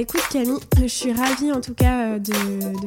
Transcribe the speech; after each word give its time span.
Écoute 0.00 0.22
Camille, 0.32 0.54
je 0.80 0.86
suis 0.86 1.12
ravie 1.12 1.52
en 1.52 1.60
tout 1.60 1.74
cas 1.74 2.18
de, 2.18 2.32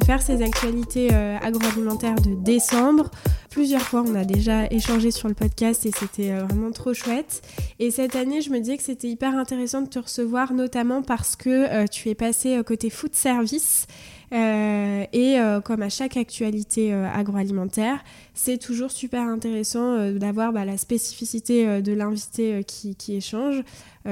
faire 0.04 0.20
ces 0.20 0.42
actualités 0.42 1.14
agroalimentaires 1.14 2.16
de 2.16 2.34
décembre. 2.34 3.12
Plusieurs 3.52 3.84
fois 3.84 4.04
on 4.04 4.16
a 4.16 4.26
déjà 4.26 4.66
échangé 4.72 5.12
sur 5.12 5.28
le 5.28 5.36
podcast 5.36 5.86
et 5.86 5.92
c'était 5.92 6.32
vraiment 6.32 6.72
trop 6.72 6.96
chouette. 6.96 7.44
Et 7.78 7.92
cette 7.92 8.16
année 8.16 8.42
je 8.42 8.50
me 8.50 8.60
disais 8.60 8.78
que 8.78 8.84
c'était 8.84 9.10
hyper 9.10 9.38
intéressant 9.38 9.84
de 9.84 9.90
te 9.90 10.00
recevoir 10.00 10.54
notamment 10.54 11.04
parce 11.04 11.36
que 11.36 11.86
tu 11.86 12.10
es 12.10 12.16
passé 12.16 12.60
côté 12.66 12.90
food 12.90 13.14
service. 13.14 13.86
Euh, 14.34 15.06
et 15.14 15.40
euh, 15.40 15.62
comme 15.62 15.84
à 15.84 15.90
chaque 15.90 16.18
actualité 16.18 16.92
euh, 16.92 17.08
agroalimentaire, 17.14 18.04
c'est 18.34 18.58
toujours 18.58 18.90
super 18.90 19.22
intéressant 19.22 20.10
d'avoir 20.12 20.52
bah, 20.52 20.66
la 20.66 20.78
spécificité 20.78 21.82
de 21.82 21.94
l'invité 21.94 22.64
qui, 22.64 22.96
échange 23.16 23.62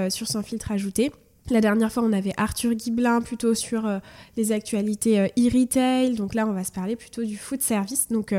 sur 0.10 0.28
son 0.28 0.44
filtre 0.44 0.72
ajouté. 0.72 1.12
La 1.50 1.60
dernière 1.60 1.92
fois, 1.92 2.04
on 2.04 2.14
avait 2.14 2.34
Arthur 2.38 2.74
Guiblin 2.76 3.22
plutôt 3.22 3.54
sur 3.54 3.90
les 4.38 4.52
actualités 4.52 5.32
e-retail. 5.38 6.16
Donc 6.16 6.34
là, 6.34 6.48
on 6.48 6.54
va 6.54 6.64
se 6.64 6.72
parler 6.72 6.96
plutôt 6.96 7.24
du 7.24 7.36
food 7.36 7.62
service. 7.62 8.08
Donc 8.08 8.34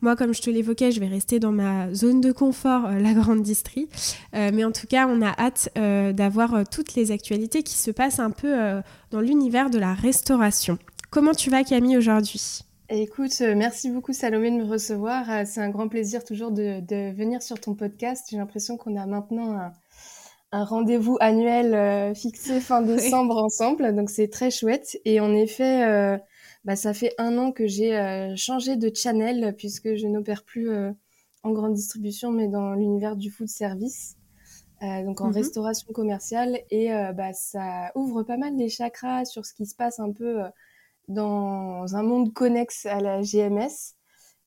moi, 0.00 0.16
comme 0.16 0.32
je 0.32 0.40
te 0.40 0.48
l'évoquais, 0.48 0.90
je 0.90 1.00
vais 1.00 1.08
rester 1.08 1.40
dans 1.40 1.52
ma 1.52 1.92
zone 1.92 2.20
de 2.20 2.32
confort, 2.32 2.88
la 2.88 3.12
grande 3.12 3.42
distrie. 3.42 3.88
mais 4.32 4.64
en 4.64 4.72
tout 4.72 4.86
cas, 4.86 5.06
on 5.08 5.20
a 5.20 5.34
hâte 5.38 5.68
d'avoir 6.16 6.66
toutes 6.68 6.94
les 6.94 7.10
actualités 7.10 7.62
qui 7.62 7.74
se 7.74 7.90
passent 7.90 8.20
un 8.20 8.30
peu 8.30 8.80
dans 9.10 9.20
l'univers 9.20 9.68
de 9.68 9.78
la 9.78 9.92
restauration. 9.92 10.78
Comment 11.10 11.32
tu 11.32 11.50
vas 11.50 11.64
Camille 11.64 11.96
aujourd'hui? 11.96 12.64
Écoute, 12.90 13.40
euh, 13.40 13.54
merci 13.56 13.88
beaucoup 13.90 14.12
Salomé 14.12 14.50
de 14.50 14.56
me 14.56 14.64
recevoir. 14.64 15.30
Euh, 15.30 15.42
c'est 15.46 15.60
un 15.60 15.70
grand 15.70 15.88
plaisir 15.88 16.22
toujours 16.22 16.50
de, 16.50 17.12
venir 17.14 17.40
sur 17.40 17.58
ton 17.58 17.74
podcast. 17.74 18.26
J'ai 18.30 18.36
l'impression 18.36 18.76
qu'on 18.76 18.96
a 18.96 19.06
maintenant 19.06 19.56
un, 19.56 19.72
rendez-vous 20.62 21.16
annuel 21.20 21.74
euh, 21.74 22.14
fixé 22.14 22.60
fin 22.60 22.82
décembre 22.82 23.42
ensemble, 23.42 23.94
donc 23.96 24.10
c'est 24.10 24.28
très 24.28 24.50
chouette. 24.50 25.00
Et 25.04 25.18
en 25.18 25.34
effet, 25.34 26.20
bah, 26.64 26.76
ça 26.76 26.94
fait 26.94 27.12
un 27.18 27.36
an 27.38 27.50
que 27.50 27.66
j'ai 27.66 28.34
changé 28.36 28.76
de 28.76 28.94
channel 28.94 29.54
puisque 29.56 29.96
je 29.96 30.06
n'opère 30.06 30.44
plus 30.44 30.70
en 31.42 31.50
grande 31.50 31.74
distribution, 31.74 32.30
mais 32.30 32.48
dans 32.48 32.74
l'univers 32.74 33.16
du 33.16 33.30
food 33.30 33.48
service. 33.48 34.16
donc 34.80 35.20
en 35.20 35.28
mhm. 35.28 35.34
restauration 35.34 35.92
commerciale 35.92 36.60
et 36.70 36.90
bah, 37.14 37.32
ça 37.32 37.90
ouvre 37.96 38.22
pas 38.22 38.36
mal 38.36 38.56
les 38.56 38.68
chakras 38.68 39.24
sur 39.24 39.44
ce 39.44 39.52
qui 39.54 39.66
se 39.66 39.74
passe 39.74 39.98
un 39.98 40.12
peu 40.12 40.42
dans 41.08 41.96
un 41.96 42.02
monde 42.02 42.32
connexe 42.32 42.86
à 42.86 43.00
la 43.00 43.22
GMS. 43.22 43.96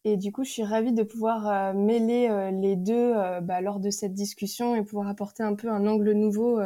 Et 0.07 0.15
du 0.15 0.31
coup, 0.31 0.45
je 0.45 0.51
suis 0.51 0.63
ravie 0.63 0.93
de 0.93 1.03
pouvoir 1.03 1.49
euh, 1.49 1.73
mêler 1.73 2.29
euh, 2.29 2.49
les 2.49 2.77
deux 2.77 2.93
euh, 3.13 3.41
bah, 3.41 3.59
lors 3.59 3.81
de 3.81 3.89
cette 3.89 4.13
discussion 4.13 4.73
et 4.73 4.81
pouvoir 4.81 5.09
apporter 5.09 5.43
un 5.43 5.53
peu 5.53 5.69
un 5.69 5.85
angle 5.85 6.13
nouveau, 6.13 6.61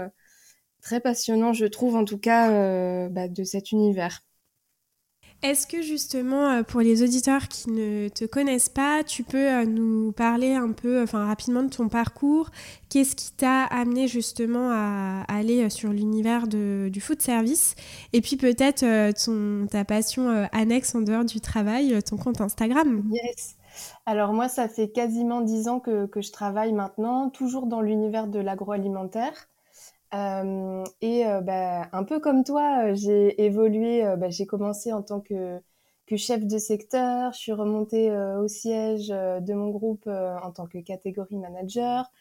très 0.84 1.00
passionnant, 1.00 1.52
je 1.52 1.66
trouve 1.66 1.96
en 1.96 2.06
tout 2.06 2.20
cas, 2.20 3.10
bah, 3.10 3.28
de 3.28 3.44
cet 3.44 3.72
univers. 3.72 4.24
Est-ce 5.44 5.66
que 5.66 5.82
justement, 5.82 6.52
euh, 6.52 6.64
pour 6.64 6.82
les 6.82 7.02
auditeurs 7.02 7.48
qui 7.48 7.72
ne 7.72 8.10
te 8.10 8.26
connaissent 8.26 8.70
pas, 8.70 9.04
tu 9.04 9.24
peux 9.24 9.50
euh, 9.50 9.66
nous 9.66 10.12
parler 10.12 10.54
un 10.54 10.72
peu, 10.72 11.02
enfin 11.02 11.26
rapidement 11.26 11.64
de 11.64 11.70
ton 11.70 11.90
parcours? 11.90 12.52
Qu'est-ce 12.90 13.16
qui 13.16 13.32
t'a 13.32 13.64
amené 13.64 14.08
justement 14.08 14.70
à 14.72 15.24
aller 15.28 15.64
euh, 15.64 15.70
sur 15.70 15.90
l'univers 15.90 16.48
du 16.48 17.02
food 17.02 17.24
service? 17.24 17.76
Et 18.14 18.22
puis 18.22 18.38
peut-être 18.38 18.86
ta 19.72 19.84
passion 19.84 20.48
annexe 20.52 20.94
en 20.94 21.02
dehors 21.02 21.26
du 21.26 21.42
travail, 21.42 22.02
ton 22.04 22.18
compte 22.18 22.40
Instagram 22.40 23.04
Yes. 23.12 23.56
Alors 24.06 24.34
moi, 24.34 24.48
ça 24.48 24.68
fait 24.68 24.90
quasiment 24.92 25.42
dix 25.42 25.68
ans 25.68 25.80
que, 25.80 26.06
que 26.06 26.22
je 26.22 26.32
travaille 26.32 26.74
maintenant, 26.74 27.30
toujours 27.32 27.66
dans 27.66 27.82
l'univers 27.82 28.28
de 28.28 28.40
l'agroalimentaire. 28.40 29.51
Euh, 30.14 30.84
et 31.00 31.26
euh, 31.26 31.40
bah, 31.42 31.88
un 31.94 32.04
peu 32.04 32.20
comme 32.20 32.44
toi, 32.44 32.88
euh, 32.88 32.96
j'ai 32.96 33.42
évolué. 33.44 34.04
Bah, 34.18 34.30
j'ai 34.30 34.46
commencé 34.46 34.92
en 34.94 35.02
tant 35.02 35.22
que, 35.22 35.62
chef 36.18 36.46
de 36.46 36.58
secteur. 36.58 37.32
Je 37.32 37.40
suis 37.40 37.54
remontée 37.54 38.12
au 38.12 38.48
siège 38.50 39.08
de 39.08 39.54
mon 39.54 39.70
groupe 39.70 40.08
en 40.08 40.52
tant 40.52 40.68
que 40.68 40.80
catégorie 40.80 41.38
manager. 41.38 42.12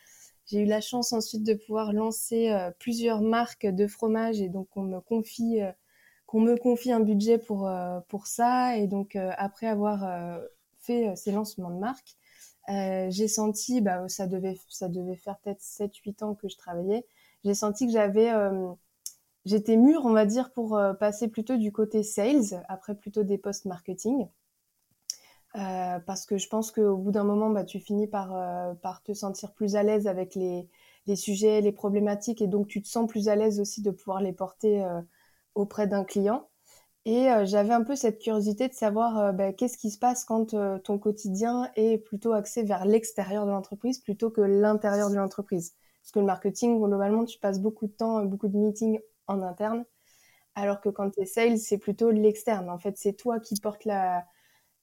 J'ai 0.47 0.61
eu 0.61 0.65
la 0.65 0.81
chance 0.81 1.13
ensuite 1.13 1.43
de 1.43 1.55
pouvoir 1.55 1.93
lancer 1.93 2.57
plusieurs 2.79 3.21
marques 3.21 3.67
de 3.67 3.89
fromage 3.89 4.41
et 4.41 4.49
donc 4.49 4.69
on 4.77 4.83
me 4.83 5.01
confie 5.01 5.59
qu'on 6.27 6.41
me 6.41 6.57
confie 6.57 6.93
un 6.93 7.01
budget 7.01 7.39
pour 7.39 7.69
pour 8.07 8.29
ça. 8.29 8.77
Et 8.77 8.87
donc 8.87 9.17
après 9.17 9.67
avoir 9.67 10.09
fait 10.79 11.13
ces 11.17 11.33
lancements 11.33 11.71
de 11.71 11.81
marques, 11.81 12.17
j'ai 12.69 13.27
senti 13.27 13.81
bah 13.81 14.09
ça 14.09 14.29
devait 14.29 14.57
ça 14.69 14.89
devait 14.89 15.17
faire 15.17 15.37
peut-être 15.39 15.63
7-8 15.63 16.23
ans 16.23 16.35
que 16.37 16.49
je 16.49 16.57
travaillais 16.57 17.05
j'ai 17.45 17.55
senti 17.55 17.87
que 17.87 17.93
j'avais 17.93 18.31
euh, 18.33 18.73
j'étais 19.45 19.77
mûre, 19.77 20.05
on 20.05 20.13
va 20.13 20.27
dire, 20.27 20.53
pour 20.53 20.77
euh, 20.77 20.93
passer 20.95 21.29
plutôt 21.29 21.57
du 21.57 21.73
côté 21.73 22.03
sales, 22.03 22.65
après 22.69 22.95
plutôt 22.95 23.23
des 23.23 23.39
postes 23.39 23.65
marketing. 23.67 24.29
Euh, 25.57 25.99
parce 26.07 26.27
que 26.27 26.39
je 26.39 26.49
pense 26.49 26.71
qu'au 26.71 26.97
bout 26.97 27.11
d'un 27.11 27.25
moment, 27.25 27.51
bah, 27.51 27.65
tu 27.65 27.81
finis 27.81 28.07
par, 28.07 28.77
par 28.83 29.03
te 29.03 29.13
sentir 29.13 29.53
plus 29.53 29.75
à 29.77 29.83
l'aise 29.83 30.07
avec 30.07 30.35
les, 30.35 30.69
les, 31.07 31.17
sujets, 31.17 31.61
les 31.61 31.73
problématiques, 31.73 32.43
et 32.43 32.47
donc 32.47 32.69
tu 32.69 32.83
te 32.83 32.89
sens 32.89 33.09
plus 33.09 33.29
à 33.29 33.37
l'aise 33.37 33.61
aussi 33.61 33.83
de 33.83 33.91
pouvoir 33.91 34.21
les 34.21 34.33
porter 34.33 34.87
auprès 35.55 35.87
d'un 35.89 36.05
client. 36.05 36.49
Et 37.05 37.29
j'avais 37.45 37.73
un 37.73 37.83
peu 37.83 37.97
cette 37.97 38.21
curiosité 38.21 38.69
de 38.69 38.75
savoir 38.75 39.33
bah, 39.35 39.53
qu'est-ce 39.53 39.79
qui 39.79 39.91
se 39.91 39.99
passe 39.99 40.25
quand 40.25 40.55
ton 40.85 40.99
quotidien 40.99 41.69
est 41.75 41.99
plutôt 41.99 42.33
axé 42.33 42.63
vers 42.63 42.85
l'extérieur 42.85 43.45
de 43.47 43.51
l'entreprise 43.51 43.99
plutôt 43.99 44.31
que 44.31 44.43
l'intérieur 44.43 45.11
de 45.11 45.17
l'entreprise. 45.17 45.75
Parce 46.03 46.13
que 46.13 46.19
le 46.21 46.27
marketing, 46.27 46.79
globalement, 46.79 47.25
tu 47.25 47.39
passes 47.39 47.61
beaucoup 47.61 47.87
de 47.87 47.93
temps, 47.93 48.25
beaucoup 48.25 48.49
de 48.49 48.57
meetings 48.57 49.01
en 49.27 49.43
interne, 49.43 49.85
alors 50.55 50.81
que 50.81 50.89
quand 50.89 51.11
tu 51.11 51.21
es 51.23 51.27
sales, 51.27 51.59
c'est 51.59 51.79
plutôt 51.79 52.11
l'externe. 52.11 52.71
En 52.71 52.79
fait, 52.79 52.97
c'est 52.99 53.15
toi 53.15 53.41
qui 53.41 53.59
portes 53.61 53.85
la, 53.85 54.25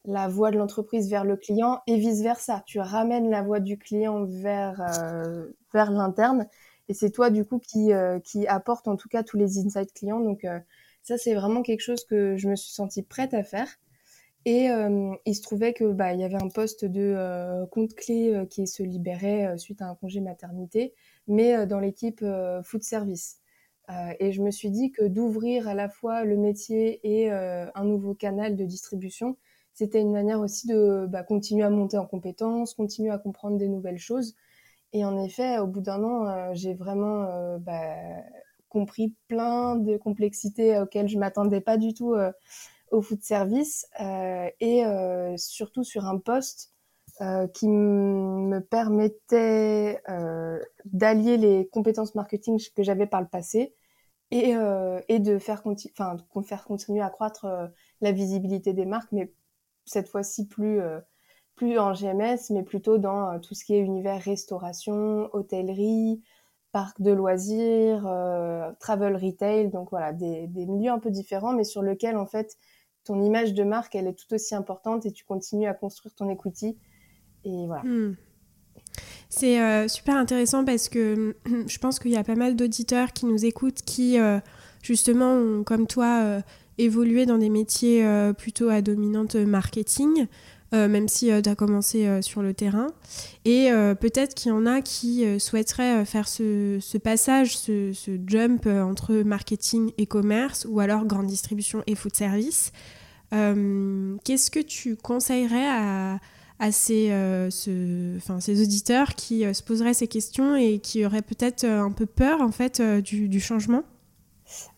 la 0.05 0.27
voix 0.27 0.51
de 0.51 0.57
l'entreprise 0.57 1.09
vers 1.09 1.25
le 1.25 1.37
client 1.37 1.81
et 1.87 1.97
vice-versa. 1.97 2.63
Tu 2.65 2.79
ramènes 2.79 3.29
la 3.29 3.41
voix 3.41 3.59
du 3.59 3.77
client 3.77 4.25
vers, 4.25 4.81
euh, 4.81 5.47
vers 5.73 5.91
l'interne 5.91 6.47
et 6.89 6.93
c'est 6.93 7.11
toi, 7.11 7.29
du 7.29 7.45
coup, 7.45 7.59
qui, 7.59 7.91
euh, 7.93 8.19
qui 8.19 8.47
apporte 8.47 8.87
en 8.87 8.95
tout 8.95 9.09
cas 9.09 9.23
tous 9.23 9.37
les 9.37 9.59
insights 9.59 9.93
clients. 9.93 10.21
Donc, 10.21 10.45
euh, 10.45 10.59
ça, 11.03 11.17
c'est 11.17 11.33
vraiment 11.33 11.61
quelque 11.61 11.81
chose 11.81 12.05
que 12.05 12.37
je 12.37 12.47
me 12.49 12.55
suis 12.55 12.71
sentie 12.71 13.03
prête 13.03 13.33
à 13.33 13.43
faire. 13.43 13.67
Et 14.45 14.69
il 15.25 15.35
se 15.35 15.41
trouvait 15.41 15.73
que 15.73 15.91
bah, 15.91 16.13
il 16.13 16.21
y 16.21 16.23
avait 16.23 16.41
un 16.41 16.47
poste 16.47 16.85
de 16.85 17.65
compte 17.71 17.93
clé 17.95 18.45
qui 18.49 18.65
se 18.65 18.81
libérait 18.81 19.57
suite 19.57 19.81
à 19.81 19.87
un 19.87 19.95
congé 19.95 20.21
maternité 20.21 20.93
mais 21.27 21.55
euh, 21.55 21.65
dans 21.65 21.79
l'équipe 21.79 22.21
euh, 22.23 22.63
food 22.63 22.83
service. 22.83 23.39
Euh, 23.89 24.13
et 24.19 24.31
je 24.31 24.41
me 24.41 24.51
suis 24.51 24.69
dit 24.69 24.91
que 24.91 25.05
d'ouvrir 25.05 25.67
à 25.67 25.73
la 25.73 25.89
fois 25.89 26.23
le 26.25 26.35
métier 26.35 26.99
et 27.03 27.31
un 27.31 27.83
nouveau 27.85 28.13
canal 28.13 28.57
de 28.57 28.65
distribution, 28.65 29.37
c'était 29.73 30.01
une 30.01 30.11
manière 30.11 30.41
aussi 30.41 30.67
de 30.67 31.05
bah, 31.07 31.23
continuer 31.23 31.63
à 31.63 31.69
monter 31.69 31.97
en 31.97 32.05
compétences, 32.05 32.73
continuer 32.73 33.11
à 33.11 33.17
comprendre 33.17 33.57
des 33.57 33.69
nouvelles 33.69 33.99
choses. 33.99 34.35
Et 34.91 35.05
en 35.05 35.17
effet, 35.23 35.59
au 35.59 35.67
bout 35.67 35.79
d'un 35.79 36.03
an, 36.03 36.53
j'ai 36.53 36.73
vraiment 36.73 37.57
bah, 37.59 37.95
compris 38.67 39.15
plein 39.29 39.77
de 39.77 39.95
complexités 39.95 40.77
auxquelles 40.79 41.07
je 41.07 41.17
m'attendais 41.17 41.61
pas 41.61 41.77
du 41.77 41.93
tout 41.93 42.13
au 42.91 43.01
food 43.01 43.21
service 43.23 43.87
et 44.59 44.83
surtout 45.37 45.83
sur 45.83 46.05
un 46.05 46.17
poste 46.19 46.73
euh, 47.21 47.47
qui 47.47 47.67
me 47.67 48.59
permettait 48.59 49.99
euh, 50.07 50.59
d'allier 50.85 51.37
les 51.37 51.67
compétences 51.69 52.13
marketing 52.13 52.59
que 52.75 52.83
j'avais 52.83 53.07
par 53.07 53.21
le 53.21 53.27
passé 53.27 53.73
et, 54.29 54.55
euh, 54.55 55.01
et 55.07 55.17
de 55.17 55.39
faire, 55.39 55.63
enfin, 55.65 56.17
faire 56.43 56.63
continuer 56.65 57.01
à 57.01 57.09
croître 57.09 57.45
euh, 57.45 57.65
la 58.01 58.11
visibilité 58.11 58.73
des 58.73 58.85
marques, 58.85 59.11
mais 59.11 59.33
cette 59.85 60.09
fois-ci 60.09 60.47
plus, 60.47 60.79
euh, 60.79 60.99
plus 61.55 61.79
en 61.79 61.93
GMS, 61.93 62.51
mais 62.51 62.61
plutôt 62.61 62.99
dans 62.99 63.39
tout 63.39 63.55
ce 63.55 63.65
qui 63.65 63.73
est 63.73 63.79
univers 63.79 64.21
restauration, 64.21 65.27
hôtellerie, 65.33 66.21
parc 66.71 67.01
de 67.01 67.11
loisirs, 67.11 68.03
travel 68.79 69.15
retail, 69.15 69.69
donc 69.69 69.89
voilà, 69.89 70.13
des, 70.13 70.45
des 70.45 70.67
milieux 70.67 70.91
un 70.91 70.99
peu 70.99 71.09
différents, 71.09 71.53
mais 71.53 71.63
sur 71.63 71.81
lesquels 71.81 72.17
en 72.17 72.27
fait 72.27 72.57
ton 73.07 73.23
image 73.23 73.53
de 73.53 73.63
marque, 73.63 73.95
elle 73.95 74.07
est 74.07 74.13
tout 74.13 74.33
aussi 74.33 74.53
importante 74.53 75.05
et 75.05 75.11
tu 75.11 75.23
continues 75.23 75.67
à 75.67 75.73
construire 75.73 76.13
ton 76.13 76.29
equity. 76.29 76.77
Hmm. 77.45 78.13
C'est 79.29 79.61
euh, 79.61 79.87
super 79.87 80.15
intéressant 80.15 80.65
parce 80.65 80.89
que 80.89 81.35
je 81.67 81.77
pense 81.79 81.99
qu'il 81.99 82.11
y 82.11 82.17
a 82.17 82.23
pas 82.23 82.35
mal 82.35 82.55
d'auditeurs 82.55 83.13
qui 83.13 83.25
nous 83.25 83.45
écoutent 83.45 83.81
qui, 83.81 84.19
euh, 84.19 84.39
justement, 84.83 85.33
ont, 85.33 85.63
comme 85.63 85.87
toi, 85.87 86.21
euh, 86.23 86.41
évolué 86.77 87.25
dans 87.25 87.37
des 87.37 87.49
métiers 87.49 88.05
plutôt 88.37 88.69
à 88.69 88.81
dominante 88.81 89.35
marketing, 89.35 90.27
même 90.71 91.07
si 91.07 91.29
tu 91.41 91.49
as 91.49 91.55
commencé 91.55 92.21
sur 92.21 92.41
le 92.41 92.53
terrain. 92.53 92.87
Et 93.45 93.69
peut-être 93.99 94.33
qu'il 94.33 94.49
y 94.49 94.53
en 94.53 94.65
a 94.65 94.81
qui 94.81 95.39
souhaiteraient 95.39 96.05
faire 96.05 96.27
ce, 96.27 96.97
passage, 96.97 97.57
ce, 97.57 97.93
jump 98.27 98.65
entre 98.65 99.15
marketing 99.15 99.91
et 99.97 100.05
commerce, 100.05 100.65
ou 100.69 100.79
alors 100.79 101.05
grande 101.05 101.27
distribution 101.27 101.83
et 101.87 101.95
food 101.95 102.15
service. 102.15 102.71
Qu'est-ce 103.31 104.51
que 104.51 104.61
tu 104.61 104.95
conseillerais 104.95 106.19
à 106.59 106.71
ces, 106.71 107.09
euh, 107.11 107.49
auditeurs 108.29 109.15
qui 109.15 109.45
euh, 109.45 109.53
se 109.53 109.63
poseraient 109.63 109.93
ces 109.93 110.07
questions 110.07 110.55
et 110.55 110.79
qui 110.79 111.05
auraient 111.05 111.21
peut-être 111.21 111.63
euh, 111.63 111.81
un 111.81 111.91
peu 111.91 112.05
peur 112.05 112.41
en 112.41 112.51
fait 112.51 112.81
du, 112.81 113.29
du 113.29 113.39
changement? 113.39 113.83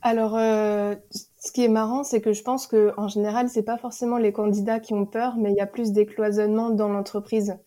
Alors, 0.01 0.35
euh, 0.35 0.95
ce 1.39 1.51
qui 1.51 1.63
est 1.63 1.69
marrant, 1.69 2.03
c'est 2.03 2.21
que 2.21 2.33
je 2.33 2.43
pense 2.43 2.67
que 2.67 2.93
en 2.97 3.07
général, 3.07 3.49
c'est 3.49 3.63
pas 3.63 3.77
forcément 3.77 4.17
les 4.17 4.33
candidats 4.33 4.79
qui 4.79 4.93
ont 4.93 5.05
peur, 5.05 5.37
mais 5.37 5.51
il 5.51 5.55
y 5.55 5.61
a 5.61 5.67
plus 5.67 5.91
d'écloisonnement 5.93 6.69
dans 6.69 6.89
l'entreprise. 6.89 7.57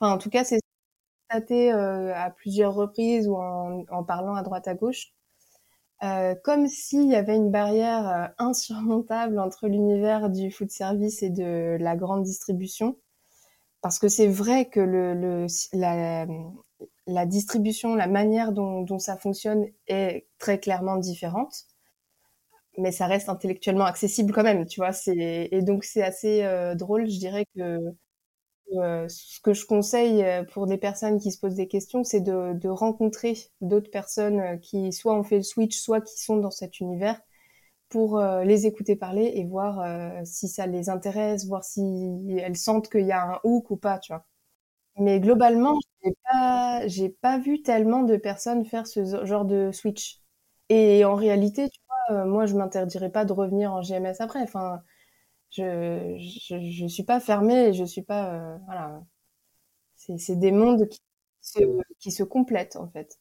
Enfin, 0.00 0.14
en 0.14 0.18
tout 0.18 0.30
cas, 0.30 0.44
c'est 0.44 0.60
constaté 1.28 1.72
euh, 1.72 2.14
à 2.14 2.30
plusieurs 2.30 2.74
reprises 2.74 3.28
ou 3.28 3.36
en, 3.36 3.84
en, 3.90 4.04
parlant 4.04 4.34
à 4.34 4.42
droite 4.42 4.68
à 4.68 4.74
gauche, 4.74 5.12
euh, 6.04 6.34
comme 6.44 6.68
s'il 6.68 7.08
y 7.08 7.16
avait 7.16 7.36
une 7.36 7.50
barrière 7.50 8.08
euh, 8.08 8.26
insurmontable 8.38 9.38
entre 9.40 9.68
l'univers 9.68 10.30
du 10.30 10.50
food 10.50 10.70
service 10.70 11.22
et 11.22 11.30
de 11.30 11.76
la 11.80 11.96
grande 11.96 12.22
distribution. 12.24 12.96
Parce 13.82 13.98
que 13.98 14.08
c'est 14.08 14.28
vrai 14.28 14.68
que 14.68 14.80
le, 14.80 15.14
le 15.14 15.46
la, 15.72 16.26
la 17.06 17.26
distribution, 17.26 17.94
la 17.94 18.08
manière 18.08 18.52
dont, 18.52 18.82
dont, 18.82 18.98
ça 18.98 19.16
fonctionne 19.16 19.66
est 19.86 20.26
très 20.38 20.58
clairement 20.60 20.96
différente, 20.96 21.66
mais 22.78 22.92
ça 22.92 23.06
reste 23.06 23.28
intellectuellement 23.28 23.84
accessible 23.84 24.32
quand 24.32 24.42
même, 24.44 24.66
tu 24.66 24.80
vois. 24.80 24.92
Et 25.08 25.62
donc 25.62 25.84
c'est 25.84 26.02
assez 26.02 26.44
euh, 26.44 26.74
drôle, 26.74 27.08
je 27.08 27.18
dirais 27.18 27.46
que 27.54 27.80
euh, 28.76 29.08
ce 29.08 29.40
que 29.40 29.54
je 29.54 29.66
conseille 29.66 30.22
euh, 30.24 30.44
pour 30.44 30.66
des 30.66 30.78
personnes 30.78 31.18
qui 31.18 31.32
se 31.32 31.38
posent 31.40 31.54
des 31.54 31.68
questions, 31.68 32.04
c'est 32.04 32.20
de, 32.20 32.68
rencontrer 32.68 33.34
d'autres 33.60 33.90
personnes 33.90 34.60
qui 34.60 34.92
soit 34.92 35.14
ont 35.14 35.22
fait 35.24 35.38
le 35.38 35.42
switch, 35.42 35.78
soit 35.78 36.00
qui 36.00 36.20
sont 36.22 36.36
dans 36.36 36.50
cet 36.50 36.80
univers, 36.80 37.20
pour 37.88 38.20
les 38.20 38.66
écouter 38.66 38.96
parler 38.96 39.32
et 39.36 39.44
voir 39.46 39.82
si 40.26 40.48
ça 40.48 40.66
les 40.66 40.90
intéresse, 40.90 41.46
voir 41.46 41.64
si 41.64 41.80
elles 42.38 42.56
sentent 42.56 42.90
qu'il 42.90 43.06
y 43.06 43.12
a 43.12 43.22
un 43.24 43.40
hook 43.44 43.70
ou 43.70 43.76
pas, 43.78 43.98
tu 43.98 44.12
vois. 44.12 44.26
Mais 44.98 45.20
globalement, 45.20 45.78
j'ai 46.04 46.12
pas, 46.24 46.82
pas 47.22 47.38
vu 47.38 47.62
tellement 47.62 48.02
de 48.02 48.16
personnes 48.16 48.64
faire 48.66 48.86
ce 48.86 49.24
genre 49.24 49.44
de 49.46 49.70
switch. 49.72 50.20
Et 50.68 51.04
en 51.04 51.14
réalité, 51.14 51.68
tu 51.70 51.80
vois, 52.08 52.24
moi, 52.24 52.46
je 52.46 52.54
m'interdirais 52.54 53.10
pas 53.10 53.24
de 53.24 53.32
revenir 53.32 53.72
en 53.72 53.82
GMS 53.82 54.16
après. 54.20 54.40
Enfin, 54.42 54.82
je, 55.50 56.16
je, 56.18 56.70
je 56.70 56.86
suis 56.86 57.04
pas 57.04 57.20
fermée, 57.20 57.72
je 57.72 57.84
suis 57.84 58.02
pas, 58.02 58.34
euh, 58.34 58.58
voilà. 58.66 59.02
C'est 59.96 60.38
des 60.38 60.52
mondes 60.52 60.88
qui 60.88 61.00
se, 61.40 61.58
qui 61.98 62.10
se 62.12 62.22
complètent 62.22 62.76
en 62.76 62.88
fait. 62.88 63.18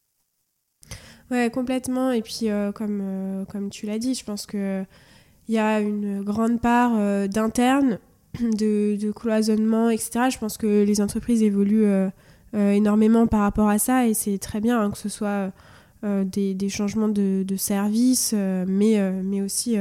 Ouais, 1.32 1.50
complètement. 1.52 2.12
Et 2.12 2.22
puis, 2.22 2.50
euh, 2.50 2.72
comme, 2.72 3.02
euh, 3.02 3.46
comme 3.46 3.70
tu 3.70 3.86
l'as 3.86 4.00
dit, 4.00 4.14
je 4.14 4.24
pense 4.24 4.46
qu'il 4.46 4.88
y 5.50 5.58
a 5.58 5.82
une 5.82 6.24
grande 6.24 6.62
part 6.62 6.94
euh, 6.96 7.28
d'interne, 7.28 8.00
de, 8.40 9.12
cloisonnement, 9.12 9.90
etc. 9.90 10.30
Je 10.30 10.38
pense 10.38 10.58
que 10.58 10.84
les 10.84 11.02
entreprises 11.02 11.44
évoluent 11.44 11.86
euh, 11.86 12.10
euh, 12.56 12.72
énormément 12.72 13.28
par 13.28 13.42
rapport 13.42 13.68
à 13.70 13.78
ça 13.78 14.08
et 14.08 14.14
c'est 14.14 14.38
très 14.38 14.62
bien 14.62 14.82
hein, 14.82 14.92
que 14.92 14.98
ce 14.98 15.10
soit 15.10 15.52
des, 16.04 16.54
des, 16.54 16.70
changements 16.70 17.10
de, 17.10 17.44
de 17.44 17.56
service, 17.56 18.34
mais, 18.34 19.12
mais 19.24 19.42
aussi, 19.42 19.78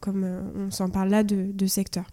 comme, 0.00 0.26
on 0.56 0.70
s'en 0.70 0.90
parle 0.90 1.10
là, 1.10 1.22
de, 1.22 1.46
de 1.52 1.66
secteur. 1.66 2.04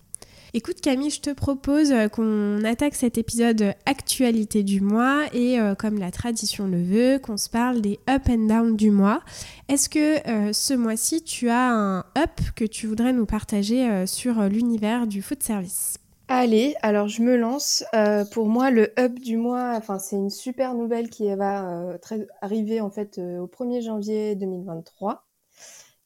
Écoute 0.53 0.79
Camille, 0.79 1.09
je 1.09 1.19
te 1.19 1.29
propose 1.31 1.93
qu'on 2.13 2.63
attaque 2.63 2.95
cet 2.95 3.17
épisode 3.17 3.75
actualité 3.85 4.63
du 4.63 4.79
mois 4.79 5.25
et 5.33 5.59
euh, 5.59 5.75
comme 5.75 5.99
la 5.99 6.09
tradition 6.09 6.67
le 6.67 6.81
veut, 6.81 7.19
qu'on 7.19 7.35
se 7.35 7.49
parle 7.49 7.81
des 7.81 7.99
up 8.09 8.23
and 8.29 8.47
down 8.47 8.75
du 8.77 8.89
mois. 8.89 9.21
Est-ce 9.67 9.89
que 9.89 10.27
euh, 10.27 10.53
ce 10.53 10.73
mois-ci, 10.73 11.21
tu 11.21 11.49
as 11.49 11.69
un 11.69 11.99
up 12.17 12.39
que 12.55 12.63
tu 12.63 12.87
voudrais 12.87 13.11
nous 13.11 13.25
partager 13.25 13.89
euh, 13.89 14.05
sur 14.05 14.41
l'univers 14.43 15.05
du 15.05 15.21
food 15.21 15.43
service? 15.43 15.97
Allez, 16.29 16.75
alors 16.81 17.07
je 17.07 17.21
me 17.21 17.37
lance. 17.37 17.83
Euh, 17.95 18.25
pour 18.25 18.47
moi, 18.47 18.69
le 18.71 18.91
up 18.99 19.13
du 19.19 19.37
mois, 19.37 19.73
enfin 19.77 19.97
c'est 19.99 20.15
une 20.17 20.29
super 20.29 20.73
nouvelle 20.73 21.09
qui 21.09 21.33
va 21.35 21.97
très, 22.01 22.27
arriver 22.41 22.81
en 22.81 22.89
fait 22.91 23.17
au 23.19 23.47
1er 23.47 23.81
janvier 23.81 24.35
2023, 24.35 25.25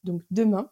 donc 0.03 0.21
demain. 0.31 0.69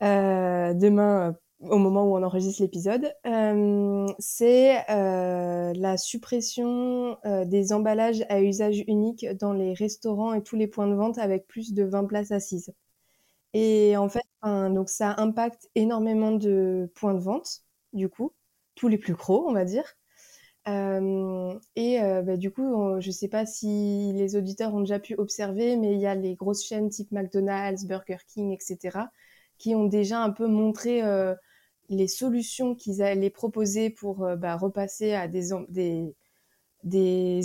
demain 0.00 1.36
au 1.60 1.78
moment 1.78 2.04
où 2.06 2.16
on 2.16 2.22
enregistre 2.22 2.62
l'épisode, 2.62 3.12
euh, 3.26 4.06
c'est 4.18 4.78
euh, 4.90 5.72
la 5.74 5.96
suppression 5.98 7.18
euh, 7.26 7.44
des 7.44 7.72
emballages 7.72 8.24
à 8.30 8.40
usage 8.40 8.82
unique 8.88 9.26
dans 9.38 9.52
les 9.52 9.74
restaurants 9.74 10.32
et 10.32 10.42
tous 10.42 10.56
les 10.56 10.66
points 10.66 10.86
de 10.88 10.94
vente 10.94 11.18
avec 11.18 11.46
plus 11.46 11.74
de 11.74 11.84
20 11.84 12.04
places 12.06 12.30
assises. 12.32 12.72
Et 13.54 13.96
en 13.96 14.08
fait, 14.08 14.22
donc 14.44 14.88
ça 14.90 15.14
impacte 15.18 15.68
énormément 15.74 16.32
de 16.32 16.90
points 16.94 17.14
de 17.14 17.20
vente, 17.20 17.62
du 17.92 18.08
coup, 18.08 18.32
les 18.88 18.98
plus 18.98 19.14
gros, 19.14 19.48
on 19.48 19.52
va 19.52 19.64
dire. 19.64 19.84
Euh, 20.68 21.58
et 21.74 22.02
euh, 22.02 22.22
bah, 22.22 22.36
du 22.36 22.50
coup, 22.50 23.00
je 23.00 23.10
sais 23.10 23.28
pas 23.28 23.46
si 23.46 24.12
les 24.14 24.36
auditeurs 24.36 24.74
ont 24.74 24.80
déjà 24.80 24.98
pu 24.98 25.14
observer, 25.16 25.76
mais 25.76 25.94
il 25.94 26.00
y 26.00 26.06
a 26.06 26.14
les 26.14 26.34
grosses 26.34 26.64
chaînes 26.64 26.90
type 26.90 27.12
McDonald's, 27.12 27.86
Burger 27.86 28.18
King, 28.28 28.52
etc., 28.52 29.06
qui 29.58 29.74
ont 29.74 29.84
déjà 29.86 30.22
un 30.22 30.30
peu 30.30 30.46
montré 30.46 31.02
euh, 31.02 31.34
les 31.88 32.08
solutions 32.08 32.74
qu'ils 32.74 33.02
allaient 33.02 33.30
proposer 33.30 33.90
pour 33.90 34.26
bah, 34.36 34.56
repasser 34.56 35.12
à 35.12 35.28
des, 35.28 35.52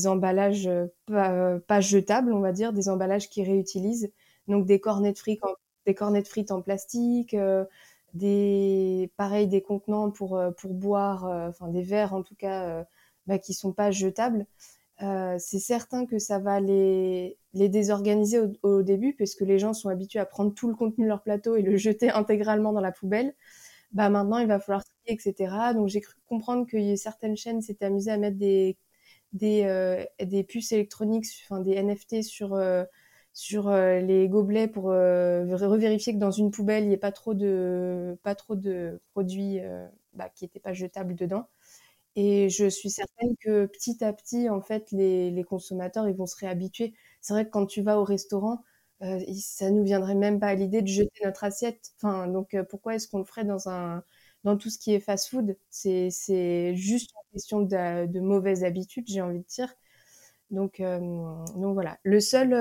emballages 0.07 0.69
pas, 1.07 1.81
jetables, 1.81 2.33
on 2.33 2.39
va 2.39 2.51
dire, 2.51 2.73
des 2.73 2.89
emballages 2.89 3.29
qui 3.29 3.43
réutilisent. 3.43 4.11
Donc 4.47 4.65
des 4.65 4.79
cornets 4.79 5.13
de 5.13 5.17
frites 5.17 5.43
en, 5.43 5.53
des 5.85 5.95
cornets 5.95 6.21
de 6.21 6.27
frites 6.27 6.51
en 6.51 6.61
plastique, 6.61 7.35
des 8.15 9.11
pareil 9.17 9.47
des 9.47 9.61
contenants 9.61 10.11
pour 10.11 10.41
pour 10.57 10.73
boire, 10.73 11.27
euh, 11.27 11.49
enfin 11.49 11.67
des 11.69 11.83
verres 11.83 12.13
en 12.13 12.23
tout 12.23 12.35
cas 12.35 12.79
euh, 12.79 12.83
bah, 13.27 13.39
qui 13.39 13.53
sont 13.53 13.73
pas 13.73 13.91
jetables. 13.91 14.45
c'est 14.99 15.59
certain 15.59 16.05
que 16.05 16.19
ça 16.19 16.39
va 16.39 16.59
les, 16.61 17.37
les 17.53 17.69
désorganiser 17.69 18.39
au, 18.63 18.83
début 18.83 19.13
parce 19.17 19.35
que 19.35 19.43
les 19.43 19.59
gens 19.59 19.73
sont 19.73 19.89
habitués 19.89 20.19
à 20.19 20.25
prendre 20.25 20.53
tout 20.53 20.69
le 20.69 20.75
contenu 20.75 21.05
de 21.05 21.09
leur 21.09 21.21
plateau 21.23 21.55
et 21.57 21.61
le 21.61 21.77
jeter 21.77 22.09
intégralement 22.09 22.73
dans 22.73 22.81
la 22.81 22.91
poubelle 22.91 23.35
bah 23.91 24.09
maintenant 24.09 24.39
il 24.39 24.47
va 24.47 24.59
falloir 24.59 24.83
trier, 24.83 25.17
etc. 25.17 25.73
Donc 25.73 25.87
j'ai 25.89 26.01
cru 26.01 26.15
comprendre 26.27 26.65
que 26.67 26.95
certaines 26.95 27.37
chaînes 27.37 27.61
s'étaient 27.61 27.85
amusées 27.85 28.11
à 28.11 28.17
mettre 28.17 28.37
des 28.37 28.77
des, 29.35 29.63
euh, 29.65 30.03
des 30.21 30.43
puces 30.43 30.71
électroniques, 30.71 31.25
enfin 31.43 31.61
des 31.61 31.75
NFT 31.75 32.23
sur 32.23 32.53
euh, 32.55 32.85
sur 33.35 33.69
euh, 33.69 33.99
les 34.01 34.29
gobelets 34.29 34.69
pour 34.69 34.91
euh, 34.91 35.45
revérifier 35.57 36.13
que 36.15 36.19
dans 36.19 36.31
une 36.31 36.51
poubelle 36.51 36.85
il 36.85 36.89
n'y 36.89 36.95
ait 36.95 36.97
pas 36.97 37.11
trop 37.13 37.35
de 37.35 38.17
pas 38.23 38.33
trop 38.35 38.55
de 38.55 39.01
produits 39.13 39.59
euh, 39.61 39.87
bah, 40.13 40.29
qui 40.29 40.45
n'étaient 40.45 40.61
pas 40.61 40.73
jetables 40.73 41.15
dedans. 41.15 41.47
Et 42.15 42.49
je 42.49 42.67
suis 42.69 42.89
certaine 42.89 43.35
que 43.41 43.65
petit 43.67 44.03
à 44.03 44.13
petit, 44.13 44.49
en 44.49 44.61
fait, 44.61 44.91
les, 44.91 45.31
les 45.31 45.43
consommateurs 45.43 46.07
ils 46.09 46.15
vont 46.15 46.25
se 46.27 46.37
réhabituer. 46.37 46.93
C'est 47.21 47.33
vrai 47.33 47.45
que 47.45 47.51
quand 47.51 47.65
tu 47.65 47.81
vas 47.81 47.99
au 47.99 48.03
restaurant, 48.05 48.63
euh, 49.03 49.19
ça 49.39 49.69
nous 49.71 49.83
viendrait 49.83 50.15
même 50.15 50.39
pas 50.39 50.47
à 50.49 50.55
l'idée 50.55 50.81
de 50.81 50.87
jeter 50.87 51.11
notre 51.25 51.43
assiette. 51.43 51.93
Enfin, 51.97 52.27
donc 52.27 52.55
pourquoi 52.69 52.95
est-ce 52.95 53.07
qu'on 53.09 53.19
le 53.19 53.25
ferait 53.25 53.43
dans 53.45 53.69
un 53.69 54.03
dans 54.45 54.57
tout 54.57 54.69
ce 54.69 54.77
qui 54.79 54.93
est 54.93 54.99
fast-food? 55.01 55.57
C'est 55.69 56.75
juste 56.75 57.11
une 57.13 57.33
question 57.33 57.61
de, 57.61 58.05
de 58.07 58.19
mauvaises 58.21 58.63
habitudes, 58.63 59.05
j'ai 59.09 59.21
envie 59.21 59.39
de 59.39 59.45
dire. 59.47 59.73
Donc 60.51 60.81
donc 60.81 61.73
voilà. 61.73 61.97
Le 62.03 62.19
seul 62.19 62.53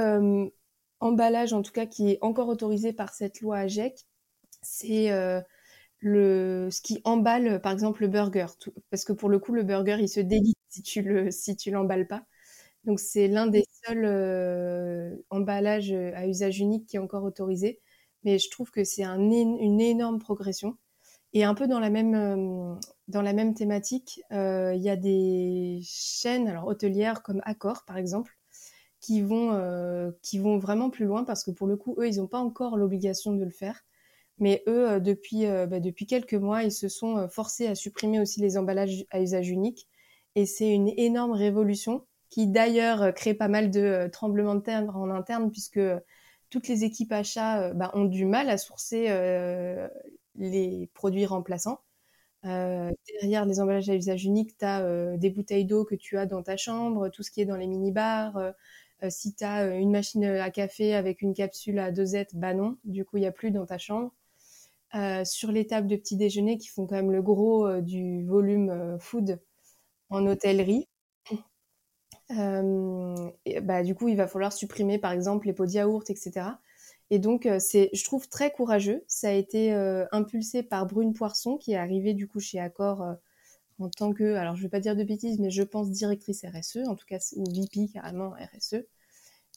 emballage, 1.04 1.52
en 1.52 1.62
tout 1.62 1.72
cas, 1.72 1.86
qui 1.86 2.10
est 2.12 2.18
encore 2.22 2.48
autorisé 2.48 2.92
par 2.92 3.14
cette 3.14 3.40
loi 3.40 3.58
AGEC, 3.58 4.06
c'est 4.62 5.12
euh, 5.12 5.40
ce 6.02 6.80
qui 6.82 7.00
emballe, 7.04 7.60
par 7.62 7.72
exemple, 7.72 8.02
le 8.02 8.08
burger. 8.08 8.46
Parce 8.90 9.04
que 9.04 9.12
pour 9.12 9.28
le 9.28 9.38
coup, 9.38 9.52
le 9.54 9.62
burger, 9.64 9.98
il 10.00 10.08
se 10.08 10.20
délite 10.20 10.58
si 10.68 10.82
tu 10.82 11.02
le 11.02 11.30
si 11.30 11.56
tu 11.56 11.70
l'emballes 11.70 12.06
pas. 12.08 12.24
Donc 12.84 13.00
c'est 13.00 13.28
l'un 13.28 13.46
des 13.46 13.64
seuls 13.86 14.04
euh, 14.04 15.16
emballages 15.30 15.92
à 15.92 16.26
usage 16.28 16.60
unique 16.60 16.86
qui 16.88 16.96
est 16.96 17.00
encore 17.00 17.24
autorisé, 17.24 17.80
mais 18.24 18.38
je 18.38 18.50
trouve 18.50 18.70
que 18.70 18.84
c'est 18.84 19.04
un, 19.04 19.20
une 19.20 19.80
énorme 19.80 20.18
progression. 20.18 20.76
Et 21.34 21.44
un 21.44 21.54
peu 21.54 21.66
dans 21.68 21.80
la 21.80 21.90
même, 21.90 22.14
euh, 22.14 23.54
thématique, 23.54 24.22
il 24.30 24.80
y 24.82 24.88
a 24.90 24.96
des 24.96 25.80
chaînes 25.84 26.48
alors 26.48 26.66
hôtelières 26.68 27.22
comme 27.22 27.40
Accor 27.44 27.84
par 27.86 27.96
exemple, 27.98 28.36
qui 29.04 29.20
vont, 29.20 29.52
euh, 29.52 30.10
qui 30.22 30.38
vont 30.38 30.56
vraiment 30.56 30.88
plus 30.88 31.04
loin 31.04 31.24
parce 31.24 31.44
que 31.44 31.50
pour 31.50 31.66
le 31.66 31.76
coup, 31.76 31.94
eux, 31.98 32.08
ils 32.08 32.16
n'ont 32.16 32.26
pas 32.26 32.38
encore 32.38 32.78
l'obligation 32.78 33.32
de 33.34 33.44
le 33.44 33.50
faire. 33.50 33.84
Mais 34.38 34.62
eux, 34.66 34.88
euh, 34.92 35.00
depuis, 35.00 35.46
euh, 35.46 35.66
bah, 35.66 35.78
depuis 35.78 36.06
quelques 36.06 36.34
mois, 36.34 36.62
ils 36.62 36.72
se 36.72 36.88
sont 36.88 37.28
forcés 37.28 37.66
à 37.66 37.74
supprimer 37.74 38.18
aussi 38.18 38.40
les 38.40 38.56
emballages 38.56 39.04
à 39.10 39.20
usage 39.20 39.50
unique. 39.50 39.88
Et 40.36 40.46
c'est 40.46 40.72
une 40.72 40.88
énorme 40.96 41.32
révolution 41.32 42.06
qui 42.30 42.46
d'ailleurs 42.46 43.12
crée 43.14 43.34
pas 43.34 43.48
mal 43.48 43.70
de 43.70 44.08
tremblements 44.10 44.54
de 44.54 44.60
terre 44.60 44.96
en 44.96 45.10
interne, 45.10 45.50
puisque 45.50 45.80
toutes 46.50 46.66
les 46.68 46.84
équipes 46.84 47.12
achats 47.12 47.72
bah, 47.74 47.90
ont 47.94 48.06
du 48.06 48.24
mal 48.24 48.48
à 48.50 48.56
sourcer 48.58 49.08
les 50.34 50.90
produits 50.94 51.26
remplaçants. 51.26 51.80
Derrière 52.42 53.44
les 53.46 53.60
emballages 53.60 53.88
à 53.88 53.94
usage 53.94 54.24
unique, 54.24 54.56
tu 54.58 54.64
as 54.64 55.16
des 55.16 55.30
bouteilles 55.30 55.64
d'eau 55.64 55.84
que 55.84 55.94
tu 55.94 56.18
as 56.18 56.26
dans 56.26 56.42
ta 56.42 56.56
chambre, 56.56 57.08
tout 57.10 57.22
ce 57.22 57.30
qui 57.30 57.40
est 57.40 57.46
dans 57.46 57.56
les 57.56 57.68
mini-bars. 57.68 58.54
Euh, 59.02 59.10
si 59.10 59.34
tu 59.34 59.44
as 59.44 59.66
une 59.76 59.90
machine 59.90 60.24
à 60.24 60.50
café 60.50 60.94
avec 60.94 61.22
une 61.22 61.34
capsule 61.34 61.78
à 61.78 61.90
dosette, 61.90 62.34
bah 62.34 62.54
non, 62.54 62.76
du 62.84 63.04
coup, 63.04 63.16
il 63.16 63.20
n'y 63.20 63.26
a 63.26 63.32
plus 63.32 63.50
dans 63.50 63.66
ta 63.66 63.78
chambre. 63.78 64.12
sur 65.24 65.50
les 65.50 65.66
tables 65.66 65.88
de 65.88 65.96
petit 65.96 66.16
déjeuner 66.16 66.56
qui 66.58 66.68
font 66.68 66.86
quand 66.86 66.94
même 66.96 67.12
le 67.12 67.22
gros 67.22 67.80
du 67.80 68.24
volume 68.24 68.96
food 69.00 69.40
en 70.10 70.26
hôtellerie, 70.26 70.88
euh, 72.30 73.30
bah, 73.62 73.82
du 73.82 73.94
coup, 73.94 74.08
il 74.08 74.16
va 74.16 74.28
falloir 74.28 74.52
supprimer, 74.52 74.98
par 74.98 75.12
exemple, 75.12 75.46
les 75.46 75.52
pots 75.52 75.66
de 75.66 75.72
yaourt, 75.72 76.08
etc. 76.10 76.46
Et 77.10 77.18
donc, 77.18 77.48
c'est, 77.58 77.90
je 77.92 78.04
trouve 78.04 78.28
très 78.28 78.50
courageux. 78.50 79.04
Ça 79.08 79.28
a 79.28 79.32
été 79.32 79.72
impulsé 80.12 80.62
par 80.62 80.86
Brune 80.86 81.12
Poisson, 81.12 81.58
qui 81.58 81.72
est 81.72 81.76
arrivée 81.76 82.14
du 82.14 82.26
coup 82.26 82.40
chez 82.40 82.58
Accor 82.58 83.16
en 83.78 83.88
tant 83.90 84.12
que, 84.12 84.34
alors 84.34 84.56
je 84.56 84.60
ne 84.62 84.66
vais 84.66 84.70
pas 84.70 84.80
dire 84.80 84.96
de 84.96 85.04
bêtises, 85.04 85.38
mais 85.40 85.50
je 85.50 85.62
pense 85.62 85.90
directrice 85.90 86.44
RSE, 86.44 86.78
en 86.88 86.96
tout 86.96 87.06
cas, 87.06 87.18
ou 87.36 87.44
VP 87.44 87.88
carrément 87.92 88.30
RSE, 88.30 88.86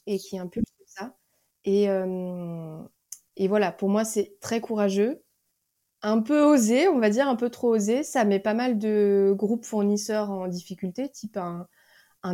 et 0.06 0.18
qui 0.18 0.38
impulse 0.38 0.66
ça. 0.86 1.16
Et, 1.64 1.88
et 3.36 3.48
voilà, 3.48 3.72
pour 3.72 3.88
moi, 3.88 4.04
c'est 4.04 4.36
très 4.40 4.60
courageux 4.60 5.22
un 6.02 6.20
peu 6.22 6.42
osé, 6.42 6.88
on 6.88 6.98
va 6.98 7.10
dire 7.10 7.28
un 7.28 7.36
peu 7.36 7.50
trop 7.50 7.74
osé. 7.74 8.02
Ça 8.02 8.24
met 8.24 8.40
pas 8.40 8.54
mal 8.54 8.78
de 8.78 9.34
groupes 9.36 9.64
fournisseurs 9.64 10.30
en 10.30 10.48
difficulté, 10.48 11.08
type 11.08 11.36
un, 11.36 11.66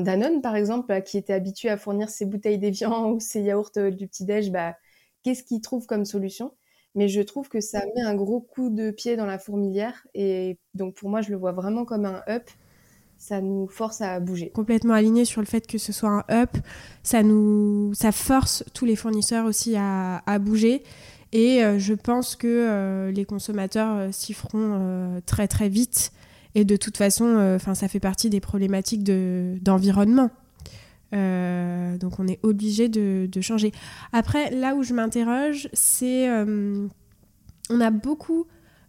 Danone 0.00 0.42
par 0.42 0.56
exemple, 0.56 1.02
qui 1.02 1.18
était 1.18 1.32
habitué 1.34 1.68
à 1.70 1.76
fournir 1.76 2.08
ses 2.10 2.26
bouteilles 2.26 2.58
d'évian 2.58 3.10
ou 3.12 3.20
ses 3.20 3.42
yaourts 3.42 3.70
euh, 3.78 3.90
du 3.90 4.08
petit-déj, 4.08 4.50
bah, 4.50 4.76
qu'est-ce 5.22 5.44
qu'il 5.44 5.60
trouve 5.60 5.86
comme 5.86 6.04
solution? 6.04 6.54
Mais 6.94 7.08
je 7.08 7.20
trouve 7.20 7.48
que 7.48 7.60
ça 7.60 7.80
met 7.96 8.02
un 8.02 8.14
gros 8.14 8.40
coup 8.40 8.70
de 8.70 8.90
pied 8.90 9.16
dans 9.16 9.26
la 9.26 9.38
fourmilière 9.38 10.06
et 10.14 10.58
donc 10.74 10.94
pour 10.94 11.08
moi, 11.10 11.20
je 11.20 11.30
le 11.30 11.36
vois 11.36 11.52
vraiment 11.52 11.84
comme 11.84 12.04
un 12.04 12.22
up. 12.28 12.44
Ça 13.16 13.40
nous 13.40 13.68
force 13.68 14.00
à 14.00 14.20
bouger. 14.20 14.50
Complètement 14.50 14.92
aligné 14.92 15.24
sur 15.24 15.40
le 15.40 15.46
fait 15.46 15.66
que 15.66 15.78
ce 15.78 15.92
soit 15.92 16.10
un 16.10 16.24
up, 16.30 16.50
ça 17.02 17.22
nous, 17.22 17.94
ça 17.94 18.12
force 18.12 18.64
tous 18.74 18.84
les 18.84 18.96
fournisseurs 18.96 19.46
aussi 19.46 19.76
à, 19.76 20.22
à 20.26 20.38
bouger. 20.38 20.82
Et 21.34 21.64
euh, 21.64 21.80
je 21.80 21.94
pense 21.94 22.36
que 22.36 22.46
euh, 22.46 23.10
les 23.10 23.24
consommateurs 23.24 23.96
euh, 23.96 24.08
s'y 24.12 24.32
feront 24.32 25.20
très 25.26 25.48
très 25.48 25.68
vite. 25.68 26.12
Et 26.54 26.64
de 26.64 26.76
toute 26.76 26.96
façon, 26.96 27.36
enfin, 27.56 27.74
ça 27.74 27.88
fait 27.88 27.98
partie 27.98 28.30
des 28.30 28.38
problématiques 28.38 29.02
d'environnement. 29.02 30.30
Donc 31.14 32.18
on 32.18 32.26
est 32.26 32.40
obligé 32.42 32.88
de, 32.88 33.40
changer. 33.40 33.72
Après, 34.12 34.50
là 34.50 34.74
où 34.74 34.82
je 34.82 34.94
m'interroge, 34.94 35.68
c'est 35.72 36.28
on 36.28 37.80
a 37.80 37.90
beaucoup 37.90 38.46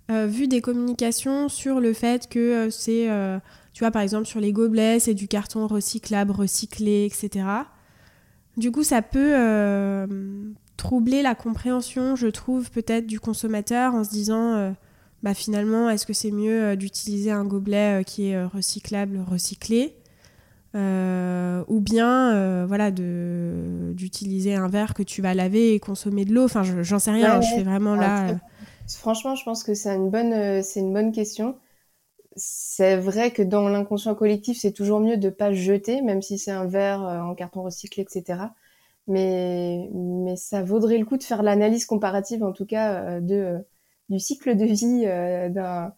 vu 0.09 0.47
des 0.47 0.61
communications 0.61 1.49
sur 1.49 1.79
le 1.79 1.93
fait 1.93 2.27
que 2.27 2.69
c'est, 2.69 3.07
tu 3.73 3.79
vois, 3.79 3.91
par 3.91 4.01
exemple 4.01 4.25
sur 4.25 4.39
les 4.39 4.51
gobelets, 4.51 4.99
c'est 4.99 5.13
du 5.13 5.27
carton 5.27 5.67
recyclable, 5.67 6.31
recyclé, 6.31 7.05
etc. 7.05 7.45
Du 8.57 8.71
coup, 8.71 8.83
ça 8.83 9.01
peut 9.01 9.35
troubler 10.77 11.21
la 11.21 11.35
compréhension, 11.35 12.15
je 12.15 12.27
trouve, 12.27 12.69
peut-être 12.71 13.07
du 13.07 13.19
consommateur 13.19 13.93
en 13.93 14.03
se 14.03 14.09
disant 14.09 14.53
euh, 14.53 14.71
bah, 15.23 15.33
finalement, 15.33 15.89
est-ce 15.89 16.05
que 16.05 16.13
c'est 16.13 16.31
mieux 16.31 16.63
euh, 16.63 16.75
d'utiliser 16.75 17.31
un 17.31 17.45
gobelet 17.45 18.01
euh, 18.01 18.03
qui 18.03 18.27
est 18.27 18.43
recyclable, 18.43 19.19
recyclé? 19.27 19.95
Ou 20.75 21.79
bien 21.79 22.65
voilà 22.65 22.91
d'utiliser 22.91 24.55
un 24.55 24.67
verre 24.67 24.93
que 24.93 25.03
tu 25.03 25.21
vas 25.21 25.33
laver 25.33 25.73
et 25.73 25.79
consommer 25.79 26.25
de 26.25 26.33
l'eau. 26.33 26.45
Enfin 26.45 26.63
j'en 26.63 26.99
sais 26.99 27.11
rien 27.11 27.41
je 27.41 27.47
fais 27.55 27.63
vraiment 27.63 27.95
là 27.95 28.35
franchement 28.87 29.35
je 29.35 29.43
pense 29.43 29.63
que 29.63 29.73
c'est 29.73 29.93
une 29.95 30.09
bonne 30.09 30.61
c'est 30.61 30.79
une 30.79 30.93
bonne 30.93 31.11
question. 31.11 31.55
C'est 32.37 32.97
vrai 32.97 33.31
que 33.31 33.41
dans 33.41 33.69
l'inconscient 33.69 34.13
collectif 34.13 34.57
c'est 34.59 34.73
toujours 34.73 34.99
mieux 34.99 35.17
de 35.17 35.29
pas 35.29 35.53
jeter 35.53 36.01
même 36.01 36.21
si 36.21 36.37
c'est 36.37 36.51
un 36.51 36.65
verre 36.65 37.01
en 37.01 37.33
carton 37.33 37.63
recyclé 37.63 38.03
etc 38.03 38.47
mais, 39.07 39.89
mais 39.93 40.35
ça 40.35 40.63
vaudrait 40.63 40.97
le 40.97 41.05
coup 41.05 41.17
de 41.17 41.23
faire 41.23 41.43
l'analyse 41.43 41.85
comparative, 41.85 42.43
en 42.43 42.51
tout 42.51 42.65
cas, 42.65 43.17
euh, 43.17 43.19
de, 43.21 43.35
euh, 43.35 43.59
du 44.09 44.19
cycle 44.19 44.55
de 44.55 44.65
vie 44.65 45.03
euh, 45.05 45.49
d'un 45.49 45.93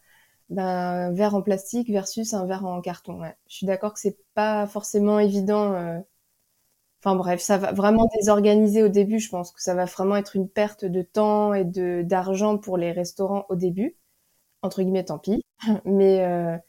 d'un 0.50 1.12
verre 1.14 1.36
en 1.36 1.42
plastique 1.42 1.90
versus 1.90 2.34
un 2.34 2.46
verre 2.46 2.66
en 2.66 2.82
carton. 2.82 3.22
Ouais. 3.22 3.36
Je 3.48 3.56
suis 3.58 3.66
d'accord 3.66 3.94
que 3.94 4.00
c'est 4.00 4.18
pas 4.34 4.68
forcément 4.68 5.20
évident. 5.20 6.02
Enfin 7.04 7.16
bref, 7.16 7.42
ça 7.42 7.58
va 7.58 7.72
vraiment 7.74 8.08
désorganiser 8.18 8.84
au 8.84 8.88
début. 8.90 9.20
Je 9.20 9.30
pense 9.30 9.52
que 9.52 9.62
ça 9.62 9.76
va 9.76 9.86
vraiment 9.86 10.16
être 10.16 10.36
une 10.36 10.50
perte 10.50 10.86
de 10.86 11.02
temps 11.02 11.54
et 11.54 11.64
de 11.64 12.02
d'argent 12.04 12.58
pour 12.58 12.78
les 12.78 12.92
restaurants 12.92 13.46
au 13.50 13.56
début. 13.56 13.98
Entre 14.62 14.82
guillemets, 14.82 15.06
tant 15.06 15.20
pis. 15.20 15.44
Mais 15.86 16.60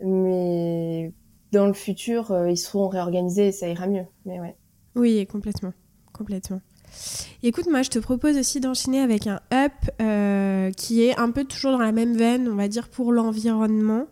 mais 0.00 1.12
dans 1.52 1.66
le 1.66 1.72
futur, 1.72 2.34
ils 2.48 2.58
seront 2.58 2.88
réorganisés 2.88 3.48
et 3.48 3.52
ça 3.52 3.68
ira 3.68 3.86
mieux. 3.86 4.06
Mais 4.24 4.40
ouais. 4.40 4.56
Oui, 4.96 5.26
complètement. 5.26 5.72
Complètement. 6.12 6.60
Écoute, 7.42 7.66
moi, 7.70 7.82
je 7.82 7.90
te 7.90 7.98
propose 7.98 8.38
aussi 8.38 8.60
d'enchaîner 8.60 9.00
avec 9.00 9.26
un 9.26 9.40
up 9.52 9.72
euh, 10.00 10.70
qui 10.72 11.02
est 11.02 11.18
un 11.18 11.30
peu 11.30 11.44
toujours 11.44 11.72
dans 11.72 11.78
la 11.78 11.92
même 11.92 12.16
veine, 12.16 12.48
on 12.50 12.54
va 12.54 12.68
dire, 12.68 12.88
pour 12.88 13.12
l'environnement. 13.12 14.06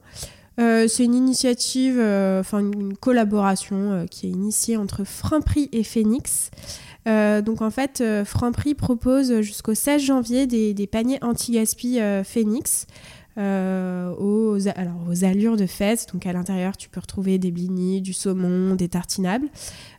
Euh, 0.61 0.87
c'est 0.87 1.05
une 1.05 1.15
initiative, 1.15 1.97
euh, 1.99 2.41
enfin 2.41 2.59
une 2.59 2.95
collaboration 2.95 4.07
qui 4.11 4.27
est 4.27 4.31
initiée 4.31 4.77
entre 4.77 5.05
Franprix 5.05 5.71
et 5.73 5.83
Phoenix. 5.83 6.51
donc 7.07 7.63
en 7.63 7.71
fait, 7.71 8.05
Franprix 8.25 8.75
propose 8.75 9.41
jusqu'au 9.41 9.75
16 9.75 10.03
janvier 10.03 10.47
des, 10.47 10.75
des 10.75 10.87
paniers 10.87 11.19
anti-gaspi 11.23 12.01
Phoenix. 12.25 12.87
Euh, 13.39 14.15
aux, 14.19 14.69
alors, 14.77 15.09
aux 15.09 15.25
allures 15.25 15.57
de 15.57 15.67
fête. 15.67 16.07
Donc 16.13 16.27
à 16.27 16.33
l'intérieur, 16.33 16.77
tu 16.77 16.89
peux 16.89 17.01
retrouver 17.01 17.39
des 17.39 17.51
blinis, 17.51 18.03
du 18.03 18.13
saumon, 18.13 18.75
des 18.75 18.89
tartinables. 18.89 19.49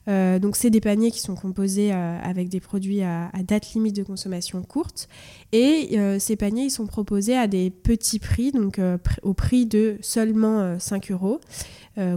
Euh, 0.07 0.37
donc 0.37 0.55
c'est 0.55 0.69
des 0.69 0.81
paniers 0.81 1.09
qui 1.09 1.19
sont 1.19 1.35
composés 1.35 1.91
euh, 1.93 2.19
avec 2.21 2.49
des 2.49 2.59
produits 2.59 3.01
à, 3.01 3.31
date 3.43 3.73
limite 3.73 3.95
de 3.95 4.03
consommation 4.03 4.61
courte. 4.61 5.07
Et 5.51 5.97
ces 6.19 6.35
paniers, 6.35 6.65
ils 6.65 6.71
sont 6.71 6.87
proposés 6.87 7.37
à 7.37 7.47
des 7.47 7.69
petits 7.69 8.19
prix, 8.19 8.51
donc 8.51 8.79
au 9.21 9.33
prix 9.33 9.65
de 9.65 9.97
seulement 10.01 10.79
5 10.79 11.11
euros, 11.11 11.39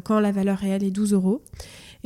quand 0.05 0.21
la 0.21 0.33
valeur 0.33 0.59
réelle 0.59 0.85
est 0.85 0.91
12 0.91 1.13
euros. 1.13 1.43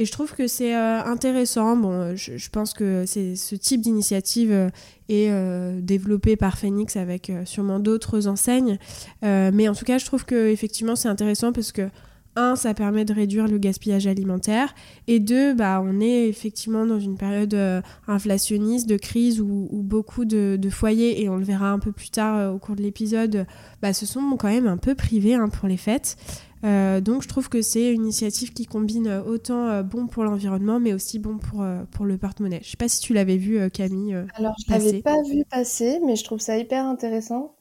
Et 0.00 0.06
je 0.06 0.12
trouve 0.12 0.32
que 0.34 0.46
c'est 0.46 0.74
euh, 0.74 1.04
intéressant. 1.04 1.76
Bon, 1.76 2.16
je, 2.16 2.48
pense 2.48 2.72
que 2.72 3.04
c'est 3.06 3.36
ce 3.36 3.54
type 3.54 3.82
d'initiative 3.82 4.50
euh, 4.50 4.70
est 5.10 5.28
euh, 5.28 5.78
développé 5.82 6.36
par 6.36 6.56
Phoenix 6.56 6.96
avec 6.96 7.30
sûrement 7.44 7.80
d'autres 7.80 8.26
enseignes. 8.26 8.78
mais 9.20 9.68
en 9.68 9.74
tout 9.74 9.84
cas, 9.84 9.98
je 9.98 10.06
trouve 10.06 10.24
que 10.24 10.48
effectivement 10.48 10.96
c'est 10.96 11.08
intéressant 11.08 11.52
parce 11.52 11.70
que 11.70 11.90
un, 12.34 12.56
ça 12.56 12.72
permet 12.72 13.04
de 13.04 13.12
réduire 13.12 13.46
le 13.46 13.58
gaspillage 13.58 14.06
alimentaire, 14.06 14.72
et 15.08 15.18
deux, 15.18 15.52
bah, 15.52 15.82
on 15.84 16.00
est 16.00 16.28
effectivement 16.28 16.86
dans 16.86 17.00
une 17.00 17.18
période 17.18 17.82
inflationniste, 18.06 18.88
de 18.88 18.96
crise, 18.96 19.40
où, 19.40 19.68
beaucoup 19.72 20.24
de, 20.24 20.58
foyers, 20.70 21.22
et 21.22 21.28
on 21.28 21.36
le 21.36 21.44
verra 21.44 21.72
un 21.72 21.80
peu 21.80 21.90
plus 21.90 22.10
tard 22.10 22.54
au 22.54 22.58
cours 22.58 22.76
de 22.76 22.82
l'épisode, 22.82 23.46
bah, 23.82 23.92
se 23.92 24.06
sont 24.06 24.36
quand 24.38 24.48
même 24.48 24.68
un 24.68 24.76
peu 24.76 24.94
privés 24.94 25.34
hein, 25.34 25.48
pour 25.48 25.66
les 25.68 25.76
fêtes. 25.76 26.16
Euh, 26.62 27.00
donc 27.00 27.22
je 27.22 27.28
trouve 27.28 27.48
que 27.48 27.62
c'est 27.62 27.92
une 27.92 28.02
initiative 28.02 28.52
qui 28.52 28.66
combine 28.66 29.08
autant 29.26 29.68
euh, 29.68 29.82
bon 29.82 30.06
pour 30.06 30.24
l'environnement 30.24 30.78
mais 30.78 30.92
aussi 30.92 31.18
bon 31.18 31.38
pour, 31.38 31.62
euh, 31.62 31.84
pour 31.90 32.04
le 32.04 32.18
porte-monnaie. 32.18 32.60
Je 32.62 32.70
sais 32.70 32.76
pas 32.76 32.88
si 32.88 33.00
tu 33.00 33.14
l'avais 33.14 33.38
vu 33.38 33.70
Camille. 33.70 34.14
Alors 34.34 34.54
je 34.66 34.72
l'avais 34.72 35.00
pas 35.00 35.22
vu 35.22 35.44
passer 35.50 36.00
mais 36.04 36.16
je 36.16 36.24
trouve 36.24 36.40
ça 36.40 36.58
hyper 36.58 36.84
intéressant. 36.84 37.54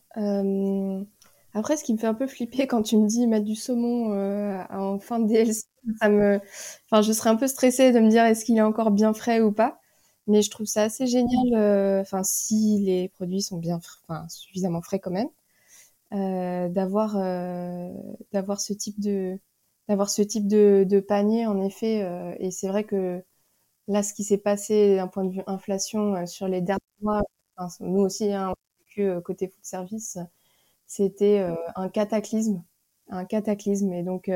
Après 1.54 1.78
ce 1.78 1.84
qui 1.84 1.94
me 1.94 1.98
fait 1.98 2.08
un 2.08 2.14
peu 2.14 2.28
flipper 2.28 2.68
quand 2.68 2.84
tu 2.84 2.98
me 2.98 3.08
dis 3.08 3.26
mettre 3.26 3.46
du 3.46 3.56
saumon 3.56 4.12
en 4.70 5.00
fin 5.00 5.20
de 5.20 5.28
DLC, 5.28 5.64
ça 6.00 6.10
me... 6.10 6.40
enfin, 6.92 7.02
je 7.02 7.14
serais 7.14 7.30
un 7.30 7.36
peu 7.36 7.48
stressée 7.48 7.92
de 7.92 8.00
me 8.00 8.10
dire 8.10 8.26
est-ce 8.26 8.44
qu'il 8.44 8.58
est 8.58 8.62
encore 8.62 8.92
bien 8.92 9.14
frais 9.14 9.42
ou 9.42 9.52
pas. 9.52 9.80
Mais 10.28 10.44
je 10.44 10.52
trouve 10.52 10.68
ça 10.68 10.84
assez 10.84 11.08
génial, 11.08 12.02
enfin 12.02 12.22
si 12.24 12.84
les 12.86 13.10
produits 13.10 13.42
sont 13.42 13.58
bien, 13.58 13.80
enfin 14.08 14.28
suffisamment 14.28 14.82
frais 14.82 15.00
quand 15.00 15.10
même. 15.12 15.30
Euh, 16.12 16.70
d'avoir 16.70 17.18
euh, 17.18 17.94
d'avoir 18.32 18.60
ce 18.60 18.74
type 18.74 19.00
de 19.00 19.38
d'avoir 19.88 20.10
ce 20.10 20.24
type 20.24 20.48
de, 20.48 20.84
de, 20.90 21.00
panier 21.00 21.46
en 21.46 21.62
effet 21.62 22.02
euh, 22.02 22.34
et 22.40 22.50
c'est 22.50 22.68
vrai 22.68 22.84
que 22.84 23.24
là 23.88 24.02
ce 24.02 24.16
qui 24.16 24.24
s'est 24.24 24.40
passé 24.40 24.96
d'un 24.96 25.08
point 25.08 25.24
de 25.24 25.32
vue 25.32 25.44
inflation 25.46 26.26
sur 26.26 26.48
les 26.48 26.62
derniers 26.62 26.80
mois 27.02 27.22
nous 27.82 28.00
aussi 28.00 28.32
hein, 28.34 28.56
côté 29.24 29.50
food 29.50 29.64
service 29.64 30.18
c'était 30.88 31.48
un 31.76 31.90
cataclysme 31.90 32.64
un 33.10 33.26
cataclysme 33.26 33.94
et 33.94 34.02
donc 34.02 34.32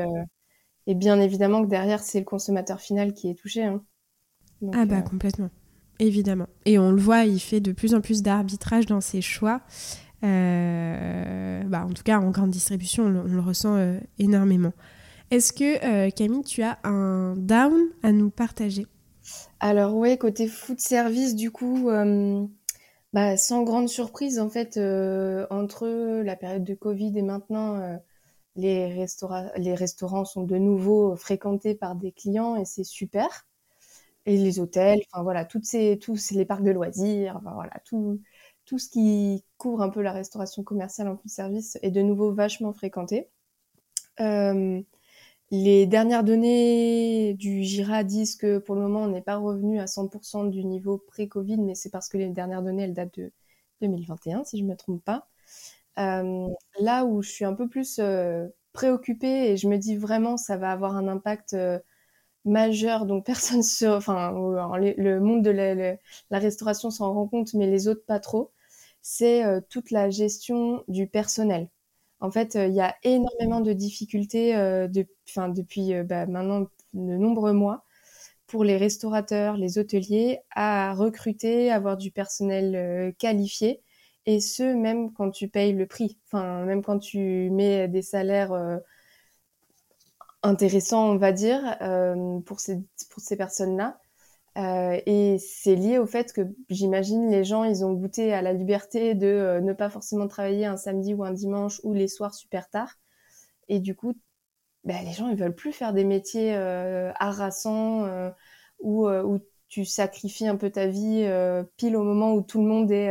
et 0.86 0.94
bien 0.94 1.20
évidemment 1.20 1.64
que 1.64 1.68
derrière 1.68 2.04
c'est 2.04 2.20
le 2.20 2.24
consommateur 2.24 2.80
final 2.80 3.14
qui 3.14 3.30
est 3.30 3.34
touché 3.34 3.64
hein. 3.64 3.82
ah 4.74 4.86
bah 4.86 5.02
complètement 5.02 5.50
évidemment 5.98 6.46
et 6.66 6.78
on 6.78 6.92
le 6.92 7.00
voit 7.00 7.24
il 7.24 7.40
fait 7.40 7.60
de 7.60 7.72
plus 7.72 7.94
en 7.94 8.00
plus 8.00 8.22
d'arbitrage 8.22 8.86
dans 8.86 9.00
ses 9.00 9.22
choix 9.22 9.60
bah, 10.24 11.84
en 11.84 11.92
tout 11.92 12.02
cas, 12.02 12.18
en 12.18 12.30
grande 12.30 12.50
distribution, 12.50 13.04
on 13.04 13.08
le, 13.08 13.40
ressent 13.40 13.76
euh, 13.76 13.98
énormément. 14.18 14.72
Est-ce 15.30 15.52
que, 15.52 15.84
euh, 15.84 16.10
Camille, 16.10 16.44
tu 16.44 16.62
as 16.62 16.78
un 16.84 17.34
down 17.36 17.74
à 18.02 18.12
nous 18.12 18.30
partager? 18.30 18.86
Alors 19.60 19.96
oui, 19.96 20.16
côté 20.18 20.46
food 20.46 20.78
service, 20.80 21.34
du 21.34 21.50
coup, 21.50 21.88
bah, 23.12 23.36
sans 23.36 23.62
grande 23.62 23.88
surprise, 23.88 24.38
en 24.38 24.50
fait, 24.50 24.78
entre 25.50 25.86
la 26.22 26.36
période 26.36 26.64
de 26.64 26.74
Covid 26.74 27.16
et 27.16 27.22
maintenant, 27.22 27.98
les, 28.56 29.06
les 29.56 29.74
restaurants 29.74 30.24
sont 30.24 30.42
de 30.44 30.56
nouveau 30.56 31.16
fréquentés 31.16 31.74
par 31.74 31.96
des 31.96 32.12
clients 32.12 32.56
et 32.56 32.64
c'est 32.64 32.84
super. 32.84 33.46
Et 34.26 34.36
les 34.36 34.58
hôtels, 34.58 35.00
enfin 35.10 35.22
voilà, 35.22 35.44
toutes 35.44 35.64
ces, 35.64 35.98
tous 35.98 36.30
les 36.32 36.44
parcs 36.44 36.62
de 36.62 36.70
loisirs, 36.70 37.36
enfin 37.36 37.52
voilà, 37.54 37.80
tout, 37.84 38.20
tout 38.66 38.78
ce 38.78 38.88
qui 38.88 39.44
couvre 39.58 39.82
un 39.82 39.90
peu 39.90 40.02
la 40.02 40.12
restauration 40.12 40.62
commerciale 40.62 41.08
en 41.08 41.16
food 41.16 41.30
service 41.30 41.78
est 41.82 41.90
de 41.90 42.02
nouveau 42.02 42.32
vachement 42.32 42.72
fréquenté. 42.72 43.28
Euh, 44.20 44.80
les 45.50 45.86
dernières 45.86 46.24
données 46.24 47.34
du 47.34 47.62
GIRA 47.62 48.04
disent 48.04 48.36
que 48.36 48.58
pour 48.58 48.74
le 48.74 48.82
moment, 48.82 49.02
on 49.02 49.08
n'est 49.08 49.22
pas 49.22 49.36
revenu 49.36 49.78
à 49.80 49.86
100% 49.86 50.50
du 50.50 50.64
niveau 50.64 50.98
pré-Covid, 50.98 51.58
mais 51.58 51.74
c'est 51.74 51.90
parce 51.90 52.08
que 52.08 52.16
les 52.16 52.28
dernières 52.30 52.62
données, 52.62 52.84
elles 52.84 52.94
datent 52.94 53.18
de 53.18 53.32
2021, 53.82 54.44
si 54.44 54.58
je 54.58 54.64
ne 54.64 54.68
me 54.70 54.76
trompe 54.76 55.04
pas. 55.04 55.28
Euh, 55.98 56.48
là 56.80 57.04
où 57.04 57.22
je 57.22 57.30
suis 57.30 57.44
un 57.44 57.54
peu 57.54 57.68
plus 57.68 57.98
euh, 58.00 58.48
préoccupée 58.72 59.52
et 59.52 59.56
je 59.56 59.68
me 59.68 59.76
dis 59.78 59.96
vraiment 59.96 60.36
ça 60.36 60.56
va 60.56 60.72
avoir 60.72 60.96
un 60.96 61.06
impact 61.06 61.54
majeur, 62.44 63.06
donc 63.06 63.24
personne 63.26 63.62
se, 63.62 63.86
enfin 63.86 64.32
le 64.32 65.18
monde 65.20 65.42
de 65.42 65.50
la 65.50 66.38
restauration 66.38 66.90
s'en 66.90 67.12
rend 67.12 67.26
compte, 67.28 67.54
mais 67.54 67.66
les 67.66 67.88
autres 67.88 68.04
pas 68.06 68.20
trop. 68.20 68.50
C'est 69.06 69.44
toute 69.68 69.90
la 69.90 70.10
gestion 70.10 70.82
du 70.88 71.06
personnel. 71.06 71.68
En 72.20 72.30
fait, 72.30 72.54
il 72.56 72.72
y 72.74 72.80
a 72.80 72.96
énormément 73.04 73.60
de 73.60 73.72
difficultés 73.74 74.54
de, 74.54 75.06
depuis 75.52 76.02
bah, 76.04 76.26
maintenant 76.26 76.62
de 76.94 77.16
nombreux 77.16 77.52
mois 77.52 77.84
pour 78.46 78.64
les 78.64 78.78
restaurateurs, 78.78 79.56
les 79.58 79.78
hôteliers 79.78 80.40
à 80.54 80.94
recruter, 80.94 81.70
avoir 81.70 81.98
du 81.98 82.10
personnel 82.12 83.14
qualifié 83.18 83.82
et 84.26 84.40
ce 84.40 84.62
même 84.62 85.12
quand 85.12 85.30
tu 85.30 85.48
payes 85.48 85.72
le 85.72 85.86
prix, 85.86 86.18
enfin 86.26 86.64
même 86.64 86.82
quand 86.82 86.98
tu 86.98 87.50
mets 87.50 87.88
des 87.88 88.02
salaires 88.02 88.52
euh, 88.52 88.78
intéressants, 90.42 91.10
on 91.10 91.16
va 91.16 91.32
dire, 91.32 91.76
euh, 91.82 92.38
pour 92.40 92.60
ces, 92.60 92.78
pour 93.10 93.20
ces 93.22 93.36
personnes-là. 93.36 93.98
Euh, 94.56 95.00
et 95.06 95.38
c'est 95.38 95.74
lié 95.74 95.98
au 95.98 96.06
fait 96.06 96.32
que 96.32 96.42
j'imagine 96.70 97.28
les 97.30 97.44
gens, 97.44 97.64
ils 97.64 97.84
ont 97.84 97.92
goûté 97.92 98.32
à 98.32 98.42
la 98.42 98.52
liberté 98.52 99.14
de 99.14 99.60
ne 99.62 99.72
pas 99.72 99.90
forcément 99.90 100.28
travailler 100.28 100.66
un 100.66 100.76
samedi 100.76 101.12
ou 101.14 101.24
un 101.24 101.32
dimanche 101.32 101.80
ou 101.84 101.92
les 101.92 102.08
soirs 102.08 102.34
super 102.34 102.70
tard. 102.70 102.94
Et 103.68 103.80
du 103.80 103.94
coup, 103.96 104.14
ben, 104.84 105.04
les 105.04 105.12
gens, 105.12 105.28
ils 105.30 105.36
veulent 105.36 105.54
plus 105.54 105.72
faire 105.72 105.92
des 105.94 106.04
métiers 106.04 106.54
harassants 106.56 108.08
où, 108.80 109.08
où 109.08 109.40
tu 109.68 109.84
sacrifies 109.84 110.48
un 110.48 110.56
peu 110.56 110.70
ta 110.70 110.86
vie 110.88 111.26
pile 111.76 111.96
au 111.96 112.04
moment 112.04 112.34
où 112.34 112.42
tout 112.42 112.60
le 112.62 112.68
monde 112.68 112.92
est 112.92 113.10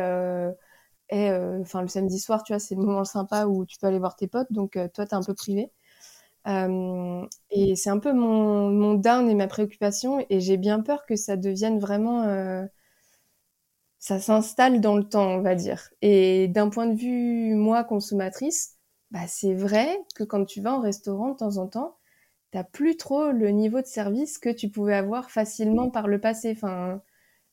euh, 1.14 1.60
enfin 1.62 1.82
le 1.82 1.88
samedi 1.88 2.20
soir, 2.20 2.44
tu 2.44 2.54
vois, 2.54 2.60
c'est 2.60 2.76
le 2.76 2.82
moment 2.82 3.06
sympa 3.06 3.46
où 3.46 3.66
tu 3.66 3.78
peux 3.80 3.88
aller 3.88 4.00
voir 4.00 4.16
tes 4.16 4.28
potes, 4.28 4.52
donc 4.52 4.78
euh, 4.78 4.88
toi, 4.94 5.06
tu 5.06 5.12
es 5.12 5.16
un 5.16 5.24
peu 5.24 5.34
privé. 5.36 5.72
Euh, 6.48 7.26
et 7.52 7.76
c'est 7.76 7.90
un 7.90 8.00
peu 8.00 8.14
mon, 8.14 8.70
mon, 8.70 8.96
down 8.96 9.30
et 9.30 9.36
ma 9.36 9.48
préoccupation, 9.48 10.26
et 10.30 10.40
j'ai 10.40 10.58
bien 10.58 10.82
peur 10.82 11.06
que 11.06 11.16
ça 11.16 11.38
devienne 11.38 11.80
vraiment. 11.80 12.68
ça 14.00 14.20
s'installe 14.20 14.82
dans 14.82 14.98
le 14.98 15.04
temps, 15.04 15.28
on 15.28 15.42
va 15.42 15.56
dire. 15.56 15.90
Et 16.02 16.48
d'un 16.50 16.70
point 16.70 16.88
de 16.88 16.96
vue, 16.96 17.56
moi, 17.56 17.84
consommatrice, 17.84 18.78
bah, 19.12 19.28
c'est 19.28 19.54
vrai 19.54 19.98
que 20.16 20.24
quand 20.24 20.46
tu 20.46 20.62
vas 20.62 20.74
en 20.74 20.82
restaurant 20.82 21.32
de 21.32 21.38
temps 21.38 21.58
en 21.58 21.68
temps, 21.68 21.98
t'as 22.52 22.64
plus 22.64 22.98
trop 22.98 23.32
le 23.32 23.50
niveau 23.50 23.82
de 23.82 23.88
service 23.88 24.40
que 24.40 24.50
tu 24.50 24.70
pouvais 24.70 24.96
avoir 24.96 25.32
facilement 25.32 25.90
par 25.92 26.08
le 26.08 26.20
passé. 26.22 26.54
Enfin, 26.56 27.02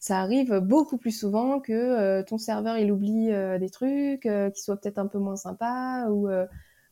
ça 0.00 0.20
arrive 0.20 0.58
beaucoup 0.60 0.98
plus 0.98 1.12
souvent 1.12 1.60
que 1.60 1.72
euh, 1.72 2.22
ton 2.24 2.38
serveur 2.38 2.78
il 2.78 2.90
oublie 2.92 3.30
euh, 3.32 3.58
des 3.58 3.70
trucs, 3.70 4.26
euh, 4.26 4.50
qui 4.50 4.62
soient 4.62 4.76
peut-être 4.78 4.98
un 4.98 5.06
peu 5.06 5.18
moins 5.18 5.36
sympas 5.36 6.08
ou, 6.10 6.28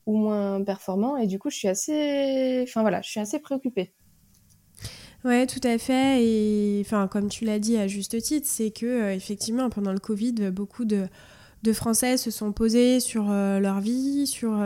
ou 0.09 0.17
moins 0.17 0.63
performants. 0.65 1.17
Et 1.17 1.27
du 1.27 1.39
coup, 1.39 1.51
je 1.51 1.57
suis 1.57 1.69
assez, 1.69 2.65
enfin 2.67 2.83
voilà, 2.83 3.01
je 3.03 3.11
suis 3.11 3.21
assez 3.21 3.39
préoccupée. 3.39 3.93
Ouais, 5.25 5.47
tout 5.47 5.61
à 5.63 5.79
fait. 5.79 6.25
Et 6.25 6.83
enfin, 6.85 7.09
comme 7.09 7.29
tu 7.29 7.45
l'as 7.45 7.59
dit 7.59 7.77
à 7.77 7.87
juste 7.87 8.21
titre, 8.21 8.47
c'est 8.49 8.71
que 8.71 9.11
effectivement, 9.13 9.71
pendant 9.71 9.93
le 9.93 9.99
Covid, 9.99 10.51
beaucoup 10.51 10.85
de, 10.85 11.07
de 11.63 11.73
Français 11.73 12.17
se 12.17 12.31
sont 12.31 12.53
posés 12.53 13.01
sur 13.01 13.25
leur 13.25 13.81
vie, 13.81 14.27
sur 14.27 14.63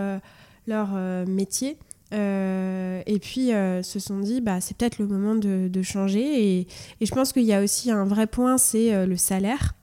leur 0.66 0.88
métier. 1.26 1.78
Euh, 2.12 3.02
et 3.06 3.18
puis 3.18 3.54
euh, 3.54 3.82
se 3.82 3.98
sont 3.98 4.18
dit, 4.18 4.40
bah, 4.40 4.60
c'est 4.60 4.76
peut-être 4.76 4.98
le 4.98 5.06
moment 5.06 5.34
de, 5.34 5.82
changer. 5.82 6.58
Et, 6.60 6.66
je 7.00 7.10
pense 7.10 7.32
qu'il 7.32 7.44
y 7.44 7.52
a 7.52 7.62
aussi 7.62 7.90
un 7.90 8.04
vrai 8.04 8.26
point, 8.26 8.58
c'est 8.58 8.94
euh, 8.94 9.06
le 9.06 9.16
salaire. 9.16 9.74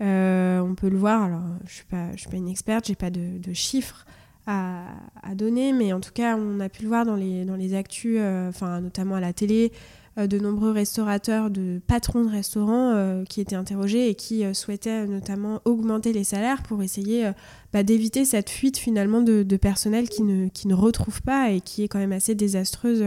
on 0.00 0.74
peut 0.76 0.88
le 0.88 0.98
voir, 0.98 1.22
alors 1.22 1.42
je 1.66 1.96
ne 1.96 2.10
suis, 2.10 2.20
suis 2.20 2.30
pas 2.30 2.36
une 2.36 2.48
experte, 2.48 2.86
j'ai 2.86 2.94
pas 2.94 3.10
de, 3.10 3.52
chiffres 3.52 4.04
à, 4.48 5.34
donner, 5.34 5.72
mais 5.72 5.92
en 5.92 6.00
tout 6.00 6.12
cas, 6.12 6.36
on 6.36 6.58
a 6.58 6.68
pu 6.68 6.82
le 6.82 6.88
voir 6.88 7.04
dans 7.04 7.14
les, 7.14 7.44
dans 7.44 7.54
les 7.54 7.74
actus, 7.74 8.18
enfin, 8.48 8.80
notamment 8.80 9.16
à 9.16 9.20
la 9.20 9.32
télé, 9.32 9.72
euh, 10.18 10.26
de 10.26 10.38
nombreux 10.38 10.72
restaurateurs, 10.72 11.50
de 11.50 11.80
patrons 11.86 12.24
de 12.24 12.30
restaurants 12.30 12.92
euh, 12.92 13.24
qui 13.24 13.40
étaient 13.40 13.56
interrogés 13.56 14.08
et 14.08 14.14
qui 14.14 14.44
euh, 14.44 14.52
souhaitaient 14.52 15.06
notamment 15.06 15.60
augmenter 15.64 16.12
les 16.12 16.24
salaires 16.24 16.62
pour 16.62 16.82
essayer 16.82 17.30
bah, 17.72 17.82
d'éviter 17.82 18.24
cette 18.24 18.50
fuite 18.50 18.78
finalement 18.78 19.20
de, 19.20 19.44
personnel 19.56 20.08
qui 20.08 20.22
ne, 20.22 20.48
qui 20.48 20.66
ne 20.66 20.74
retrouve 20.74 21.22
pas 21.22 21.50
et 21.50 21.60
qui 21.60 21.84
est 21.84 21.88
quand 21.88 21.98
même 21.98 22.12
assez 22.12 22.34
désastreuse. 22.34 23.04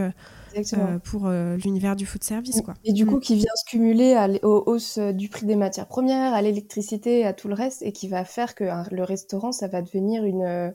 pour 1.06 1.30
l'univers 1.30 1.95
du 1.95 2.06
food 2.06 2.23
service. 2.23 2.62
Quoi. 2.62 2.73
Et 2.84 2.91
du 2.91 3.06
coup, 3.06 3.17
mm. 3.17 3.21
qui 3.21 3.36
vient 3.36 3.56
se 3.56 3.69
cumuler 3.69 4.13
à 4.13 4.27
aux 4.43 4.63
hausses 4.65 4.99
du 4.99 5.30
prix 5.30 5.45
des 5.45 5.56
matières 5.56 5.88
premières, 5.88 6.34
à 6.34 6.41
l'électricité, 6.41 7.25
à 7.25 7.34
tout 7.34 7.47
le 7.47 7.54
reste, 7.54 7.82
et 7.84 7.93
qui 7.93 8.10
va 8.10 8.25
faire 8.25 8.54
que 8.54 8.65
le 8.91 9.04
restaurant, 9.04 9.51
ça 9.51 9.67
va 9.67 9.82
devenir 9.82 10.25
une, 10.25 10.73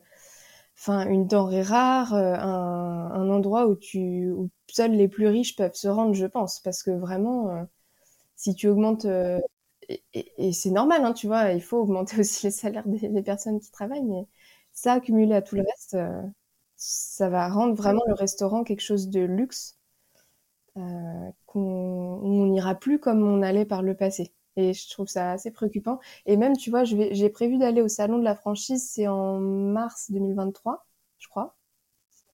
enfin 0.78 1.08
une 1.08 1.26
denrée 1.26 1.62
rare, 1.62 2.14
euh, 2.14 2.34
un, 2.34 3.30
endroit 3.30 3.66
où 3.66 3.76
tu 3.76 4.30
où 4.32 4.50
seuls 4.68 4.92
les 4.92 5.08
plus 5.08 5.28
riches 5.28 5.56
peuvent 5.56 5.74
se 5.74 5.88
rendre, 5.88 6.14
je 6.14 6.26
pense, 6.26 6.60
parce 6.60 6.82
que 6.82 6.90
vraiment, 6.90 7.50
euh, 7.50 7.64
si 8.36 8.54
tu 8.54 8.68
augmentes 8.68 9.06
euh, 9.06 9.40
et, 10.14 10.52
c'est 10.52 10.70
normal, 10.70 11.04
hein, 11.04 11.12
tu 11.12 11.26
vois, 11.28 11.52
il 11.52 11.62
faut 11.62 11.78
augmenter 11.78 12.18
aussi 12.20 12.46
les 12.46 12.52
salaires 12.52 12.86
des, 12.88 13.22
personnes 13.22 13.60
qui 13.60 13.70
travaillent, 13.70 14.04
mais 14.04 14.26
ça 14.72 14.94
accumulé 14.94 15.34
à 15.34 15.42
tout 15.42 15.56
le 15.56 15.62
reste, 15.62 15.96
ça 16.76 17.28
va 17.30 17.48
rendre 17.48 17.74
vraiment 17.74 18.02
le 18.08 18.14
restaurant 18.14 18.64
quelque 18.64 18.80
chose 18.82 19.08
de 19.08 19.20
luxe 19.20 19.78
qu'on 21.46 22.46
n'ira 22.46 22.74
plus 22.74 22.98
comme 23.00 23.22
on 23.22 23.42
allait 23.42 23.64
par 23.64 23.82
le 23.82 23.94
passé. 23.96 24.32
Et 24.56 24.72
je 24.72 24.88
trouve 24.88 25.06
ça 25.06 25.32
assez 25.32 25.50
préoccupant. 25.50 25.98
Et 26.24 26.36
même, 26.36 26.56
tu 26.56 26.70
vois, 26.70 26.84
j'ai 26.84 27.28
prévu 27.28 27.58
d'aller 27.58 27.82
au 27.82 27.88
salon 27.88 28.18
de 28.18 28.24
la 28.24 28.34
franchise, 28.34 28.88
c'est 28.90 29.06
en 29.06 29.38
mars 29.38 30.10
2023, 30.10 30.86
je 31.18 31.28
crois. 31.28 31.56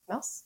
Mars. 0.08 0.44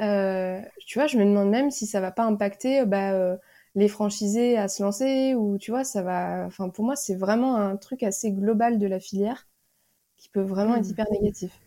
Euh, 0.00 0.60
tu 0.86 0.98
vois, 0.98 1.06
je 1.06 1.18
me 1.18 1.24
demande 1.24 1.50
même 1.50 1.70
si 1.70 1.86
ça 1.86 2.00
va 2.00 2.12
pas 2.12 2.24
impacter 2.24 2.86
bah, 2.86 3.12
euh, 3.12 3.36
les 3.74 3.88
franchisés 3.88 4.56
à 4.56 4.68
se 4.68 4.82
lancer 4.82 5.34
ou 5.34 5.58
tu 5.58 5.70
vois, 5.70 5.84
ça 5.84 6.02
va. 6.02 6.44
Enfin, 6.46 6.68
pour 6.68 6.84
moi, 6.84 6.96
c'est 6.96 7.14
vraiment 7.14 7.56
un 7.56 7.76
truc 7.76 8.02
assez 8.02 8.32
global 8.32 8.78
de 8.78 8.86
la 8.86 9.00
filière 9.00 9.48
qui 10.16 10.28
peut 10.28 10.42
vraiment 10.42 10.76
être 10.76 10.86
mmh. 10.86 10.90
hyper 10.90 11.06
négatif. 11.10 11.60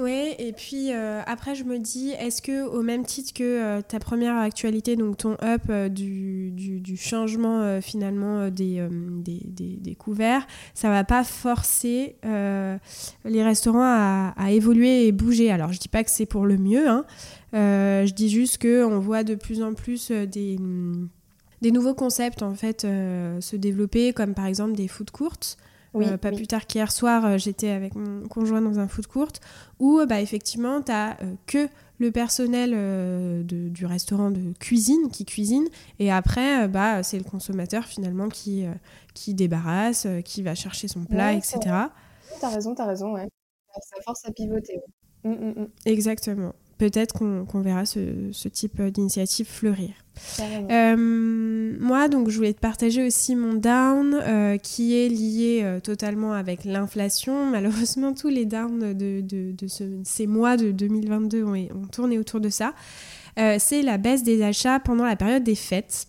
Oui, 0.00 0.34
et 0.38 0.52
puis 0.52 0.92
euh, 0.92 1.20
après, 1.26 1.54
je 1.54 1.64
me 1.64 1.78
dis, 1.78 2.10
est-ce 2.12 2.40
que 2.40 2.66
au 2.66 2.80
même 2.80 3.04
titre 3.04 3.34
que 3.34 3.44
euh, 3.44 3.82
ta 3.82 3.98
première 3.98 4.36
actualité, 4.36 4.96
donc 4.96 5.18
ton 5.18 5.36
up 5.42 5.60
euh, 5.68 5.90
du, 5.90 6.50
du, 6.52 6.96
changement 6.96 7.80
finalement 7.82 8.48
des, 8.48 8.86
des, 8.90 9.76
des, 9.76 9.94
couverts, 9.94 10.46
ça 10.74 10.88
va 10.88 11.04
pas 11.04 11.22
forcer 11.24 12.16
les 12.22 13.42
restaurants 13.42 14.32
à, 14.36 14.50
évoluer 14.50 15.06
et 15.06 15.12
bouger? 15.12 15.50
Alors, 15.50 15.72
je 15.72 15.78
dis 15.78 15.88
pas 15.88 16.02
que 16.02 16.10
c'est 16.10 16.26
pour 16.26 16.46
le 16.46 16.56
mieux, 16.56 16.88
hein. 16.88 17.04
je 17.52 18.12
dis 18.12 18.30
juste 18.30 18.60
qu'on 18.62 18.98
voit 18.98 19.24
de 19.24 19.34
plus 19.34 19.62
en 19.62 19.74
plus 19.74 20.10
des 20.10 20.58
des 21.62 21.72
nouveaux 21.72 21.94
concepts 21.94 22.42
en 22.42 22.54
fait 22.54 22.82
se 22.82 23.56
développer, 23.56 24.12
comme 24.12 24.34
par 24.34 24.46
exemple 24.46 24.74
des 24.74 24.88
food 24.88 25.10
courts. 25.10 25.56
Oui, 25.92 26.06
euh, 26.06 26.16
pas 26.16 26.30
plus 26.30 26.46
tard 26.46 26.66
qu'hier 26.66 26.92
soir, 26.92 27.24
euh, 27.24 27.38
j'étais 27.38 27.70
avec 27.70 27.94
mon 27.94 28.28
conjoint 28.28 28.60
dans 28.60 28.78
un 28.78 28.86
food 28.86 29.06
court 29.06 29.32
où 29.80 29.98
euh, 29.98 30.06
bah, 30.06 30.20
effectivement, 30.20 30.80
tu 30.82 30.92
n'as 30.92 31.16
que 31.46 31.68
le 31.98 32.10
personnel 32.12 32.70
de, 32.70 33.68
du 33.68 33.84
restaurant 33.84 34.30
de 34.30 34.52
cuisine 34.58 35.10
qui 35.10 35.26
cuisine 35.26 35.68
et 35.98 36.10
après, 36.10 36.66
bah, 36.66 37.02
c'est 37.02 37.18
le 37.18 37.24
consommateur 37.24 37.84
finalement 37.84 38.28
qui, 38.28 38.64
qui 39.12 39.34
débarrasse, 39.34 40.06
qui 40.24 40.40
va 40.40 40.54
chercher 40.54 40.88
son 40.88 41.04
plat, 41.04 41.34
etc. 41.34 41.58
Tu 41.60 42.44
as 42.44 42.48
raison, 42.48 42.74
tu 42.74 42.80
as 42.80 42.86
raison, 42.86 43.12
ouais. 43.12 43.28
Ça 43.82 44.00
force 44.02 44.24
à 44.24 44.32
pivoter. 44.32 44.80
Mmh, 45.24 45.30
mmh, 45.30 45.60
mmh. 45.60 45.68
Exactement 45.84 46.54
peut-être 46.80 47.12
qu'on 47.18 47.60
verra 47.60 47.84
ce, 47.84 48.48
type 48.48 48.80
d'initiative 48.80 49.46
fleurir. 49.46 49.90
Euh, 50.40 50.96
moi, 51.78 52.08
donc, 52.08 52.30
je 52.30 52.36
voulais 52.36 52.54
te 52.54 52.60
partager 52.60 53.06
aussi 53.06 53.36
mon 53.36 53.52
down 53.52 54.14
euh, 54.14 54.56
qui 54.56 54.96
est 54.96 55.08
lié 55.08 55.60
euh, 55.62 55.78
totalement 55.78 56.32
avec 56.32 56.64
l'inflation. 56.64 57.44
Malheureusement, 57.50 58.14
tous 58.14 58.28
les 58.28 58.46
downs 58.46 58.94
de, 58.94 59.54
ces 60.04 60.26
mois 60.26 60.56
de 60.56 60.70
2022 60.70 61.44
ont, 61.44 61.52
ont, 61.52 61.86
tourné 61.92 62.18
autour 62.18 62.40
de 62.40 62.48
ça. 62.48 62.72
C'est 63.36 63.82
la 63.82 63.98
baisse 63.98 64.22
des 64.22 64.42
achats 64.42 64.80
pendant 64.80 65.04
la 65.04 65.16
période 65.16 65.44
des 65.44 65.54
fêtes. 65.54 66.08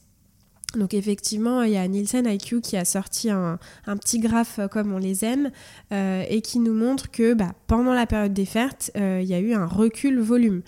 Donc 0.76 0.94
effectivement, 0.94 1.64
il 1.64 1.72
y 1.72 1.78
a 1.78 1.88
Nielsen 1.88 2.26
IQ 2.26 2.62
qui 2.62 2.78
a 2.78 2.86
sorti 2.86 3.30
un, 3.30 3.60
petit 4.00 4.20
graphe 4.20 4.60
euh, 4.60 4.68
comme 4.68 4.94
on 4.94 4.98
les 4.98 5.26
aime 5.26 5.52
euh, 5.92 6.24
et 6.30 6.42
qui 6.42 6.60
nous 6.60 6.74
montre 6.74 7.12
que 7.12 7.34
bah, 7.34 7.52
pendant 7.68 7.94
la 7.94 8.06
période 8.06 8.34
des 8.34 8.46
fêtes, 8.46 8.92
euh, 8.96 9.20
il 9.22 9.28
y 9.28 9.34
a 9.34 9.40
eu 9.40 9.54
un 9.54 9.66
recul 9.66 10.20
volume. 10.20 10.62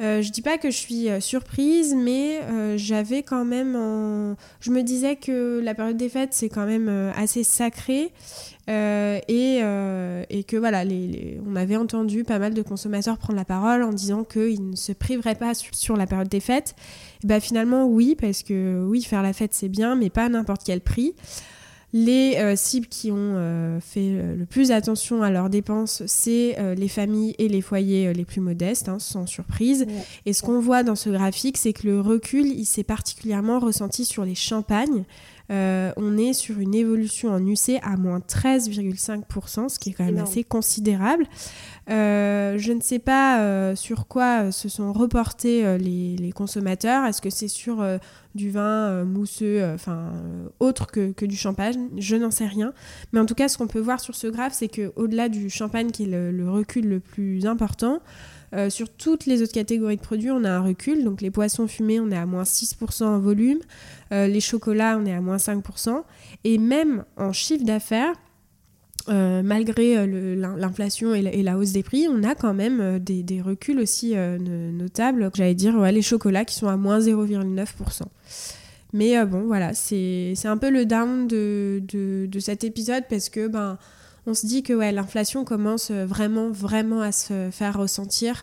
Euh, 0.00 0.22
je 0.22 0.30
dis 0.30 0.42
pas 0.42 0.58
que 0.58 0.70
je 0.70 0.76
suis 0.76 1.08
euh, 1.08 1.20
surprise, 1.20 1.94
mais 1.94 2.40
euh, 2.42 2.76
j'avais 2.76 3.22
quand 3.22 3.44
même. 3.44 3.74
Je 4.60 4.70
me 4.70 4.82
disais 4.82 5.16
que 5.16 5.60
la 5.62 5.74
période 5.74 5.96
des 5.96 6.08
fêtes, 6.08 6.32
c'est 6.32 6.48
quand 6.48 6.66
même 6.66 6.88
assez 7.16 7.44
sacré. 7.44 8.12
Et, 8.66 9.60
et, 10.30 10.44
que 10.44 10.56
voilà, 10.56 10.84
on 11.46 11.56
avait 11.56 11.76
entendu 11.76 12.24
pas 12.24 12.38
mal 12.38 12.54
de 12.54 12.62
consommateurs 12.62 13.18
prendre 13.18 13.38
la 13.38 13.44
parole 13.44 13.82
en 13.82 13.92
disant 13.92 14.24
qu'ils 14.24 14.70
ne 14.70 14.76
se 14.76 14.92
priveraient 14.92 15.34
pas 15.34 15.52
sur, 15.54 15.96
la 15.96 16.06
période 16.06 16.28
des 16.28 16.40
fêtes. 16.40 16.74
bah, 17.24 17.40
finalement, 17.40 17.84
oui, 17.84 18.16
parce 18.18 18.42
que 18.42 18.82
oui, 18.86 19.02
faire 19.02 19.22
la 19.22 19.32
fête, 19.32 19.52
c'est 19.52 19.68
bien, 19.68 19.96
mais 19.96 20.08
pas 20.08 20.24
à 20.24 20.28
n'importe 20.28 20.62
quel 20.64 20.80
prix. 20.80 21.14
Les 21.96 22.38
euh, 22.38 22.56
cibles 22.56 22.88
qui 22.88 23.12
ont 23.12 23.36
euh, 23.36 23.78
fait 23.78 24.00
euh, 24.00 24.34
le 24.34 24.46
plus 24.46 24.72
attention 24.72 25.22
à 25.22 25.30
leurs 25.30 25.48
dépenses, 25.48 26.02
c'est 26.06 26.56
les 26.76 26.88
familles 26.88 27.36
et 27.38 27.46
les 27.46 27.60
foyers 27.60 28.12
les 28.12 28.24
plus 28.24 28.40
modestes, 28.40 28.88
hein, 28.88 28.98
sans 28.98 29.26
surprise. 29.26 29.86
Et 30.26 30.32
ce 30.32 30.42
qu'on 30.42 30.58
voit 30.58 30.82
dans 30.82 30.96
ce 30.96 31.08
graphique, 31.08 31.56
c'est 31.56 31.72
que 31.72 31.86
le 31.86 32.00
recul, 32.00 32.46
il 32.46 32.64
s'est 32.64 32.82
particulièrement 32.82 33.60
ressenti 33.60 34.04
sur 34.04 34.24
les 34.24 34.34
champagnes. 34.34 35.04
on 35.50 36.18
est 36.18 36.32
sur 36.32 36.58
une 36.58 36.74
évolution 36.74 37.30
en 37.30 37.46
UC 37.46 37.78
à 37.82 37.96
moins 37.96 38.18
13,5%, 38.18 39.68
ce 39.68 39.78
qui 39.78 39.90
est 39.90 39.92
quand 39.92 40.04
même 40.04 40.18
assez 40.18 40.42
considérable. 40.42 41.26
Je 41.88 42.72
ne 42.72 42.80
sais 42.80 42.98
pas 42.98 43.74
sur 43.76 44.06
quoi 44.06 44.52
se 44.52 44.68
sont 44.68 44.92
reportés 44.92 45.78
les, 45.78 46.32
consommateurs. 46.34 47.04
Est-ce 47.06 47.22
que 47.22 47.30
c'est 47.30 47.48
sur 47.48 47.82
du 48.34 48.50
vin 48.50 48.88
euh, 48.88 49.04
mousseux, 49.04 49.62
euh, 49.62 49.74
enfin 49.74 50.12
euh, 50.14 50.48
autre 50.58 50.86
que, 50.86 51.24
du 51.24 51.36
champagne, 51.36 51.88
je 51.96 52.16
n'en 52.16 52.30
sais 52.30 52.46
rien. 52.46 52.72
Mais 53.12 53.20
en 53.20 53.26
tout 53.26 53.34
cas, 53.34 53.48
ce 53.48 53.56
qu'on 53.56 53.66
peut 53.66 53.80
voir 53.80 54.00
sur 54.00 54.14
ce 54.14 54.26
graphe, 54.26 54.54
c'est 54.54 54.68
qu'au-delà 54.68 55.28
du 55.28 55.50
champagne 55.50 55.90
qui 55.90 56.04
est 56.04 56.30
le, 56.32 56.50
recul 56.50 56.88
le 56.88 57.00
plus 57.00 57.46
important, 57.46 58.00
sur 58.68 58.88
toutes 58.88 59.26
les 59.26 59.42
autres 59.42 59.52
catégories 59.52 59.96
de 59.96 60.00
produits, 60.00 60.30
on 60.30 60.44
a 60.44 60.50
un 60.50 60.60
recul. 60.60 61.02
Donc 61.02 61.22
les 61.22 61.32
poissons 61.32 61.66
fumés, 61.66 61.98
on 61.98 62.12
est 62.12 62.16
à 62.16 62.24
moins 62.24 62.44
6% 62.44 63.02
en 63.02 63.18
volume. 63.18 63.58
les 64.12 64.40
chocolats, 64.40 64.96
on 64.96 65.06
est 65.06 65.12
à 65.12 65.20
moins 65.20 65.38
5%. 65.38 66.04
Et 66.44 66.58
même 66.58 67.04
en 67.16 67.32
chiffre 67.32 67.64
d'affaires, 67.64 68.12
euh, 69.10 69.42
malgré 69.42 69.98
euh, 69.98 70.56
l'inflation 70.56 71.14
et, 71.14 71.42
la 71.42 71.58
hausse 71.58 71.72
des 71.72 71.82
prix, 71.82 72.06
on 72.08 72.22
a 72.22 72.34
quand 72.34 72.54
même 72.54 72.80
euh, 72.80 72.98
des, 72.98 73.42
reculs 73.42 73.78
aussi 73.78 74.14
notables. 74.14 75.30
J'allais 75.34 75.54
dire 75.54 75.80
les 75.80 76.02
chocolats 76.02 76.44
qui 76.44 76.54
sont 76.54 76.68
à 76.68 76.76
moins 76.76 77.00
0,9%. 77.00 78.02
Mais 78.92 79.24
bon, 79.26 79.42
voilà, 79.46 79.74
c'est 79.74 80.34
un 80.44 80.56
peu 80.56 80.70
le 80.70 80.86
down 80.86 81.26
de, 81.26 82.28
cet 82.38 82.64
épisode 82.64 83.04
parce 83.10 83.28
que 83.28 83.48
ben, 83.48 83.76
on 84.26 84.34
se 84.34 84.46
dit 84.46 84.62
que 84.62 84.72
l'inflation 84.72 85.44
commence 85.44 85.90
vraiment, 85.90 86.50
vraiment 86.50 87.00
à 87.00 87.12
se 87.12 87.48
faire 87.50 87.78
ressentir 87.78 88.42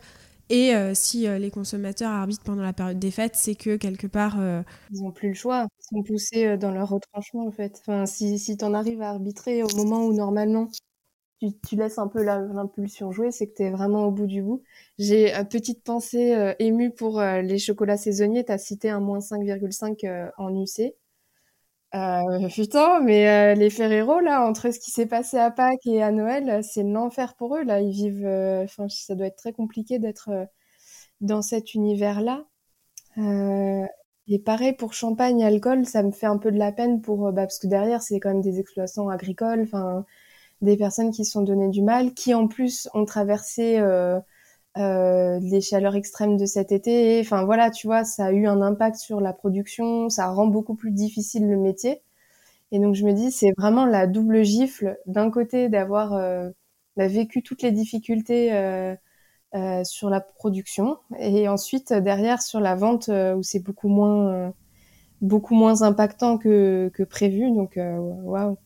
et 0.52 0.76
euh, 0.76 0.94
si 0.94 1.28
euh, 1.28 1.40
les 1.40 1.50
consommateurs 1.50 2.12
arbitrent 2.12 2.44
pendant 2.44 2.62
la 2.62 2.74
période 2.74 3.00
des 3.00 3.10
fêtes, 3.10 3.36
c'est 3.38 3.56
que 3.56 3.78
quelque 3.78 4.06
part. 4.06 4.38
Euh, 4.40 4.62
ils 4.92 5.02
n'ont 5.02 5.12
plus 5.12 5.30
le 5.30 5.34
choix. 5.34 5.68
Ils 5.80 5.98
sont 5.98 6.04
poussés 6.04 6.58
dans 6.58 6.72
leur 6.72 6.90
retranchement, 6.90 7.48
en 7.48 7.52
fait. 7.52 7.78
Enfin, 7.80 8.06
si, 8.06 8.38
si 8.38 8.58
tu 8.58 8.66
en 8.66 8.74
arrives 8.74 9.02
à 9.02 9.12
arbitrer 9.12 9.64
au 9.64 9.70
moment 9.78 10.06
où 10.06 10.14
normalement 10.14 10.68
tu, 11.40 11.48
tu 11.68 11.76
laisses 11.78 11.98
un 11.98 12.10
peu 12.10 12.22
l'impulsion 12.22 13.12
jouer, 13.14 13.32
c'est 13.32 13.48
que 13.48 13.56
tu 13.56 13.64
es 13.64 13.72
vraiment 13.72 14.06
au 14.06 14.12
bout 14.12 14.28
du 14.28 14.42
bout. 14.42 14.62
J'ai 15.00 15.34
une 15.34 15.48
petite 15.48 15.84
pensée 15.84 16.54
émue 16.60 16.92
pour 16.92 17.22
les 17.22 17.58
chocolats 17.58 17.98
saisonniers. 17.98 18.44
Tu 18.44 18.52
as 18.52 18.58
cité 18.58 18.90
un 18.90 19.00
moins 19.00 19.22
5,5 19.22 20.32
en 20.38 20.54
UC. 20.54 20.94
Euh, 21.94 22.48
putain, 22.48 23.02
mais 23.02 23.28
euh, 23.28 23.56
les 23.56 23.70
Ferrero, 23.70 24.20
là, 24.22 24.48
entre 24.48 24.72
ce 24.72 24.80
qui 24.80 24.92
s'est 24.92 25.06
passé 25.08 25.38
à 25.38 25.52
Pâques 25.52 25.86
et 25.86 26.02
à 26.02 26.12
Noël, 26.12 26.64
c'est 26.64 26.84
l'enfer 26.84 27.36
pour 27.36 27.56
eux. 27.58 27.64
Là, 27.64 27.82
ils 27.82 27.92
vivent. 27.92 28.26
Euh, 28.26 28.64
enfin, 28.64 28.88
ça 28.90 29.14
doit 29.16 29.28
être 29.28 29.36
très 29.36 29.52
compliqué 29.52 30.00
d'être 30.00 30.30
euh, 30.30 30.46
dans 31.22 31.42
cet 31.42 31.74
univers-là. 31.76 32.46
et 34.28 34.40
pareil 34.40 34.74
pour 34.74 34.94
champagne, 34.94 35.44
alcool, 35.44 35.86
ça 35.86 36.04
me 36.04 36.12
fait 36.12 36.26
un 36.26 36.38
peu 36.38 36.52
de 36.52 36.58
la 36.58 36.72
peine 36.72 37.02
pour 37.02 37.32
bah, 37.32 37.44
parce 37.44 37.60
que 37.60 37.68
derrière, 37.68 38.02
c'est 38.02 38.20
quand 38.20 38.30
même 38.30 38.42
des 38.42 38.60
exploitants 38.60 39.10
agricoles, 39.10 39.62
enfin, 39.64 40.06
des 40.62 40.78
personnes 40.78 41.12
qui 41.12 41.26
se 41.26 41.32
sont 41.34 41.44
donné 41.44 41.70
du 41.70 41.82
mal, 41.84 42.14
qui 42.14 42.34
en 42.34 42.48
plus 42.48 42.90
ont 42.94 43.06
traversé 43.06 43.80
euh, 44.78 45.40
les 45.42 45.62
chaleurs 45.62 45.96
extrêmes 45.96 46.38
de 46.38 46.46
cet 46.46 46.72
été. 46.72 47.20
Enfin 47.22 47.44
voilà, 47.46 47.72
tu 47.72 47.88
vois, 47.88 48.04
ça 48.06 48.26
a 48.28 48.32
eu 48.32 48.48
un 48.48 48.62
impact 48.62 48.98
sur 48.98 49.20
la 49.22 49.34
production, 49.34 50.10
ça 50.10 50.28
rend 50.28 50.48
beaucoup 50.48 50.76
plus 50.76 50.92
difficile 50.92 51.48
le 51.50 51.58
métier. 51.58 52.02
Et 52.72 52.80
donc 52.80 52.96
je 52.96 53.06
me 53.06 53.14
dis, 53.14 53.32
c'est 53.32 53.52
vraiment 53.58 53.86
la 53.86 54.08
double 54.08 54.44
gifle 54.44 54.98
d'un 55.08 55.30
côté 55.32 55.70
d'avoir 55.70 56.14
euh, 56.14 56.50
bah, 56.98 57.08
vécu 57.08 57.44
toutes 57.44 57.62
les 57.64 57.72
difficultés 57.72 58.54
euh, 58.54 58.96
euh, 59.56 59.84
sur 59.84 60.10
la 60.10 60.22
production 60.22 60.98
et 61.20 61.50
ensuite 61.50 61.94
derrière 61.94 62.42
sur 62.42 62.62
la 62.62 62.76
vente 62.76 63.10
où 63.10 63.44
c'est 63.44 63.60
beaucoup 63.60 63.90
moins 63.90 64.54
beaucoup 65.22 65.56
moins 65.56 65.84
impactant 65.84 66.38
que, 66.38 66.92
que 66.94 67.04
prévu. 67.04 67.52
Donc 67.52 67.78
waouh. 67.78 68.58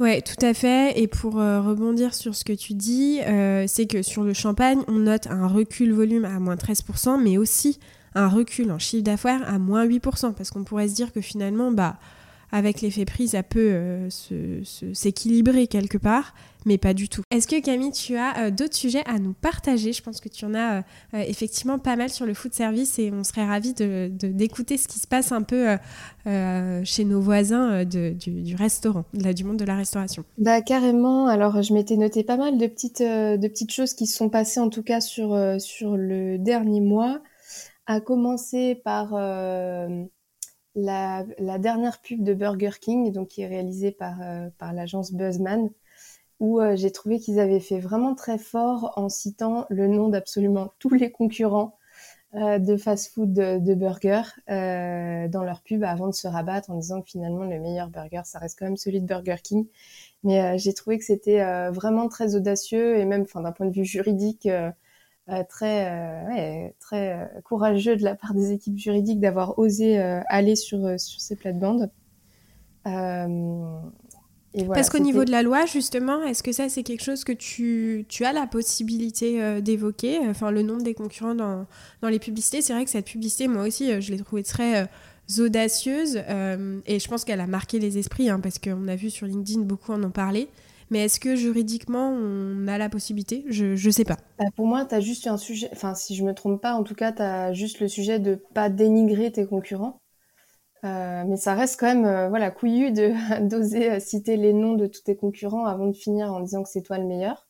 Ouais, 0.00 0.22
tout 0.22 0.44
à 0.44 0.54
fait. 0.54 0.98
Et 0.98 1.06
pour 1.06 1.38
euh, 1.38 1.60
rebondir 1.60 2.14
sur 2.14 2.34
ce 2.34 2.42
que 2.42 2.54
tu 2.54 2.72
dis, 2.72 3.20
euh, 3.20 3.66
c'est 3.68 3.86
que 3.86 4.00
sur 4.00 4.24
le 4.24 4.32
champagne, 4.32 4.80
on 4.88 4.94
note 5.00 5.26
un 5.26 5.46
recul 5.46 5.92
volume 5.92 6.24
à 6.24 6.40
moins 6.40 6.56
13%, 6.56 7.22
mais 7.22 7.36
aussi 7.36 7.78
un 8.14 8.26
recul 8.26 8.72
en 8.72 8.78
chiffre 8.78 9.04
d'affaires 9.04 9.46
à 9.46 9.58
moins 9.58 9.86
8%, 9.86 10.32
parce 10.32 10.50
qu'on 10.50 10.64
pourrait 10.64 10.88
se 10.88 10.94
dire 10.94 11.12
que 11.12 11.20
finalement, 11.20 11.70
bah, 11.70 11.98
avec 12.52 12.80
l'effet 12.80 13.04
prix, 13.04 13.28
ça 13.28 13.42
peut 13.42 13.70
euh, 13.72 14.08
s'équilibrer 14.92 15.66
quelque 15.66 15.98
part, 15.98 16.34
mais 16.66 16.78
pas 16.78 16.94
du 16.94 17.08
tout. 17.08 17.22
Est-ce 17.30 17.46
que 17.46 17.60
Camille, 17.60 17.92
tu 17.92 18.16
as 18.16 18.38
euh, 18.38 18.50
d'autres 18.50 18.74
sujets 18.74 19.02
à 19.06 19.18
nous 19.18 19.32
partager? 19.32 19.92
Je 19.92 20.02
pense 20.02 20.20
que 20.20 20.28
tu 20.28 20.44
en 20.44 20.54
as 20.54 20.78
euh, 20.78 20.82
effectivement 21.14 21.78
pas 21.78 21.96
mal 21.96 22.10
sur 22.10 22.26
le 22.26 22.34
food 22.34 22.52
service 22.52 22.98
et 22.98 23.12
on 23.12 23.24
serait 23.24 23.46
ravis 23.46 23.72
d'écouter 23.74 24.76
ce 24.76 24.88
qui 24.88 24.98
se 24.98 25.06
passe 25.06 25.32
un 25.32 25.42
peu 25.42 25.76
chez 26.84 27.04
nos 27.04 27.20
voisins 27.20 27.84
du, 27.84 28.56
restaurant, 28.56 29.04
là, 29.14 29.32
du 29.32 29.44
monde 29.44 29.56
de 29.56 29.64
la 29.64 29.76
restauration. 29.76 30.24
Bah 30.38 30.60
carrément. 30.60 31.28
Alors 31.28 31.62
je 31.62 31.72
m'étais 31.72 31.96
noté 31.96 32.24
pas 32.24 32.36
mal 32.36 32.58
de 32.58 32.66
petites, 32.66 33.70
choses 33.70 33.94
qui 33.94 34.06
se 34.06 34.16
sont 34.16 34.28
passées 34.28 34.60
en 34.60 34.68
tout 34.68 34.82
cas 34.82 35.00
sur 35.00 35.36
le 35.36 36.36
dernier 36.38 36.80
mois, 36.80 37.20
à 37.86 38.00
commencer 38.00 38.80
par 38.84 39.14
la, 40.74 41.24
dernière 41.58 42.00
pub 42.00 42.22
de 42.22 42.34
Burger 42.34 42.72
King, 42.80 43.12
donc 43.12 43.28
qui 43.28 43.42
est 43.42 43.46
réalisée 43.48 43.90
par, 43.90 44.20
euh, 44.22 44.48
par 44.58 44.72
l'agence 44.72 45.12
Buzzman, 45.12 45.70
où 46.38 46.60
euh, 46.60 46.76
j'ai 46.76 46.90
trouvé 46.90 47.18
qu'ils 47.18 47.40
avaient 47.40 47.60
fait 47.60 47.80
vraiment 47.80 48.14
très 48.14 48.38
fort 48.38 48.92
en 48.96 49.08
citant 49.08 49.66
le 49.68 49.88
nom 49.88 50.08
d'absolument 50.08 50.72
tous 50.78 50.94
les 50.94 51.10
concurrents 51.10 51.76
euh, 52.34 52.58
de 52.58 52.76
fast-food 52.76 53.32
de, 53.32 53.58
de 53.58 53.74
burger 53.74 54.22
dans 54.46 55.42
leur 55.44 55.62
pub 55.62 55.82
avant 55.82 56.06
de 56.06 56.14
se 56.14 56.28
rabattre 56.28 56.70
en 56.70 56.76
disant 56.76 57.02
que 57.02 57.10
finalement 57.10 57.44
le 57.44 57.58
meilleur 57.58 57.88
burger, 57.88 58.22
ça 58.24 58.38
reste 58.38 58.58
quand 58.58 58.66
même 58.66 58.76
celui 58.76 59.00
de 59.00 59.06
Burger 59.06 59.36
King. 59.42 59.66
Mais 60.22 60.58
j'ai 60.58 60.72
trouvé 60.72 60.98
que 60.98 61.04
c'était 61.04 61.70
vraiment 61.70 62.08
très 62.08 62.36
audacieux 62.36 62.98
et 62.98 63.04
même, 63.04 63.26
d'un 63.34 63.52
point 63.52 63.66
de 63.66 63.74
vue 63.74 63.84
juridique, 63.84 64.46
euh, 64.46 64.70
très, 65.44 65.90
euh, 65.90 66.68
très 66.80 67.12
euh, 67.12 67.26
courageux 67.44 67.96
de 67.96 68.02
la 68.02 68.14
part 68.14 68.34
des 68.34 68.52
équipes 68.52 68.78
juridiques 68.78 69.20
d'avoir 69.20 69.58
osé 69.58 69.98
aller 70.28 70.56
sur, 70.56 70.78
sur 70.98 71.20
ces 71.20 71.36
plates-bandes. 71.36 71.90
Parce 72.84 74.90
qu'au 74.90 74.98
niveau 74.98 75.24
de 75.24 75.30
la 75.30 75.42
loi, 75.42 75.66
justement, 75.66 76.24
est-ce 76.24 76.42
que 76.42 76.52
ça, 76.52 76.68
c'est 76.68 76.82
quelque 76.82 77.04
chose 77.04 77.24
que 77.24 77.32
tu, 77.32 78.04
tu 78.08 78.24
as 78.24 78.32
la 78.32 78.46
possibilité 78.46 79.60
d'évoquer? 79.60 80.18
Enfin, 80.28 80.50
le 80.50 80.62
nombre 80.62 80.82
des 80.82 80.94
concurrents 80.94 81.36
dans, 81.36 81.66
dans 82.02 82.08
les 82.08 82.18
publicités, 82.18 82.60
c'est 82.60 82.72
vrai 82.72 82.84
que 82.84 82.90
cette 82.90 83.06
publicité, 83.06 83.46
moi 83.46 83.62
aussi, 83.62 84.00
je 84.00 84.10
l'ai 84.10 84.18
trouvée 84.18 84.42
très 84.42 84.88
audacieuse 85.38 86.16
et 86.16 86.98
je 86.98 87.08
pense 87.08 87.24
qu'elle 87.24 87.40
a 87.40 87.46
marqué 87.46 87.78
les 87.78 87.98
esprits 87.98 88.28
hein, 88.28 88.40
parce 88.40 88.58
qu'on 88.58 88.88
a 88.88 88.96
vu 88.96 89.10
sur 89.10 89.26
LinkedIn 89.26 89.60
beaucoup 89.60 89.92
en 89.92 90.02
ont 90.02 90.10
parlé. 90.10 90.48
Mais 90.90 91.04
est-ce 91.04 91.20
que 91.20 91.36
juridiquement, 91.36 92.10
on 92.10 92.66
a 92.66 92.78
la 92.78 92.88
possibilité? 92.88 93.44
Je 93.48 93.86
ne 93.86 93.90
sais 93.90 94.04
pas. 94.04 94.16
Bah, 94.38 94.46
pour 94.56 94.66
moi, 94.66 94.84
tu 94.84 94.94
as 94.94 95.00
juste 95.00 95.26
un 95.26 95.36
sujet, 95.36 95.68
enfin 95.72 95.94
si 95.94 96.16
je 96.16 96.24
me 96.24 96.34
trompe 96.34 96.60
pas, 96.60 96.74
en 96.74 96.82
tout 96.82 96.96
cas, 96.96 97.12
tu 97.12 97.22
as 97.22 97.52
juste 97.52 97.80
le 97.80 97.88
sujet 97.88 98.18
de 98.18 98.34
pas 98.54 98.68
dénigrer 98.68 99.30
tes 99.30 99.46
concurrents. 99.46 100.00
Euh, 100.84 101.24
mais 101.26 101.36
ça 101.36 101.54
reste 101.54 101.78
quand 101.78 101.86
même 101.94 102.06
euh, 102.06 102.28
voilà 102.30 102.50
couillu 102.50 102.90
d'oser 103.42 103.90
euh, 103.90 104.00
citer 104.00 104.38
les 104.38 104.54
noms 104.54 104.74
de 104.74 104.86
tous 104.86 105.02
tes 105.02 105.14
concurrents 105.14 105.66
avant 105.66 105.86
de 105.86 105.92
finir 105.92 106.32
en 106.32 106.40
disant 106.40 106.62
que 106.62 106.70
c'est 106.70 106.80
toi 106.80 106.96
le 106.98 107.04
meilleur. 107.04 107.48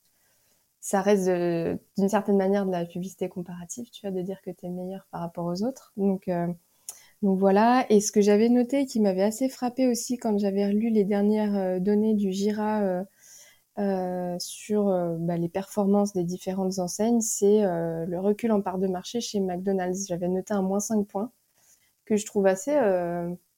Ça 0.80 1.02
reste 1.02 1.26
d'une 1.26 2.08
certaine 2.08 2.38
manière 2.38 2.64
de 2.64 2.72
la 2.72 2.86
publicité 2.86 3.28
comparative, 3.28 3.90
tu 3.90 4.00
vois, 4.06 4.16
de 4.16 4.22
dire 4.22 4.40
que 4.42 4.50
tu 4.50 4.66
es 4.66 4.70
meilleur 4.70 5.06
par 5.10 5.20
rapport 5.20 5.44
aux 5.44 5.62
autres. 5.62 5.92
Donc 5.98 6.30
donc 7.22 7.38
voilà. 7.38 7.84
Et 7.90 8.00
ce 8.00 8.10
que 8.12 8.22
j'avais 8.22 8.48
noté 8.48 8.86
qui 8.86 8.98
m'avait 8.98 9.22
assez 9.22 9.50
frappé 9.50 9.88
aussi 9.88 10.16
quand 10.16 10.38
j'avais 10.38 10.66
relu 10.66 10.88
les 10.88 11.04
dernières 11.04 11.80
données 11.82 12.14
du 12.14 12.32
Gira 12.32 13.04
euh, 13.78 14.36
sur 14.38 14.88
euh, 14.88 15.16
bah, 15.18 15.36
les 15.36 15.48
performances 15.48 16.12
des 16.12 16.24
différentes 16.24 16.78
enseignes, 16.80 17.20
c'est 17.20 17.64
euh, 17.64 18.04
le 18.04 18.18
recul 18.18 18.50
en 18.52 18.60
part 18.60 18.78
de 18.78 18.88
marché 18.88 19.20
chez 19.20 19.40
McDonald's. 19.40 20.06
J'avais 20.08 20.28
noté 20.28 20.52
un 20.54 20.62
moins 20.62 20.80
5 20.80 21.06
points 21.06 21.30
que 22.04 22.16
je 22.16 22.26
trouve 22.26 22.46
assez 22.46 22.74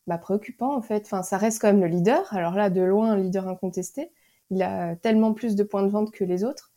bah, 0.06 0.18
préoccupant 0.18 0.76
en 0.76 0.82
fait. 0.82 1.02
Enfin, 1.06 1.22
ça 1.22 1.38
reste 1.38 1.60
quand 1.60 1.68
même 1.68 1.80
le 1.80 1.86
leader. 1.86 2.32
Alors 2.34 2.54
là, 2.54 2.70
de 2.70 2.82
loin, 2.82 3.12
un 3.12 3.16
leader 3.16 3.48
incontesté. 3.48 4.10
Il 4.50 4.62
a 4.62 4.96
tellement 4.96 5.32
plus 5.34 5.56
de 5.56 5.62
points 5.64 5.82
de 5.82 5.88
vente 5.88 6.10
que 6.12 6.24
les 6.24 6.44
autres. 6.44 6.72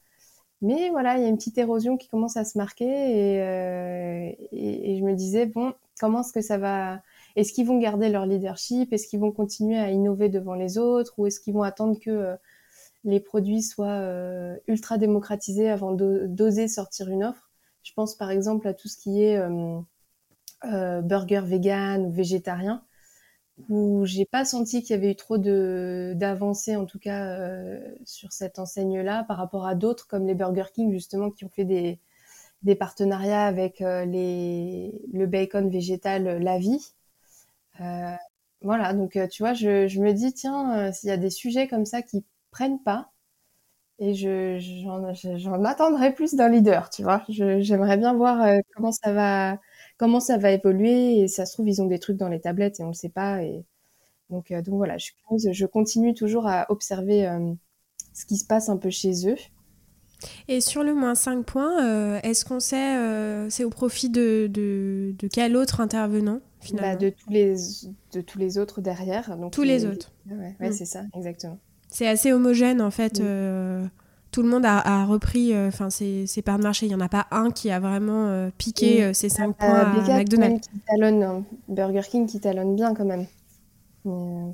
Mais 0.61 0.89
voilà, 0.89 1.17
il 1.17 1.23
y 1.23 1.25
a 1.25 1.29
une 1.29 1.37
petite 1.37 1.57
érosion 1.57 1.97
qui 1.97 2.07
commence 2.07 2.37
à 2.37 2.45
se 2.45 2.57
marquer 2.57 2.85
et, 2.85 4.37
et, 4.51 4.97
je 4.97 5.03
me 5.03 5.13
disais, 5.13 5.45
bon, 5.45 5.73
comment 5.99 6.21
est-ce 6.21 6.33
que 6.33 6.41
ça 6.41 6.57
va 6.57 7.01
Est-ce 7.35 7.53
qu'ils 7.53 7.67
vont 7.67 7.77
garder 7.79 8.09
leur 8.09 8.25
leadership? 8.25 8.93
Est-ce 8.93 9.07
qu'ils 9.07 9.19
vont 9.19 9.31
continuer 9.31 9.77
à 9.77 9.91
innover 9.91 10.29
devant 10.29 10.55
les 10.55 10.77
autres? 10.77 11.13
Ou 11.17 11.27
est-ce 11.27 11.39
qu'ils 11.41 11.53
vont 11.53 11.63
attendre 11.63 11.99
que 11.99 12.37
les 13.05 13.19
produits 13.19 13.61
soient 13.61 14.03
ultra 14.67 14.97
démocratisés 14.97 15.69
avant 15.69 15.93
d'oser 15.93 16.67
sortir 16.67 17.09
une 17.09 17.23
offre 17.23 17.49
Je 17.83 17.93
pense 17.93 18.15
par 18.15 18.31
exemple 18.31 18.67
à 18.67 18.73
tout 18.73 18.87
ce 18.87 18.97
qui 18.97 19.23
est 19.23 19.39
burger 20.63 21.41
vegan 21.45 22.05
ou 22.05 22.11
végétarien 22.11 22.83
où 23.69 24.05
j'ai 24.05 24.25
pas 24.25 24.45
senti 24.45 24.81
qu'il 24.81 24.95
y 24.95 24.99
avait 24.99 25.11
eu 25.11 25.15
trop 25.15 25.37
d'avancées 25.37 26.75
en 26.75 26.85
tout 26.85 26.99
cas 26.99 27.25
euh, 27.25 27.79
sur 28.05 28.33
cette 28.33 28.59
enseigne-là 28.59 29.23
par 29.23 29.37
rapport 29.37 29.65
à 29.65 29.75
d'autres 29.75 30.07
comme 30.07 30.27
les 30.27 30.35
Burger 30.35 30.65
King 30.73 30.91
justement 30.91 31.31
qui 31.31 31.45
ont 31.45 31.49
fait 31.49 31.65
des 31.65 31.99
des 32.63 32.75
partenariats 32.75 33.45
avec 33.45 33.81
euh, 33.81 34.05
les 34.05 34.93
le 35.13 35.27
bacon 35.27 35.69
végétal 35.69 36.27
euh, 36.27 36.39
La 36.39 36.57
Vie. 36.57 36.93
Euh, 37.81 38.15
voilà, 38.61 38.93
donc 38.93 39.17
tu 39.29 39.43
vois, 39.43 39.53
je 39.53 39.99
me 39.99 40.13
dis 40.13 40.33
tiens, 40.33 40.91
s'il 40.91 41.09
y 41.09 41.11
a 41.11 41.17
des 41.17 41.29
sujets 41.29 41.67
comme 41.67 41.85
ça 41.85 42.01
qui 42.01 42.25
prennent 42.55 42.81
pas, 42.81 43.11
et 43.99 44.13
je 44.13 44.57
j'en 45.37 45.63
attendrai 45.63 46.13
plus 46.13 46.35
d'un 46.35 46.49
leader, 46.49 46.89
tu 46.89 47.03
vois. 47.03 47.23
J'aimerais 47.29 47.97
bien 47.97 48.13
voir 48.13 48.45
comment 48.73 48.91
ça 48.91 49.13
va 49.13 49.59
comment 49.97 50.19
ça 50.19 50.37
va 50.37 50.51
évoluer. 50.51 51.19
Et 51.19 51.27
ça 51.27 51.45
se 51.45 51.53
trouve, 51.53 51.67
ils 51.67 51.81
ont 51.81 51.87
des 51.87 51.99
trucs 51.99 52.17
dans 52.17 52.29
les 52.29 52.41
tablettes 52.41 52.79
et 52.79 52.83
on 52.83 52.87
ne 52.87 52.91
le 52.91 52.95
sait 52.97 53.09
pas. 53.09 53.43
Et 53.43 53.63
donc, 54.29 54.51
euh, 54.51 54.61
donc 54.61 54.75
voilà, 54.75 54.97
je, 54.97 55.11
je 55.51 55.65
continue 55.65 56.13
toujours 56.13 56.47
à 56.47 56.65
observer 56.69 57.27
euh, 57.27 57.53
ce 58.13 58.25
qui 58.25 58.37
se 58.37 58.45
passe 58.45 58.69
un 58.69 58.77
peu 58.77 58.89
chez 58.89 59.27
eux. 59.29 59.37
Et 60.47 60.61
sur 60.61 60.83
le 60.83 60.95
moins 60.95 61.13
5 61.13 61.45
points, 61.45 61.85
euh, 61.85 62.19
est-ce 62.23 62.45
qu'on 62.45 62.59
sait, 62.59 63.49
c'est 63.49 63.63
au 63.63 63.69
profit 63.69 64.09
de, 64.09 64.47
de, 64.49 65.13
de, 65.19 65.27
quel 65.27 65.55
autre 65.55 65.81
intervenant 65.81 66.39
finalement? 66.61 66.93
bah, 66.93 66.95
de, 66.95 67.09
tous 67.09 67.29
les, 67.29 67.55
de 68.13 68.21
tous 68.21 68.39
les 68.39 68.57
autres 68.57 68.81
derrière. 68.81 69.37
Donc 69.37 69.51
tous 69.51 69.63
les, 69.63 69.85
autres. 69.85 70.13
Ouais, 70.25 70.55
ouais 70.59 70.69
mm. 70.69 70.73
c'est 70.73 70.85
ça, 70.85 71.03
exactement. 71.13 71.59
C'est 71.95 72.08
assez 72.08 72.34
homogène 72.34 72.81
en 72.81 72.91
fait. 72.91 73.19
Mm 73.19 73.89
tout 74.36 74.43
le 74.43 74.49
monde 74.49 74.65
a, 74.65 75.05
repris 75.05 75.53
euh, 75.53 75.71
ses, 75.71 76.41
parts 76.41 76.58
de 76.58 76.63
marché. 76.63 76.88
Il 76.88 76.89
n'y 76.89 76.95
en 76.95 76.99
a 76.99 77.08
pas 77.08 77.25
un 77.31 77.51
qui 77.51 77.71
a 77.71 77.79
vraiment 77.79 78.27
euh, 78.27 78.49
piqué 78.58 79.01
euh, 79.01 79.13
ses 79.13 79.29
5 79.29 79.55
points 79.55 79.79
à 79.79 80.17
McDonald's. 80.17 80.67
Qui 80.67 80.79
talonne. 80.89 81.45
Burger 81.69 82.01
King 82.01 82.27
qui 82.27 82.41
talonne 82.41 82.75
bien 82.75 82.93
quand 82.93 83.05
même. 83.05 83.27
Hmm. 84.03 84.51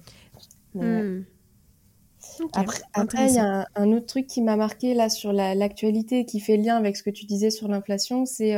Après, 2.93 3.27
il 3.27 3.33
y 3.33 3.39
a 3.39 3.65
un, 3.73 3.91
autre 3.91 4.05
truc 4.05 4.27
qui 4.27 4.43
m'a 4.43 4.55
marqué 4.55 4.93
là 4.93 5.09
sur 5.09 5.33
l'actualité 5.33 6.25
qui 6.25 6.39
fait 6.41 6.57
lien 6.57 6.77
avec 6.77 6.95
ce 6.95 7.01
que 7.01 7.09
tu 7.09 7.25
disais 7.25 7.49
sur 7.49 7.67
l'inflation, 7.67 8.27
c'est 8.27 8.53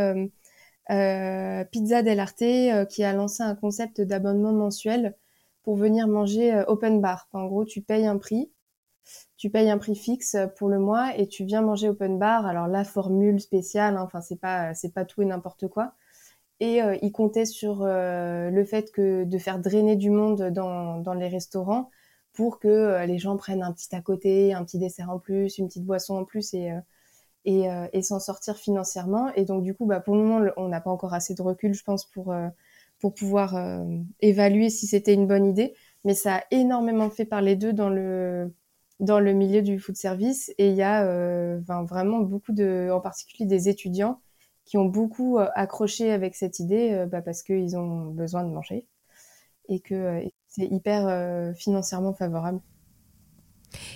Pizza 1.72 2.04
Del 2.04 2.19
Arte 2.19 2.88
qui 2.89 3.04
a 3.06 3.13
lancé 3.13 3.43
un 3.43 3.56
concept 3.56 4.02
d'abonnement 4.02 4.52
mensuel 4.52 5.15
pour 5.63 5.78
venir 5.78 6.10
manger 6.10 6.65
open 6.67 7.00
bar. 7.00 7.30
en 7.32 7.46
gros, 7.46 7.63
tu 7.63 7.82
payes 7.82 8.06
un 8.06 8.17
prix 8.17 8.52
tu 9.43 9.49
payes 9.49 9.69
un 9.69 9.77
prix 9.77 9.97
fixe 9.97 10.38
pour 10.56 10.69
le 10.69 10.79
mois 10.79 11.17
et 11.17 11.27
tu 11.27 11.43
viens 11.43 11.62
manger 11.62 11.89
open 11.89 12.17
bar. 12.17 12.45
Alors 12.45 12.67
la 12.67 12.86
formule 12.86 13.41
spéciale, 13.41 13.97
hein, 13.97 14.01
enfin 14.01 14.21
c'est 14.21 14.39
pas 14.39 14.73
c'est 14.73 14.93
pas 14.93 15.03
tout 15.03 15.21
et 15.21 15.25
n'importe 15.25 15.67
quoi. 15.67 15.95
Et 16.62 16.82
euh, 16.82 16.95
il 17.01 17.12
comptait 17.12 17.43
sur 17.45 17.82
euh, 17.82 18.49
le 18.49 18.63
fait 18.63 18.93
que 18.93 19.25
de 19.25 19.38
faire 19.38 19.60
drainer 19.60 19.97
du 19.97 20.12
monde 20.12 20.43
dans, 20.51 20.99
dans 20.99 21.13
les 21.13 21.27
restaurants 21.27 21.89
pour 22.32 22.58
que 22.58 22.69
euh, 22.69 23.06
les 23.06 23.17
gens 23.17 23.36
prennent 23.36 23.63
un 23.63 23.73
petit 23.73 23.93
à 23.93 23.99
côté, 23.99 24.53
un 24.53 24.63
petit 24.63 24.79
dessert 24.79 25.10
en 25.10 25.19
plus, 25.19 25.58
une 25.58 25.67
petite 25.67 25.84
boisson 25.84 26.15
en 26.15 26.23
plus 26.23 26.53
et 26.53 26.71
et, 27.43 27.65
et 27.91 28.01
s'en 28.01 28.21
sortir 28.21 28.56
financièrement. 28.56 29.34
Et 29.36 29.43
donc 29.43 29.62
du 29.63 29.75
coup, 29.75 29.86
bah, 29.86 29.99
pour 29.99 30.15
le 30.15 30.23
moment, 30.23 30.49
on 30.56 30.69
n'a 30.69 30.79
pas 30.79 30.89
encore 30.89 31.13
assez 31.13 31.36
de 31.36 31.41
recul, 31.41 31.73
je 31.73 31.84
pense, 31.84 32.06
pour 32.06 32.34
pour 33.01 33.13
pouvoir 33.13 33.58
évaluer 34.21 34.69
si 34.69 34.88
c'était 34.88 35.13
une 35.13 35.27
bonne 35.27 35.45
idée. 35.45 35.73
Mais 36.06 36.13
ça 36.13 36.38
a 36.38 36.43
énormément 36.51 37.10
fait 37.10 37.25
parler 37.25 37.58
d'eux 37.58 37.73
dans 37.73 37.89
le 37.89 38.53
dans 38.99 39.19
le 39.19 39.34
milieu 39.34 39.62
du 39.62 39.79
food 39.79 39.95
service 39.95 40.51
et 40.58 40.69
il 40.69 40.75
y 40.75 40.82
a 40.82 41.06
euh, 41.06 41.60
vraiment 41.65 42.19
beaucoup 42.19 42.53
de, 42.53 42.89
en 42.91 42.99
particulier 42.99 43.45
des 43.45 43.69
étudiants 43.69 44.21
qui 44.65 44.77
ont 44.77 44.86
beaucoup 44.86 45.38
euh, 45.38 45.47
accroché 45.56 46.12
avec 46.12 46.36
cette 46.36 46.60
idée 46.60 46.91
euh, 46.93 47.06
bah, 47.06 47.21
parce 47.21 47.43
qu'ils 47.43 47.75
ont 47.75 48.08
besoin 48.08 48.43
de 48.43 48.49
manger 48.49 48.88
et 49.69 49.79
que 49.79 50.21
c'est 50.49 50.65
hyper 50.65 51.56
financièrement 51.56 52.13
favorable. 52.13 52.60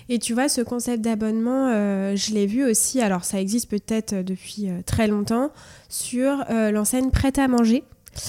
Et 0.08 0.18
tu 0.18 0.32
vois, 0.32 0.48
ce 0.48 0.62
concept 0.62 1.04
d'abonnement, 1.04 1.68
je 2.16 2.32
l'ai 2.32 2.46
vu 2.46 2.64
aussi, 2.64 3.02
alors 3.02 3.24
ça 3.24 3.38
existe 3.38 3.68
peut-être 3.68 4.14
depuis 4.14 4.70
très 4.86 5.06
longtemps, 5.06 5.50
sur 5.90 6.42
l'enseigne 6.48 7.10
prête 7.10 7.38
à 7.38 7.48
manger. 7.48 7.84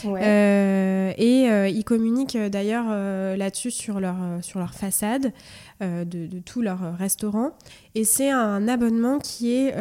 Euh, 0.06 1.13
et 1.17 1.49
euh, 1.49 1.67
ils 1.67 1.84
communiquent 1.84 2.36
euh, 2.36 2.49
d'ailleurs 2.49 2.89
là-dessus 3.38 3.71
sur 3.71 3.99
leur, 3.99 4.15
sur 4.41 4.60
leur 4.60 4.73
façade 4.73 5.34
de, 5.82 6.04
de, 6.04 6.39
tout 6.39 6.62
leur 6.62 6.97
restaurant. 6.97 7.52
Et 7.95 8.04
c'est 8.04 8.30
un 8.30 8.67
abonnement 8.67 9.19
qui 9.19 9.54
est 9.54 9.75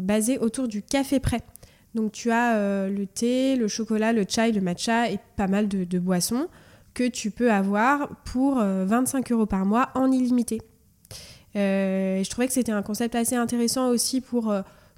basé 0.00 0.38
autour 0.38 0.68
du 0.68 0.82
café 0.82 1.20
prêt. 1.20 1.40
Donc 1.94 2.12
tu 2.12 2.30
as 2.30 2.88
le 2.88 3.06
thé, 3.06 3.56
le 3.56 3.68
chocolat, 3.68 4.12
le 4.12 4.24
chai, 4.28 4.52
le 4.52 4.60
matcha 4.60 5.10
et 5.10 5.18
pas 5.36 5.46
mal 5.46 5.68
de, 5.68 5.84
de 5.84 5.98
boissons 5.98 6.48
que 6.94 7.08
tu 7.08 7.30
peux 7.30 7.50
avoir 7.50 8.08
pour 8.24 8.56
25 8.56 9.32
euros 9.32 9.46
par 9.46 9.64
mois 9.64 9.90
en 9.94 10.10
illimité. 10.10 10.60
je 11.54 12.28
trouvais 12.28 12.46
que 12.46 12.52
c'était 12.52 12.72
un 12.72 12.82
concept 12.82 13.14
assez 13.14 13.36
intéressant 13.36 13.88
aussi 13.88 14.20
pour 14.20 14.54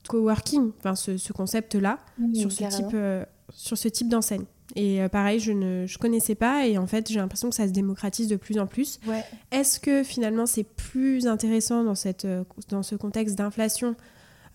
coworking, 0.09 0.73
enfin 0.79 0.95
ce, 0.95 1.17
ce 1.17 1.33
concept-là, 1.33 1.99
sur 2.35 2.53
ce 2.53 2.65
type 2.65 2.97
sur 3.51 3.79
ce 3.79 3.89
type 3.89 4.09
d'enseigne. 4.09 4.45
Et 4.77 5.03
euh, 5.03 5.09
pareil, 5.09 5.41
je 5.41 5.53
ne 5.53 5.87
je 5.87 5.99
connaissais 5.99 6.35
pas 6.35 6.67
et 6.67 6.79
en 6.79 6.87
fait, 6.87 7.11
j'ai 7.11 7.19
l'impression 7.19 7.51
que 7.51 7.55
ça 7.55 7.67
se 7.67 7.73
démocratise 7.73 8.29
de 8.29 8.37
plus 8.37 8.59
en 8.59 8.67
plus. 8.67 8.99
Est-ce 9.51 9.79
que 9.79 10.03
finalement, 10.03 10.47
c'est 10.47 10.65
plus 10.65 11.27
intéressant 11.27 11.85
dans, 11.85 11.95
cette, 11.95 12.25
euh, 12.25 12.45
dans 12.71 12.83
ce 12.83 12.95
contexte 12.97 13.37
d'inflation, 13.37 13.95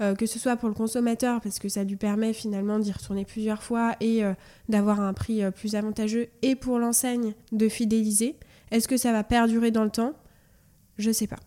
euh, 0.01 0.15
que 0.15 0.25
ce 0.25 0.39
soit 0.39 0.55
pour 0.55 0.69
le 0.69 0.75
consommateur, 0.75 1.41
parce 1.41 1.59
que 1.59 1.69
ça 1.69 1.83
lui 1.83 1.95
permet 1.95 2.33
finalement 2.33 2.79
d'y 2.79 2.91
retourner 2.91 3.25
plusieurs 3.25 3.61
fois 3.61 3.95
et 4.01 4.23
d'avoir 4.67 4.99
un 5.01 5.13
prix 5.13 5.41
plus 5.51 5.75
avantageux, 5.75 6.29
et 6.41 6.55
pour 6.55 6.79
l'enseigne 6.79 7.33
de 7.51 7.69
fidéliser? 7.69 8.35
Est-ce 8.71 8.87
que 8.87 8.97
ça 8.97 9.11
va 9.11 9.23
perdurer 9.23 9.71
dans 9.71 9.83
le 9.83 9.89
temps? 9.89 10.13
Je 10.97 11.11
sais 11.11 11.27
pas. 11.27 11.39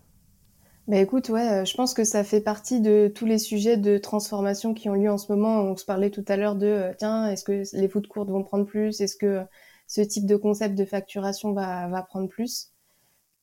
Bah 0.89 0.99
écoute, 0.99 1.29
ouais, 1.29 1.63
euh, 1.63 1.65
je 1.65 1.75
pense 1.77 1.95
que 1.95 2.03
ça 2.05 2.25
fait 2.25 2.41
partie 2.41 2.81
de 2.81 3.11
tous 3.15 3.25
les 3.27 3.39
sujets 3.39 3.77
de 3.77 3.99
transformation 3.99 4.75
qui 4.75 4.89
ont 4.91 4.95
lieu 4.95 5.11
en 5.11 5.19
ce 5.19 5.31
moment. 5.33 5.61
On 5.63 5.77
se 5.77 5.85
parlait 5.85 6.11
tout 6.11 6.25
à 6.29 6.37
l'heure 6.37 6.57
de, 6.57 6.67
euh, 6.67 6.93
tiens, 6.99 7.29
est-ce 7.29 7.45
que 7.45 7.63
les 7.77 7.89
food 7.89 8.07
courtes 8.09 8.31
vont 8.31 8.43
prendre 8.43 8.65
plus? 8.67 9.01
Est-ce 9.01 9.17
que 9.17 9.43
ce 9.87 10.01
type 10.01 10.27
de 10.27 10.37
concept 10.37 10.75
de 10.77 10.85
facturation 10.85 11.53
va, 11.53 11.89
va 11.89 12.03
prendre 12.03 12.29
plus? 12.29 12.71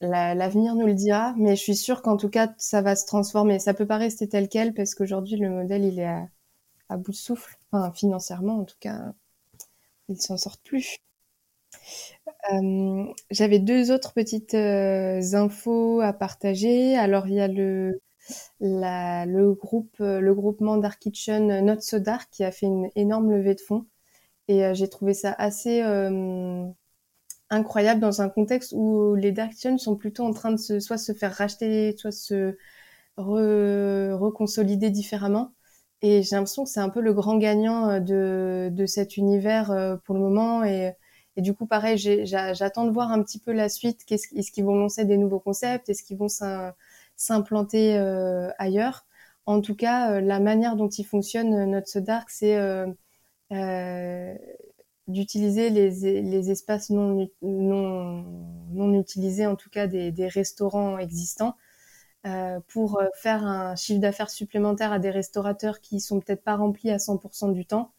L'avenir 0.01 0.75
nous 0.75 0.87
le 0.87 0.93
dira, 0.95 1.33
mais 1.37 1.55
je 1.55 1.61
suis 1.63 1.75
sûre 1.77 2.01
qu'en 2.03 2.17
tout 2.17 2.29
cas, 2.29 2.53
ça 2.57 2.81
va 2.81 2.95
se 2.95 3.05
transformer. 3.07 3.59
Ça 3.59 3.73
peut 3.73 3.87
pas 3.87 3.97
rester 3.97 4.29
tel 4.29 4.49
quel 4.49 4.73
parce 4.73 4.95
qu'aujourd'hui, 4.95 5.37
le 5.37 5.49
modèle, 5.49 5.85
il 5.85 5.99
est 5.99 6.05
à, 6.07 6.27
à 6.89 6.97
bout 6.97 7.11
de 7.11 7.17
souffle. 7.17 7.57
Enfin, 7.71 7.91
financièrement, 7.93 8.59
en 8.61 8.65
tout 8.65 8.77
cas, 8.79 9.13
il 10.09 10.21
s'en 10.21 10.35
sort 10.35 10.57
plus. 10.57 10.97
Euh, 12.53 13.05
j'avais 13.31 13.59
deux 13.59 13.91
autres 13.91 14.13
petites 14.13 14.53
euh, 14.53 15.21
infos 15.33 16.01
à 16.01 16.13
partager. 16.13 16.95
Alors 16.95 17.27
il 17.27 17.35
y 17.35 17.41
a 17.41 17.47
le 17.47 17.99
groupe 19.53 19.95
euh, 20.01 20.19
le 20.19 20.33
groupement 20.33 20.77
Dark 20.77 20.99
Kitchen 20.99 21.65
Not 21.65 21.81
So 21.81 21.99
Dark 21.99 22.29
qui 22.31 22.43
a 22.43 22.51
fait 22.51 22.67
une 22.67 22.89
énorme 22.95 23.31
levée 23.31 23.55
de 23.55 23.61
fonds 23.61 23.85
et 24.47 24.73
j'ai 24.73 24.89
trouvé 24.89 25.13
ça 25.13 25.31
assez 25.37 25.81
incroyable 27.51 28.01
dans 28.01 28.21
un 28.21 28.29
contexte 28.29 28.73
où 28.75 29.15
les 29.15 29.31
Dark 29.31 29.51
Kitchen 29.51 29.77
sont 29.77 29.95
plutôt 29.95 30.23
en 30.23 30.33
train 30.33 30.51
de 30.51 30.57
se, 30.57 30.79
soit 30.79 30.97
se 30.97 31.13
faire 31.13 31.33
racheter, 31.33 31.95
soit 31.97 32.11
se 32.11 32.57
reconsolider 33.17 34.89
différemment. 34.89 35.53
Et 36.01 36.23
j'ai 36.23 36.35
l'impression 36.35 36.63
que 36.63 36.69
c'est 36.69 36.79
un 36.79 36.89
peu 36.89 37.01
le 37.01 37.13
grand 37.13 37.37
gagnant 37.37 37.99
de, 37.99 38.85
cet 38.87 39.17
univers 39.17 39.99
pour 40.05 40.15
le 40.15 40.21
moment 40.21 40.63
et 41.35 41.41
du 41.41 41.53
coup, 41.53 41.65
pareil, 41.65 41.97
j'attends 41.97 42.85
de 42.85 42.91
voir 42.91 43.11
un 43.11 43.23
petit 43.23 43.39
peu 43.39 43.53
la 43.53 43.69
suite. 43.69 44.03
Est-ce 44.11 44.51
qu'ils 44.51 44.65
vont 44.65 44.75
lancer 44.75 45.05
des 45.05 45.17
nouveaux 45.17 45.39
concepts? 45.39 45.89
Est-ce 45.89 46.03
qu'ils 46.03 46.17
vont 46.17 46.27
s'implanter 47.15 47.97
euh, 47.97 48.49
ailleurs? 48.57 49.05
En 49.45 49.61
tout 49.61 49.75
cas, 49.75 50.13
euh, 50.13 50.21
la 50.21 50.39
manière 50.39 50.75
dont 50.75 50.89
ils 50.89 51.05
fonctionnent, 51.05 51.53
euh, 51.53 51.65
notre 51.65 51.99
Dark, 52.01 52.29
c'est 52.29 52.57
d'utiliser 55.07 55.69
les, 55.69 56.51
espaces 56.51 56.89
non, 56.91 57.29
utilisés, 58.99 59.45
en 59.47 59.55
tout 59.55 59.69
cas 59.69 59.87
des, 59.87 60.27
restaurants 60.27 60.97
existants, 60.99 61.55
pour 62.67 63.01
faire 63.15 63.45
un 63.45 63.75
chiffre 63.75 64.01
d'affaires 64.01 64.29
supplémentaire 64.29 64.91
à 64.91 64.99
des 64.99 65.09
restaurateurs 65.09 65.81
qui 65.81 65.99
sont 65.99 66.19
peut-être 66.19 66.43
pas 66.43 66.57
remplis 66.57 66.91
à 66.91 66.97
100% 66.97 67.53
du 67.53 67.65
temps 67.65 67.91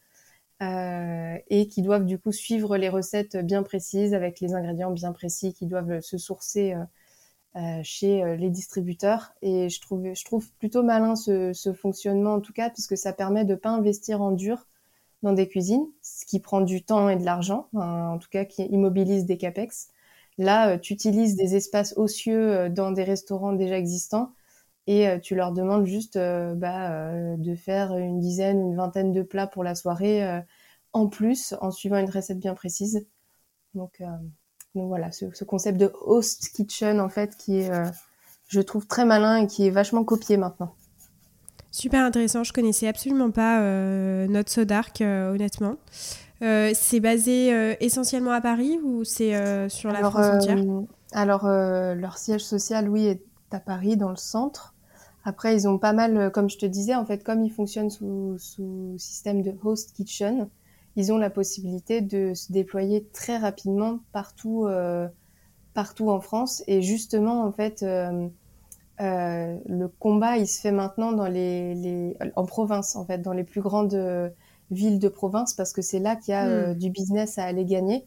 euh, 0.62 1.36
et 1.48 1.66
qui 1.68 1.82
doivent 1.82 2.04
du 2.04 2.18
coup 2.18 2.32
suivre 2.32 2.76
les 2.76 2.88
recettes 2.88 3.36
bien 3.36 3.62
précises 3.62 4.14
avec 4.14 4.40
les 4.40 4.54
ingrédients 4.54 4.90
bien 4.90 5.12
précis 5.12 5.54
qui 5.54 5.66
doivent 5.66 6.00
se 6.00 6.18
sourcer 6.18 6.74
chez 7.82 8.36
les 8.36 8.50
distributeurs. 8.50 9.32
Et 9.42 9.68
je 9.68 9.80
trouve, 9.80 10.14
je 10.14 10.24
trouve 10.24 10.52
plutôt 10.58 10.82
malin 10.84 11.16
ce, 11.16 11.52
ce 11.52 11.72
fonctionnement 11.72 12.34
en 12.34 12.40
tout 12.40 12.52
cas, 12.52 12.70
puisque 12.70 12.96
ça 12.96 13.12
permet 13.12 13.44
de 13.44 13.56
pas 13.56 13.70
investir 13.70 14.22
en 14.22 14.30
dur 14.30 14.68
dans 15.22 15.32
des 15.32 15.48
cuisines, 15.48 15.86
ce 16.02 16.24
qui 16.26 16.40
prend 16.40 16.60
du 16.60 16.82
temps 16.82 17.08
et 17.08 17.16
de 17.16 17.24
l'argent, 17.24 17.68
en 17.74 18.18
tout 18.18 18.28
cas 18.30 18.44
qui 18.44 18.62
immobilise 18.64 19.26
des 19.26 19.36
capex. 19.36 19.88
Là, 20.38 20.78
tu 20.78 20.92
utilises 20.92 21.36
des 21.36 21.56
espaces 21.56 21.94
ocieux 21.96 22.70
dans 22.70 22.92
des 22.92 23.04
restaurants 23.04 23.52
déjà 23.52 23.76
existants 23.76 24.32
et 24.86 25.08
euh, 25.08 25.18
tu 25.18 25.34
leur 25.34 25.52
demandes 25.52 25.86
juste 25.86 26.16
euh, 26.16 26.54
bah, 26.54 26.90
euh, 26.90 27.36
de 27.36 27.54
faire 27.54 27.96
une 27.96 28.18
dizaine, 28.18 28.60
une 28.60 28.76
vingtaine 28.76 29.12
de 29.12 29.22
plats 29.22 29.46
pour 29.46 29.64
la 29.64 29.74
soirée 29.74 30.42
en 30.92 31.06
plus 31.06 31.54
en 31.60 31.70
suivant 31.70 31.98
une 31.98 32.10
recette 32.10 32.38
bien 32.38 32.54
précise. 32.54 33.06
Donc, 33.74 34.02
donc 34.74 34.88
voilà, 34.88 35.12
ce, 35.12 35.44
concept 35.44 35.78
de 35.78 35.92
host 36.02 36.50
kitchen 36.52 37.00
en 37.00 37.08
fait 37.08 37.36
qui 37.36 37.58
est, 37.58 37.70
je 38.48 38.60
trouve 38.60 38.86
très 38.86 39.04
malin 39.04 39.36
et 39.36 39.46
qui 39.46 39.66
est 39.66 39.70
vachement 39.70 40.02
copié 40.02 40.36
maintenant. 40.36 40.74
Super 41.70 42.04
intéressant, 42.04 42.42
je 42.42 42.52
connaissais 42.52 42.88
absolument 42.88 43.30
pas 43.30 43.60
notre 44.26 44.50
Sodark 44.50 45.00
honnêtement. 45.00 45.76
c'est 46.40 47.00
basé 47.00 47.76
essentiellement 47.78 48.32
à 48.32 48.40
Paris 48.40 48.80
ou 48.82 49.04
c'est 49.04 49.68
sur 49.68 49.92
la 49.92 50.00
France 50.00 50.26
entière? 50.26 50.58
Alors 51.12 51.46
leur 51.46 52.18
siège 52.18 52.42
social, 52.42 52.88
oui, 52.88 53.06
est 53.06 53.22
à 53.54 53.60
Paris 53.60 53.96
dans 53.96 54.10
le 54.10 54.16
centre. 54.16 54.74
Après, 55.24 55.54
ils 55.54 55.68
ont 55.68 55.78
pas 55.78 55.92
mal, 55.92 56.16
euh, 56.16 56.30
comme 56.30 56.48
je 56.48 56.58
te 56.58 56.66
disais, 56.66 56.94
en 56.94 57.04
fait, 57.04 57.22
comme 57.22 57.44
ils 57.44 57.52
fonctionnent 57.52 57.90
sous, 57.90 58.36
sous 58.38 58.94
système 58.98 59.42
de 59.42 59.54
host 59.62 59.92
kitchen, 59.94 60.48
ils 60.96 61.12
ont 61.12 61.18
la 61.18 61.30
possibilité 61.30 62.00
de 62.00 62.34
se 62.34 62.52
déployer 62.52 63.06
très 63.12 63.36
rapidement 63.36 64.00
partout, 64.12 64.66
euh, 64.66 65.08
partout 65.74 66.10
en 66.10 66.20
France. 66.20 66.62
Et 66.66 66.82
justement, 66.82 67.44
en 67.44 67.52
fait, 67.52 67.82
euh, 67.82 68.28
euh, 69.00 69.56
le 69.66 69.88
combat, 69.88 70.36
il 70.36 70.46
se 70.46 70.60
fait 70.60 70.72
maintenant 70.72 71.12
dans 71.12 71.28
les, 71.28 71.74
les, 71.74 72.16
en 72.36 72.44
province, 72.44 72.96
en 72.96 73.04
fait, 73.04 73.18
dans 73.18 73.32
les 73.32 73.44
plus 73.44 73.60
grandes 73.60 74.32
villes 74.70 74.98
de 74.98 75.08
province, 75.08 75.54
parce 75.54 75.72
que 75.72 75.82
c'est 75.82 76.00
là 76.00 76.16
qu'il 76.16 76.32
y 76.32 76.36
a 76.36 76.72
hmm. 76.72 76.74
du 76.74 76.90
business 76.90 77.38
à 77.38 77.44
aller 77.44 77.64
gagner. 77.64 78.04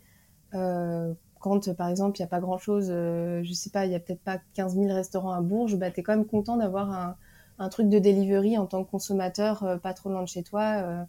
Euh, 1.43 1.49
quand, 1.49 1.73
par 1.73 1.89
exemple, 1.89 2.17
il 2.17 2.21
n'y 2.21 2.25
a 2.25 2.29
pas 2.29 2.39
grand-chose, 2.39 2.87
euh, 2.89 3.41
je 3.43 3.53
sais 3.53 3.69
pas, 3.69 3.85
il 3.85 3.91
y 3.91 3.95
a 3.95 3.99
peut-être 3.99 4.21
pas 4.21 4.39
15 4.53 4.75
000 4.75 4.93
restaurants 4.93 5.31
à 5.33 5.41
Bourges, 5.41 5.75
bah, 5.75 5.91
tu 5.91 5.99
es 5.99 6.03
quand 6.03 6.15
même 6.15 6.25
content 6.25 6.57
d'avoir 6.57 6.89
un, 6.91 7.15
un, 7.59 7.69
truc 7.69 7.89
de 7.89 7.99
delivery 7.99 8.57
en 8.57 8.65
tant 8.65 8.83
que 8.83 8.89
consommateur, 8.89 9.63
euh, 9.63 9.77
pas 9.77 9.93
trop 9.93 10.09
loin 10.09 10.21
de 10.21 10.27
chez 10.27 10.43
toi, 10.43 11.05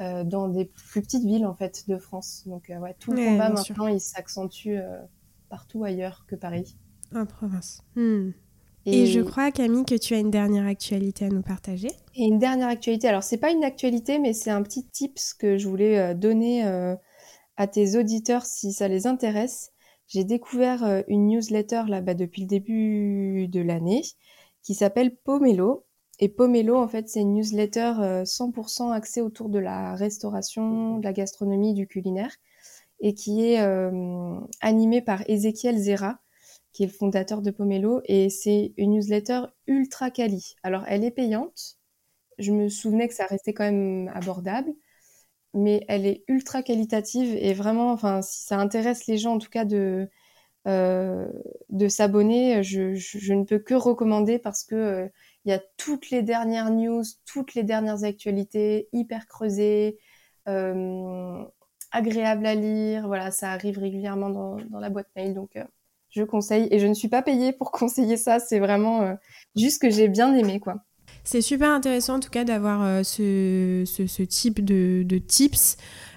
euh, 0.00 0.24
dans 0.24 0.48
des 0.48 0.64
plus 0.64 1.02
petites 1.02 1.24
villes, 1.24 1.46
en 1.46 1.54
fait, 1.54 1.84
de 1.88 1.98
France. 1.98 2.44
Donc, 2.46 2.70
ouais, 2.80 2.94
tout 2.98 3.12
le 3.12 3.24
combat, 3.24 3.50
maintenant, 3.50 3.88
il 3.88 4.00
s'accentue 4.00 4.76
partout 5.48 5.82
ailleurs 5.82 6.24
que 6.28 6.36
Paris. 6.36 6.76
En 7.14 7.26
province. 7.26 7.82
Hmm. 7.96 8.30
Et... 8.86 9.06
je 9.06 9.20
crois, 9.20 9.50
Camille, 9.50 9.84
que 9.84 9.96
tu 9.96 10.14
as 10.14 10.18
une 10.18 10.30
dernière 10.30 10.66
actualité 10.66 11.26
à 11.26 11.28
nous 11.28 11.42
partager. 11.42 11.90
Et 12.14 12.24
une 12.24 12.38
dernière 12.38 12.68
actualité. 12.68 13.08
Alors, 13.08 13.24
c'est 13.24 13.38
pas 13.38 13.50
une 13.50 13.64
actualité, 13.64 14.18
mais 14.18 14.32
c'est 14.32 14.50
un 14.50 14.62
petit 14.62 14.86
tips 14.86 15.34
que 15.34 15.58
je 15.58 15.68
voulais 15.68 16.14
donner 16.14 16.64
à 17.58 17.66
tes 17.66 17.98
auditeurs 17.98 18.46
si 18.46 18.72
ça 18.72 18.88
les 18.88 19.06
intéresse. 19.06 19.72
J'ai 20.06 20.24
découvert 20.24 20.84
euh, 20.84 21.02
une 21.08 21.26
newsletter 21.26 21.82
là-bas 21.88 22.14
depuis 22.14 22.42
le 22.42 22.46
début 22.46 23.48
de 23.48 23.60
l'année 23.60 24.02
qui 24.62 24.74
s'appelle 24.74 25.14
Pomelo. 25.16 25.84
Et 26.20 26.28
Pomelo, 26.28 26.76
en 26.76 26.88
fait, 26.88 27.08
c'est 27.08 27.20
une 27.20 27.34
newsletter 27.34 28.22
100% 28.24 28.88
euh, 28.88 28.92
axée 28.92 29.20
autour 29.20 29.48
de 29.48 29.58
la 29.58 29.94
restauration, 29.96 30.98
de 30.98 31.04
la 31.04 31.12
gastronomie, 31.12 31.74
du 31.74 31.86
culinaire, 31.86 32.34
et 33.00 33.14
qui 33.14 33.44
est 33.44 33.60
euh, 33.60 34.40
animée 34.60 35.02
par 35.02 35.28
Ezekiel 35.28 35.78
Zera, 35.78 36.18
qui 36.72 36.84
est 36.84 36.86
le 36.86 36.92
fondateur 36.92 37.42
de 37.42 37.50
Pomelo. 37.50 38.00
Et 38.04 38.30
c'est 38.30 38.72
une 38.76 38.92
newsletter 38.92 39.42
ultra 39.66 40.10
quali. 40.10 40.54
Alors, 40.62 40.84
elle 40.86 41.04
est 41.04 41.10
payante. 41.10 41.78
Je 42.38 42.52
me 42.52 42.68
souvenais 42.68 43.08
que 43.08 43.14
ça 43.14 43.26
restait 43.26 43.52
quand 43.52 43.64
même 43.64 44.10
abordable 44.14 44.72
mais 45.54 45.84
elle 45.88 46.06
est 46.06 46.24
ultra 46.28 46.62
qualitative 46.62 47.34
et 47.36 47.54
vraiment, 47.54 47.92
enfin, 47.92 48.22
si 48.22 48.44
ça 48.44 48.58
intéresse 48.58 49.06
les 49.06 49.18
gens 49.18 49.34
en 49.34 49.38
tout 49.38 49.50
cas 49.50 49.64
de, 49.64 50.08
euh, 50.66 51.26
de 51.70 51.88
s'abonner, 51.88 52.62
je, 52.62 52.94
je, 52.94 53.32
ne 53.32 53.44
peux 53.44 53.58
que 53.58 53.74
recommander 53.74 54.38
parce 54.38 54.64
que 54.64 54.74
euh, 54.74 55.08
il 55.44 55.50
y 55.50 55.54
a 55.54 55.60
toutes 55.78 56.10
les 56.10 56.22
dernières 56.22 56.70
news, 56.70 57.02
toutes 57.24 57.54
les 57.54 57.62
dernières 57.62 58.04
actualités, 58.04 58.88
hyper 58.92 59.26
creusées, 59.26 59.98
euh, 60.48 61.42
agréables 61.92 62.46
à 62.46 62.54
lire. 62.54 63.06
Voilà, 63.06 63.30
ça 63.30 63.52
arrive 63.52 63.78
régulièrement 63.78 64.30
dans, 64.30 64.56
dans 64.56 64.80
la 64.80 64.90
boîte 64.90 65.08
mail, 65.16 65.34
donc 65.34 65.56
euh, 65.56 65.64
je 66.10 66.22
conseille. 66.22 66.68
Et 66.70 66.78
je 66.78 66.86
ne 66.86 66.94
suis 66.94 67.08
pas 67.08 67.22
payée 67.22 67.52
pour 67.52 67.70
conseiller 67.72 68.16
ça, 68.18 68.38
c'est 68.38 68.58
vraiment 68.58 69.16
juste 69.56 69.80
que 69.80 69.90
j'ai 69.90 70.08
bien 70.08 70.34
aimé, 70.34 70.60
quoi. 70.60 70.84
C'est 71.30 71.42
super 71.42 71.68
intéressant 71.72 72.14
en 72.14 72.20
tout 72.20 72.30
cas 72.30 72.44
d'avoir 72.44 72.82
euh, 72.82 73.02
ce, 73.02 73.82
ce, 73.84 74.22
type 74.22 74.64
de, 74.64 75.02
de 75.04 75.18
tips. 75.18 75.76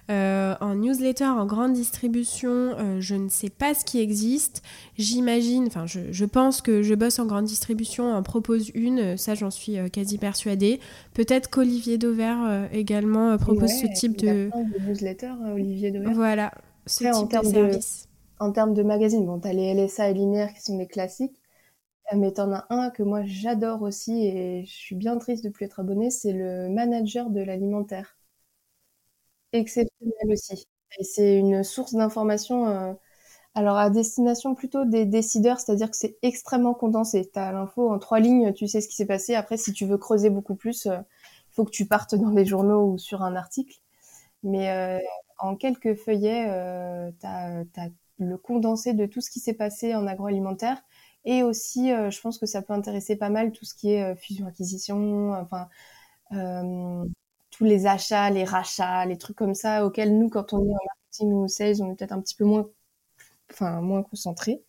Euh, 0.10 0.56
en 0.62 0.76
newsletter, 0.76 1.26
en 1.26 1.45
grande 1.45 1.74
distribution, 1.74 2.50
euh, 2.50 3.02
je 3.02 3.15
ne 3.15 3.28
sais 3.28 3.50
pas 3.50 3.74
ce 3.74 3.84
qui 3.84 4.00
existe. 4.00 4.62
J'imagine, 4.97 5.65
enfin 5.67 5.86
je, 5.86 6.00
je, 6.13 6.24
pense 6.24 6.62
que 6.62 6.82
je 6.82 6.95
bosse 6.95 7.19
en 7.19 7.26
grande 7.26 7.43
distribution, 7.43 8.13
en 8.13 8.24
propose 8.24 8.71
une, 8.74 9.17
ça 9.17 9.36
j'en 9.36 9.52
suis 9.52 9.76
quasi 9.91 10.17
persuadée. 10.17 10.80
Peut-être 11.13 11.50
qu'Olivier 11.50 11.97
Dauvert 11.97 12.69
également 12.71 13.38
propose 13.38 13.69
ce 13.69 13.88
type 13.93 14.15
de... 14.15 14.50
de 14.50 14.88
newsletter, 14.88 15.34
Olivier 15.54 15.91
Dauvert. 15.91 16.13
Voilà, 16.13 16.54
ce 16.86 17.00
type 17.00 17.38
de 17.38 17.50
service. 17.50 18.08
De, 18.39 18.45
en 18.45 18.54
termes 18.54 18.74
de 18.74 18.84
magazine, 18.84 19.26
bon, 19.26 19.41
tu 19.41 19.50
as 19.50 19.54
les 19.54 19.74
LSA 19.74 20.10
et 20.10 20.13
Linéaire 20.13 20.54
qui 20.54 20.62
sont 20.62 20.78
des 20.78 20.88
classiques. 20.88 21.41
Mais 22.15 22.32
t'en 22.34 22.52
as 22.52 22.65
un 22.69 22.89
que 22.89 23.04
moi 23.04 23.24
j'adore 23.26 23.82
aussi 23.84 24.26
et 24.26 24.65
je 24.65 24.71
suis 24.71 24.95
bien 24.95 25.17
triste 25.17 25.43
de 25.43 25.50
plus 25.50 25.65
être 25.65 25.80
abonnée, 25.80 26.10
c'est 26.12 26.34
le 26.34 26.69
manager 26.69 27.30
de 27.30 27.41
l'alimentaire. 27.41 28.17
Exceptionnel 29.54 30.32
aussi. 30.32 30.65
Et 31.00 31.04
c'est 31.04 31.38
une 31.38 31.63
source 31.63 31.93
d'information, 31.93 32.67
euh, 32.67 32.93
alors 33.56 33.78
à 33.78 33.89
destination 33.89 34.56
plutôt 34.56 34.86
des 34.86 35.06
décideurs, 35.06 35.60
c'est-à-dire 35.60 35.89
que 35.91 35.97
c'est 35.97 36.17
extrêmement 36.21 36.74
condensé. 36.74 37.30
Tu 37.32 37.39
as 37.39 37.52
l'info 37.54 37.89
en 37.91 38.00
trois 38.00 38.19
lignes, 38.19 38.54
tu 38.54 38.67
sais 38.67 38.82
ce 38.82 38.88
qui 38.89 38.95
s'est 38.95 39.06
passé. 39.06 39.36
Après, 39.36 39.58
si 39.58 39.74
tu 39.74 39.86
veux 39.86 39.97
creuser 39.97 40.30
beaucoup 40.30 40.56
plus, 40.56 40.86
il 40.86 40.91
euh, 40.91 41.02
faut 41.52 41.65
que 41.65 41.71
tu 41.71 41.86
partes 41.88 42.15
dans 42.15 42.32
les 42.32 42.45
journaux 42.45 42.93
ou 42.93 42.97
sur 42.97 43.24
un 43.24 43.36
article. 43.36 43.80
Mais 44.43 44.71
euh, 44.71 45.00
en 45.39 45.56
quelques 45.56 45.95
feuillets, 45.95 46.45
tu 47.19 47.28
as, 47.28 47.62
as, 47.78 47.89
le 48.19 48.38
condensé 48.38 48.93
de 48.93 49.06
tout 49.06 49.21
ce 49.21 49.32
qui 49.32 49.39
s'est 49.39 49.54
passé 49.54 49.95
en 49.95 50.08
agroalimentaire 50.08 50.82
et 51.26 51.44
aussi, 51.44 51.92
euh, 51.92 52.10
je 52.10 52.20
pense 52.22 52.38
que 52.40 52.46
ça 52.46 52.62
peut 52.62 52.74
intéresser 52.74 53.16
pas 53.16 53.30
mal 53.30 53.52
tout 53.52 53.66
ce 53.66 53.76
qui 53.76 53.92
est 53.92 54.04
euh, 54.04 54.16
fusion-acquisition, 54.16 55.34
enfin, 55.34 55.70
euh, 56.34 57.06
tous 57.52 57.66
les 57.66 57.88
achats, 57.88 58.30
les 58.32 58.44
rachats, 58.46 59.06
les 59.06 59.18
trucs 59.18 59.38
comme 59.38 59.56
ça, 59.56 59.86
auxquels 59.86 60.18
nous, 60.18 60.30
quand 60.30 60.54
on 60.54 60.60
est 60.66 60.70
en 60.70 60.78
marketing 60.88 61.34
ou 61.34 61.48
sales, 61.48 61.82
on 61.82 61.92
est 61.92 61.96
peut-être 61.96 62.14
un 62.14 62.22
petit 62.22 62.36
peu 62.36 62.46
moins, 62.46 62.70
enfin, 63.52 63.82
moins 63.82 64.04
concentré. 64.04 64.64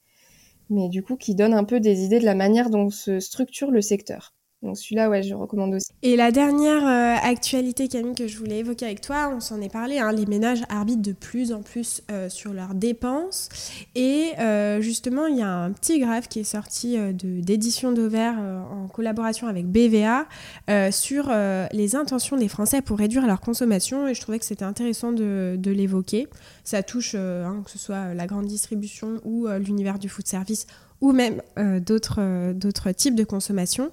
Mais 0.70 0.88
du 0.88 1.02
coup, 1.04 1.16
qui 1.16 1.34
donne 1.34 1.54
un 1.54 1.64
peu 1.64 1.80
des 1.80 2.04
idées 2.04 2.20
de 2.20 2.26
la 2.26 2.34
manière 2.34 2.70
dont 2.70 2.90
se 2.90 3.20
structure 3.20 3.70
le 3.70 3.82
secteur. 3.82 4.34
Donc 4.62 4.78
celui-là, 4.78 5.10
ouais, 5.10 5.24
je 5.24 5.34
recommande 5.34 5.74
aussi. 5.74 5.88
Et 6.02 6.14
la 6.14 6.30
dernière 6.30 6.86
euh, 6.86 7.16
actualité, 7.20 7.88
Camille, 7.88 8.14
que 8.14 8.28
je 8.28 8.38
voulais 8.38 8.58
évoquer 8.58 8.86
avec 8.86 9.00
toi, 9.00 9.32
on 9.34 9.40
s'en 9.40 9.60
est 9.60 9.72
parlé, 9.72 9.98
hein, 9.98 10.12
les 10.12 10.24
ménages 10.24 10.62
arbitrent 10.68 11.02
de 11.02 11.12
plus 11.12 11.52
en 11.52 11.62
plus 11.62 12.02
euh, 12.12 12.28
sur 12.28 12.52
leurs 12.52 12.74
dépenses. 12.74 13.48
Et 13.96 14.30
euh, 14.38 14.80
justement, 14.80 15.26
il 15.26 15.38
y 15.38 15.42
a 15.42 15.48
un 15.48 15.72
petit 15.72 15.98
graphe 15.98 16.28
qui 16.28 16.40
est 16.40 16.44
sorti 16.44 16.96
d'édition 17.12 17.90
d'Auvert 17.90 18.38
en 18.38 18.86
collaboration 18.86 19.48
avec 19.48 19.66
BVA 19.66 20.26
sur 20.90 21.30
les 21.72 21.96
intentions 21.96 22.36
des 22.36 22.48
Français 22.48 22.82
pour 22.82 22.98
réduire 22.98 23.26
leur 23.26 23.40
consommation. 23.40 24.06
Et 24.06 24.14
je 24.14 24.20
trouvais 24.20 24.38
que 24.38 24.44
c'était 24.44 24.64
intéressant 24.64 25.12
de, 25.12 25.58
l'évoquer. 25.64 26.28
Ça 26.64 26.82
touche, 26.82 27.14
hein, 27.14 27.62
que 27.64 27.70
ce 27.70 27.78
soit 27.78 28.14
la 28.14 28.26
grande 28.26 28.46
distribution 28.46 29.20
ou 29.24 29.48
l'univers 29.48 29.98
du 29.98 30.08
food 30.08 30.26
service 30.26 30.66
ou 31.02 31.12
même 31.12 31.42
euh, 31.58 31.80
d'autres, 31.80 32.20
euh, 32.20 32.54
d'autres 32.54 32.92
types 32.92 33.16
de 33.16 33.24
consommation. 33.24 33.90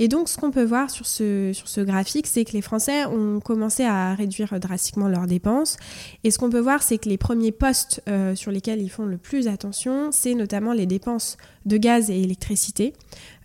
Et 0.00 0.08
donc, 0.08 0.28
ce 0.28 0.36
qu'on 0.36 0.50
peut 0.50 0.64
voir 0.64 0.90
sur 0.90 1.06
ce, 1.06 1.52
sur 1.54 1.68
ce 1.68 1.80
graphique, 1.80 2.26
c'est 2.26 2.44
que 2.44 2.52
les 2.52 2.60
Français 2.60 3.06
ont 3.06 3.38
commencé 3.38 3.84
à 3.84 4.14
réduire 4.14 4.58
drastiquement 4.58 5.08
leurs 5.08 5.28
dépenses. 5.28 5.76
Et 6.24 6.32
ce 6.32 6.38
qu'on 6.38 6.50
peut 6.50 6.60
voir, 6.60 6.82
c'est 6.82 6.98
que 6.98 7.08
les 7.08 7.18
premiers 7.18 7.52
postes 7.52 8.02
euh, 8.08 8.34
sur 8.34 8.50
lesquels 8.50 8.82
ils 8.82 8.90
font 8.90 9.06
le 9.06 9.16
plus 9.16 9.46
attention, 9.46 10.10
c'est 10.10 10.34
notamment 10.34 10.72
les 10.72 10.86
dépenses 10.86 11.38
de 11.66 11.76
gaz 11.76 12.10
et 12.10 12.20
électricité. 12.20 12.94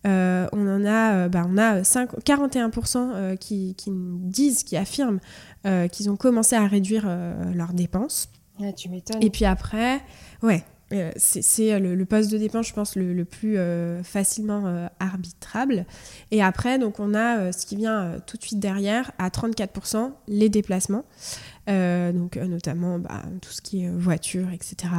on 0.03 0.47
en 0.53 0.86
a, 0.86 1.29
bah, 1.29 1.45
on 1.47 1.57
a 1.59 1.84
5, 1.84 2.09
41% 2.25 3.38
qui, 3.38 3.75
qui, 3.75 3.91
disent, 3.91 4.63
qui 4.63 4.77
affirment 4.77 5.19
qu'ils 5.91 6.09
ont 6.09 6.15
commencé 6.15 6.55
à 6.55 6.65
réduire 6.65 7.07
leurs 7.53 7.73
dépenses. 7.73 8.29
tu 8.77 8.89
m'étonnes. 8.89 9.21
Et 9.21 9.29
puis 9.29 9.45
après, 9.45 10.01
ouais, 10.41 10.63
euh, 10.93 11.11
c'est 11.15 11.73
euh, 11.73 11.79
le, 11.79 12.05
poste 12.05 12.31
de 12.31 12.38
dépense, 12.38 12.67
je 12.67 12.73
pense, 12.73 12.95
le, 12.95 13.25
plus 13.25 13.57
euh, 13.57 14.03
facilement 14.03 14.88
arbitrable. 14.99 15.86
Et 16.31 16.43
après, 16.43 16.77
donc, 16.77 16.99
on 16.99 17.13
a 17.15 17.51
ce 17.51 17.65
qui 17.65 17.75
vient 17.75 18.17
tout 18.27 18.38
de 18.38 18.43
suite 18.43 18.59
derrière, 18.59 19.11
à 19.17 19.29
34%, 19.29 20.11
les 20.27 20.49
déplacements. 20.49 21.05
donc 21.67 22.36
notamment 22.36 22.99
bah, 22.99 23.23
tout 23.41 23.51
ce 23.51 23.61
qui 23.61 23.83
est 23.83 23.89
voiture, 23.89 24.51
etc. 24.51 24.93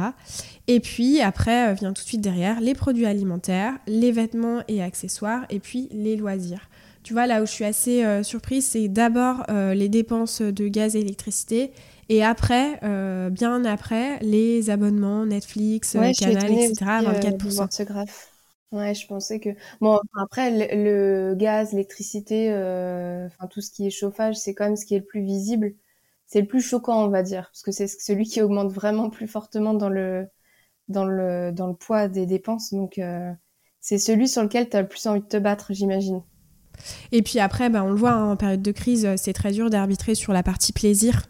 Et 0.67 0.79
puis 0.79 1.21
après 1.21 1.73
vient 1.75 1.93
tout 1.93 2.03
de 2.03 2.07
suite 2.07 2.21
derrière 2.21 2.59
les 2.59 2.73
produits 2.73 3.05
alimentaires, 3.05 3.73
les 3.87 4.11
vêtements 4.11 4.61
et 4.67 4.83
accessoires, 4.83 5.45
et 5.49 5.59
puis 5.59 5.87
les 5.91 6.15
loisirs. 6.15 6.69
Tu 7.03 7.13
vois, 7.13 7.25
là 7.25 7.41
où 7.41 7.45
je 7.45 7.51
suis 7.51 7.63
assez 7.63 8.23
surprise, 8.23 8.65
c'est 8.65 8.89
d'abord 8.89 9.45
les 9.49 9.87
dépenses 9.87 10.41
de 10.41 10.67
gaz 10.67 10.95
et 10.95 10.99
électricité, 10.99 11.71
et 12.09 12.23
après, 12.23 12.79
bien 13.29 13.65
après, 13.65 14.19
les 14.19 14.69
abonnements 14.69 15.25
Netflix, 15.25 15.93
Canal, 16.19 16.51
etc. 16.51 16.85
24%. 17.03 17.71
ce 17.71 17.83
graphe. 17.83 18.31
Ouais, 18.73 18.93
je 18.93 19.07
pensais 19.07 19.39
que 19.39 19.49
bon 19.79 19.97
après 20.21 20.51
le, 20.75 21.35
gaz, 21.35 21.71
l'électricité, 21.71 22.51
euh, 22.51 23.25
enfin 23.27 23.47
tout 23.47 23.61
ce 23.61 23.71
qui 23.71 23.87
est 23.87 23.89
chauffage, 23.89 24.35
c'est 24.35 24.53
quand 24.53 24.65
même 24.65 24.75
ce 24.75 24.85
qui 24.85 24.93
est 24.95 24.99
le 24.99 25.05
plus 25.05 25.23
visible, 25.23 25.73
c'est 26.25 26.41
le 26.41 26.47
plus 26.47 26.59
choquant, 26.61 27.05
on 27.05 27.07
va 27.07 27.23
dire, 27.23 27.43
parce 27.45 27.61
que 27.63 27.71
c'est 27.71 27.87
celui 27.87 28.25
qui 28.25 28.41
augmente 28.41 28.71
vraiment 28.73 29.09
plus 29.09 29.27
fortement 29.27 29.73
dans 29.73 29.87
le 29.87 30.27
dans 30.89 31.05
le 31.05 31.53
dans 31.53 31.67
le 31.67 31.75
poids 31.75 32.09
des 32.09 32.25
dépenses, 32.25 32.73
donc 32.73 32.97
euh, 32.99 33.31
c'est 33.79 33.99
celui 33.99 34.27
sur 34.27 34.43
lequel 34.43 34.69
tu 34.69 34.75
as 34.75 34.81
le 34.81 34.87
plus 34.89 35.05
envie 35.07 35.21
de 35.21 35.27
te 35.27 35.37
battre, 35.37 35.71
j'imagine. 35.73 36.21
Et 37.13 37.21
puis 37.21 37.39
après, 37.39 37.69
bah, 37.69 37.83
on 37.85 37.89
le 37.89 37.95
voit 37.95 38.11
hein, 38.11 38.31
en 38.31 38.35
période 38.35 38.61
de 38.61 38.71
crise, 38.73 39.07
c'est 39.15 39.33
très 39.33 39.51
dur 39.51 39.69
d'arbitrer 39.69 40.13
sur 40.13 40.33
la 40.33 40.43
partie 40.43 40.73
plaisir 40.73 41.23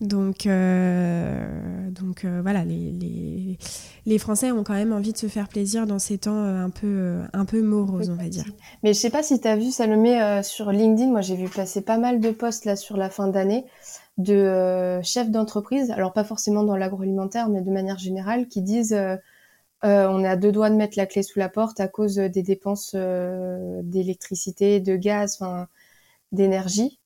donc, 0.00 0.44
euh, 0.46 1.90
euh, 2.24 2.40
voilà, 2.42 2.64
les, 2.64 3.56
les, 4.04 4.18
Français 4.18 4.52
ont 4.52 4.62
quand 4.62 4.74
même 4.74 4.92
envie 4.92 5.12
de 5.12 5.16
se 5.16 5.26
faire 5.26 5.48
plaisir 5.48 5.86
dans 5.86 5.98
ces 5.98 6.18
temps 6.18 6.36
euh, 6.36 6.64
un 6.64 6.68
peu, 6.68 7.20
un 7.32 7.44
peu 7.46 7.62
moroses, 7.62 8.10
on 8.10 8.14
va 8.14 8.28
dire. 8.28 8.44
Mais 8.82 8.92
je 8.92 8.98
sais 8.98 9.08
pas 9.08 9.22
si 9.22 9.40
tu 9.40 9.48
as 9.48 9.56
vu, 9.56 9.70
Salomé, 9.70 10.42
sur 10.42 10.70
LinkedIn, 10.70 11.10
moi 11.10 11.22
j'ai 11.22 11.36
vu 11.36 11.48
passer 11.48 11.80
pas 11.80 11.96
mal 11.96 12.20
de 12.20 12.30
posts 12.30 12.66
là 12.66 12.76
sur 12.76 12.96
la 12.96 13.08
fin 13.08 13.28
d'année 13.28 13.64
de 14.18 15.00
chefs 15.02 15.30
d'entreprise, 15.30 15.90
alors 15.90 16.12
pas 16.14 16.24
forcément 16.24 16.64
dans 16.64 16.76
l'agroalimentaire, 16.76 17.48
mais 17.48 17.60
de 17.60 17.70
manière 17.70 17.98
générale, 17.98 18.48
qui 18.48 18.62
disent 18.62 18.96
on 19.82 20.24
est 20.24 20.28
à 20.28 20.36
deux 20.36 20.52
doigts 20.52 20.70
de 20.70 20.76
mettre 20.76 20.98
la 20.98 21.06
clé 21.06 21.22
sous 21.22 21.38
la 21.38 21.48
porte 21.48 21.80
à 21.80 21.88
cause 21.88 22.16
des 22.16 22.42
dépenses 22.42 22.94
d'électricité, 22.94 24.80
de 24.80 24.96
gaz, 24.96 25.38
d'énergie. 26.32 26.98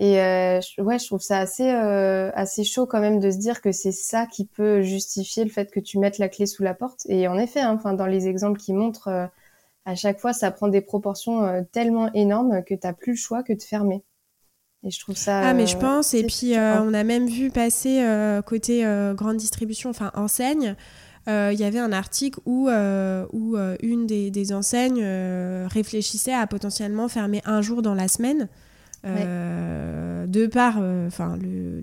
Et 0.00 0.18
euh, 0.18 0.60
ouais, 0.78 0.98
je 0.98 1.06
trouve 1.06 1.20
ça 1.20 1.38
assez 1.38 1.70
euh, 1.70 2.30
assez 2.32 2.64
chaud 2.64 2.86
quand 2.86 3.00
même 3.00 3.20
de 3.20 3.30
se 3.30 3.36
dire 3.36 3.60
que 3.60 3.70
c'est 3.70 3.92
ça 3.92 4.24
qui 4.24 4.46
peut 4.46 4.80
justifier 4.80 5.44
le 5.44 5.50
fait 5.50 5.70
que 5.70 5.78
tu 5.78 5.98
mettes 5.98 6.16
la 6.16 6.30
clé 6.30 6.46
sous 6.46 6.62
la 6.62 6.72
porte. 6.72 7.02
Et 7.10 7.28
en 7.28 7.36
effet, 7.36 7.60
hein, 7.60 7.74
enfin 7.78 7.92
dans 7.92 8.06
les 8.06 8.26
exemples 8.26 8.58
qui 8.58 8.72
montrent, 8.72 9.08
euh, 9.08 9.26
à 9.84 9.94
chaque 9.94 10.18
fois, 10.18 10.32
ça 10.32 10.50
prend 10.50 10.68
des 10.68 10.80
proportions 10.80 11.66
tellement 11.70 12.10
énormes 12.14 12.64
que 12.64 12.74
t'as 12.74 12.94
plus 12.94 13.12
le 13.12 13.18
choix 13.18 13.42
que 13.42 13.52
de 13.52 13.62
fermer. 13.62 14.02
Et 14.84 14.90
je 14.90 14.98
trouve 15.00 15.18
ça. 15.18 15.40
Ah 15.40 15.52
mais 15.52 15.66
je 15.66 15.76
pense. 15.76 16.14
Et 16.14 16.24
puis 16.24 16.54
on 16.56 16.94
a 16.94 17.04
même 17.04 17.26
vu 17.26 17.50
passer 17.50 18.02
côté 18.46 18.84
grande 19.14 19.36
distribution, 19.36 19.90
enfin 19.90 20.12
enseigne. 20.14 20.76
Il 21.26 21.58
y 21.58 21.64
avait 21.64 21.78
un 21.78 21.92
article 21.92 22.40
où, 22.46 22.68
où 22.70 23.56
une 23.82 24.06
des, 24.06 24.30
des 24.30 24.52
enseignes 24.52 25.02
réfléchissait 25.66 26.34
à 26.34 26.46
potentiellement 26.46 27.08
fermer 27.08 27.40
un 27.44 27.62
jour 27.62 27.82
dans 27.82 27.94
la 27.94 28.06
semaine 28.06 28.48
euh, 29.06 30.26
de 30.26 30.46
par 30.46 30.76
euh, 30.78 31.06
enfin 31.06 31.38
le, 31.38 31.82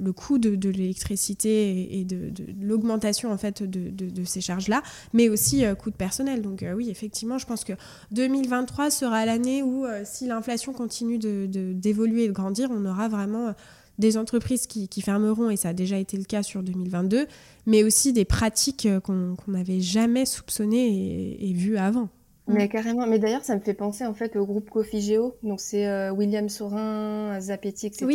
le, 0.00 0.12
coût 0.14 0.38
de, 0.38 0.56
de 0.56 0.70
l'électricité 0.70 1.98
et 1.98 2.04
de, 2.04 2.32
l'augmentation 2.62 3.30
en 3.30 3.36
fait 3.36 3.62
de, 3.62 4.24
ces 4.24 4.40
charges 4.40 4.68
là 4.68 4.82
mais 5.12 5.28
aussi 5.28 5.66
euh, 5.66 5.74
coût 5.74 5.90
de 5.90 5.96
personnel 5.96 6.40
donc 6.40 6.64
oui 6.74 6.88
effectivement 6.88 7.36
je 7.36 7.44
pense 7.44 7.64
que 7.64 7.74
2023 8.12 8.90
sera 8.90 9.26
l'année 9.26 9.62
où 9.62 9.84
si 10.04 10.26
l'inflation 10.26 10.72
continue 10.72 11.18
d'évoluer 11.18 12.24
et 12.24 12.28
de 12.28 12.32
grandir 12.32 12.70
on 12.70 12.86
aura 12.86 13.08
vraiment 13.08 13.54
des 13.98 14.16
entreprises 14.16 14.66
qui, 14.66 14.88
fermeront, 15.02 15.50
et 15.50 15.56
ça 15.56 15.68
a 15.68 15.72
déjà 15.74 15.98
été 15.98 16.16
le 16.16 16.24
cas 16.24 16.42
sur 16.42 16.62
2022, 16.62 17.26
mais 17.66 17.84
aussi 17.84 18.14
des 18.14 18.24
pratiques 18.24 18.88
qu'on 19.04 19.36
n'avait 19.48 19.80
jamais 19.80 20.24
soupçonnées 20.24 21.36
et 21.38 21.52
vues 21.52 21.76
avant. 21.76 22.08
Mais 22.48 22.68
carrément. 22.68 23.06
Mais 23.06 23.18
d'ailleurs, 23.18 23.44
ça 23.44 23.54
me 23.56 23.60
fait 23.60 23.74
penser 23.74 24.04
en 24.04 24.14
fait 24.14 24.36
au 24.36 24.46
groupe 24.46 24.68
Cofigeo. 24.70 25.36
Donc 25.42 25.60
c'est 25.60 25.86
euh, 25.86 26.10
William 26.12 26.48
Saurin, 26.48 27.38
Zapetti, 27.40 27.86
etc. 27.86 28.06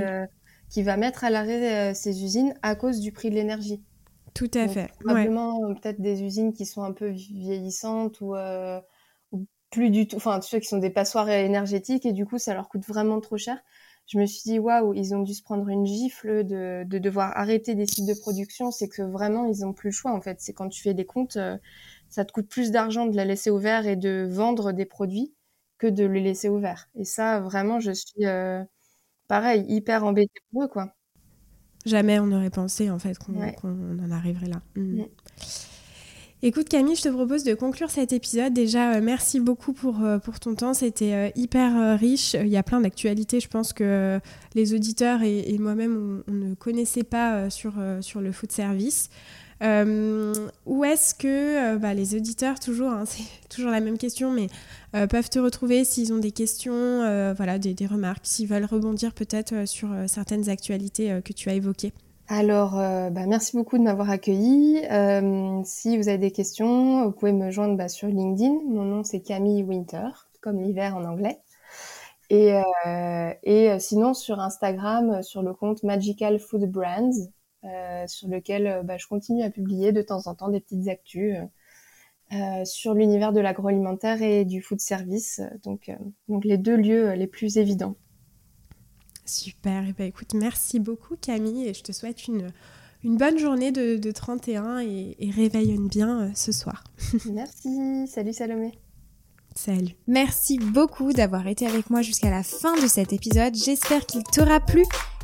Euh, 0.00 0.26
qui, 0.68 0.82
va 0.82 0.96
mettre 0.96 1.24
à 1.24 1.30
l'arrêt 1.30 1.94
ces 1.94 2.10
euh, 2.10 2.24
usines 2.24 2.54
à 2.62 2.74
cause 2.74 3.00
du 3.00 3.12
prix 3.12 3.30
de 3.30 3.34
l'énergie. 3.34 3.82
Tout 4.34 4.50
à 4.54 4.68
fait. 4.68 4.90
Probablement 5.00 5.74
peut-être 5.74 6.00
des 6.00 6.22
usines 6.22 6.52
qui 6.52 6.64
sont 6.64 6.82
un 6.82 6.92
peu 6.92 7.08
vieillissantes 7.08 8.20
ou, 8.20 8.34
plus 9.70 9.90
du 9.90 10.06
tout. 10.06 10.16
Enfin, 10.16 10.38
tu 10.40 10.48
sais, 10.50 10.60
qui 10.60 10.68
sont 10.68 10.78
des 10.78 10.90
passoires 10.90 11.30
énergétiques 11.30 12.04
et 12.04 12.12
du 12.12 12.26
coup, 12.26 12.38
ça 12.38 12.52
leur 12.54 12.68
coûte 12.68 12.86
vraiment 12.86 13.20
trop 13.20 13.38
cher. 13.38 13.58
Je 14.06 14.18
me 14.18 14.26
suis 14.26 14.42
dit 14.42 14.58
waouh, 14.58 14.92
ils 14.94 15.14
ont 15.14 15.22
dû 15.22 15.32
se 15.32 15.42
prendre 15.42 15.68
une 15.68 15.86
gifle 15.86 16.44
de, 16.44 16.84
de 16.84 16.98
devoir 16.98 17.36
arrêter 17.36 17.74
des 17.74 17.86
sites 17.86 18.06
de 18.06 18.14
production. 18.14 18.70
C'est 18.70 18.88
que 18.88 19.02
vraiment, 19.02 19.46
ils 19.46 19.64
ont 19.64 19.72
plus 19.72 19.88
le 19.88 19.94
choix 19.94 20.12
en 20.12 20.20
fait. 20.20 20.40
C'est 20.40 20.52
quand 20.52 20.68
tu 20.68 20.82
fais 20.82 20.92
des 20.92 21.06
comptes 21.06 21.38
ça 22.12 22.26
te 22.26 22.32
coûte 22.32 22.46
plus 22.46 22.70
d'argent 22.70 23.06
de 23.06 23.16
la 23.16 23.24
laisser 23.24 23.50
ouverte 23.50 23.86
et 23.86 23.96
de 23.96 24.28
vendre 24.30 24.72
des 24.72 24.84
produits 24.84 25.32
que 25.78 25.86
de 25.86 26.04
les 26.04 26.20
laisser 26.20 26.50
ouverts. 26.50 26.88
Et 26.94 27.04
ça, 27.04 27.40
vraiment, 27.40 27.80
je 27.80 27.90
suis, 27.90 28.26
euh, 28.26 28.62
pareil, 29.28 29.64
hyper 29.66 30.04
embêtée 30.04 30.40
pour 30.52 30.64
eux, 30.64 30.68
quoi. 30.68 30.92
Jamais 31.86 32.20
on 32.20 32.30
aurait 32.30 32.50
pensé, 32.50 32.90
en 32.90 32.98
fait, 32.98 33.18
qu'on 33.18 33.34
en 33.34 34.10
arriverait 34.10 34.48
là. 34.48 34.60
Mm. 34.76 35.00
Mm. 35.00 35.06
Écoute 36.44 36.68
Camille, 36.68 36.96
je 36.96 37.02
te 37.02 37.08
propose 37.08 37.44
de 37.44 37.54
conclure 37.54 37.88
cet 37.88 38.12
épisode. 38.12 38.52
Déjà, 38.52 38.94
euh, 38.94 39.00
merci 39.02 39.40
beaucoup 39.40 39.72
pour, 39.72 40.04
euh, 40.04 40.18
pour 40.18 40.38
ton 40.38 40.54
temps. 40.54 40.74
C'était 40.74 41.32
hyper 41.34 41.98
riche. 41.98 42.34
Il 42.34 42.48
y 42.48 42.58
a 42.58 42.62
plein 42.62 42.82
d'actualités, 42.82 43.40
je 43.40 43.48
pense 43.48 43.72
que 43.72 44.20
les 44.54 44.74
auditeurs 44.74 45.22
et, 45.22 45.56
moi-même, 45.58 46.22
on, 46.28 46.32
ne 46.32 46.54
connaissait 46.54 47.04
pas 47.04 47.48
sur, 47.48 47.74
sur 48.02 48.20
le 48.20 48.32
food 48.32 48.52
service. 48.52 49.08
Euh, 49.62 50.34
où 50.66 50.84
est-ce 50.84 51.14
que 51.14 51.74
euh, 51.74 51.78
bah, 51.78 51.94
les 51.94 52.16
auditeurs, 52.16 52.58
toujours, 52.58 52.90
hein, 52.90 53.04
c'est 53.06 53.48
toujours 53.48 53.70
la 53.70 53.80
même 53.80 53.98
question, 53.98 54.30
mais 54.30 54.48
euh, 54.94 55.06
peuvent 55.06 55.30
te 55.30 55.38
retrouver 55.38 55.84
s'ils 55.84 56.12
ont 56.12 56.18
des 56.18 56.32
questions, 56.32 56.72
voilà, 57.36 57.58
des, 57.58 57.86
remarques, 57.86 58.24
s'ils 58.26 58.48
veulent 58.48 58.64
rebondir 58.64 59.14
peut-être 59.14 59.66
sur 59.66 59.88
certaines 60.06 60.48
actualités 60.48 61.20
que 61.24 61.32
tu 61.32 61.48
as 61.48 61.54
évoquées 61.54 61.92
alors, 62.28 62.76
bah, 62.76 63.26
merci 63.26 63.54
beaucoup 63.54 63.76
de 63.76 63.82
m'avoir 63.82 64.08
accueilli. 64.08 64.80
si 65.64 65.98
vous 65.98 66.08
avez 66.08 66.18
des 66.18 66.30
questions, 66.30 67.04
vous 67.04 67.12
pouvez 67.12 67.32
me 67.32 67.50
joindre 67.50 67.76
bah, 67.76 67.88
sur 67.88 68.08
LinkedIn. 68.08 68.54
Mon 68.68 68.84
nom 68.84 69.04
c'est 69.04 69.20
Camille 69.20 69.62
Winter, 69.62 70.08
comme 70.40 70.62
l'hiver 70.62 70.96
en 70.96 71.04
anglais. 71.04 71.40
Et, 72.30 72.56
sinon 73.80 74.14
sur 74.14 74.40
Instagram, 74.40 75.22
sur 75.22 75.42
le 75.42 75.52
compte 75.52 75.82
Magical 75.82 76.38
Food 76.38 76.70
Brands, 76.70 77.28
sur 78.06 78.28
lequel 78.28 78.66
euh, 78.66 78.82
bah, 78.82 78.96
je 78.96 79.06
continue 79.06 79.42
à 79.42 79.50
publier 79.50 79.92
de 79.92 80.02
temps 80.02 80.26
en 80.26 80.34
temps 80.34 80.48
des 80.48 80.60
petites 80.60 80.88
actus 80.88 81.36
euh, 82.32 82.64
sur 82.64 82.94
l'univers 82.94 83.32
de 83.32 83.40
l'agroalimentaire 83.40 84.22
et 84.22 84.44
du 84.44 84.62
food 84.62 84.80
service, 84.80 85.40
donc, 85.62 85.90
donc 86.28 86.44
les 86.44 86.56
deux 86.56 86.76
lieux 86.76 87.12
les 87.12 87.26
plus 87.26 87.58
évidents. 87.58 87.96
Super, 89.24 89.86
et 89.86 89.92
ben, 89.92 90.06
écoute, 90.06 90.34
merci 90.34 90.80
beaucoup 90.80 91.16
Camille 91.16 91.68
et 91.68 91.74
je 91.74 91.82
te 91.82 91.92
souhaite 91.92 92.26
une, 92.26 92.48
une 93.04 93.16
bonne 93.16 93.38
journée 93.38 93.70
de, 93.70 93.96
de 93.96 94.10
31 94.10 94.80
et, 94.80 95.16
et 95.18 95.30
réveillonne 95.30 95.88
bien 95.88 96.32
ce 96.34 96.52
soir. 96.52 96.84
merci, 97.30 98.06
salut 98.08 98.32
Salomé. 98.32 98.72
Salut. 99.54 99.94
Merci 100.06 100.58
beaucoup 100.58 101.12
d'avoir 101.12 101.46
été 101.46 101.66
avec 101.66 101.90
moi 101.90 102.02
jusqu'à 102.02 102.30
la 102.30 102.42
fin 102.42 102.74
de 102.80 102.86
cet 102.86 103.12
épisode. 103.12 103.54
J'espère 103.54 104.06
qu'il 104.06 104.22
t'aura 104.24 104.60
plu. 104.60 104.82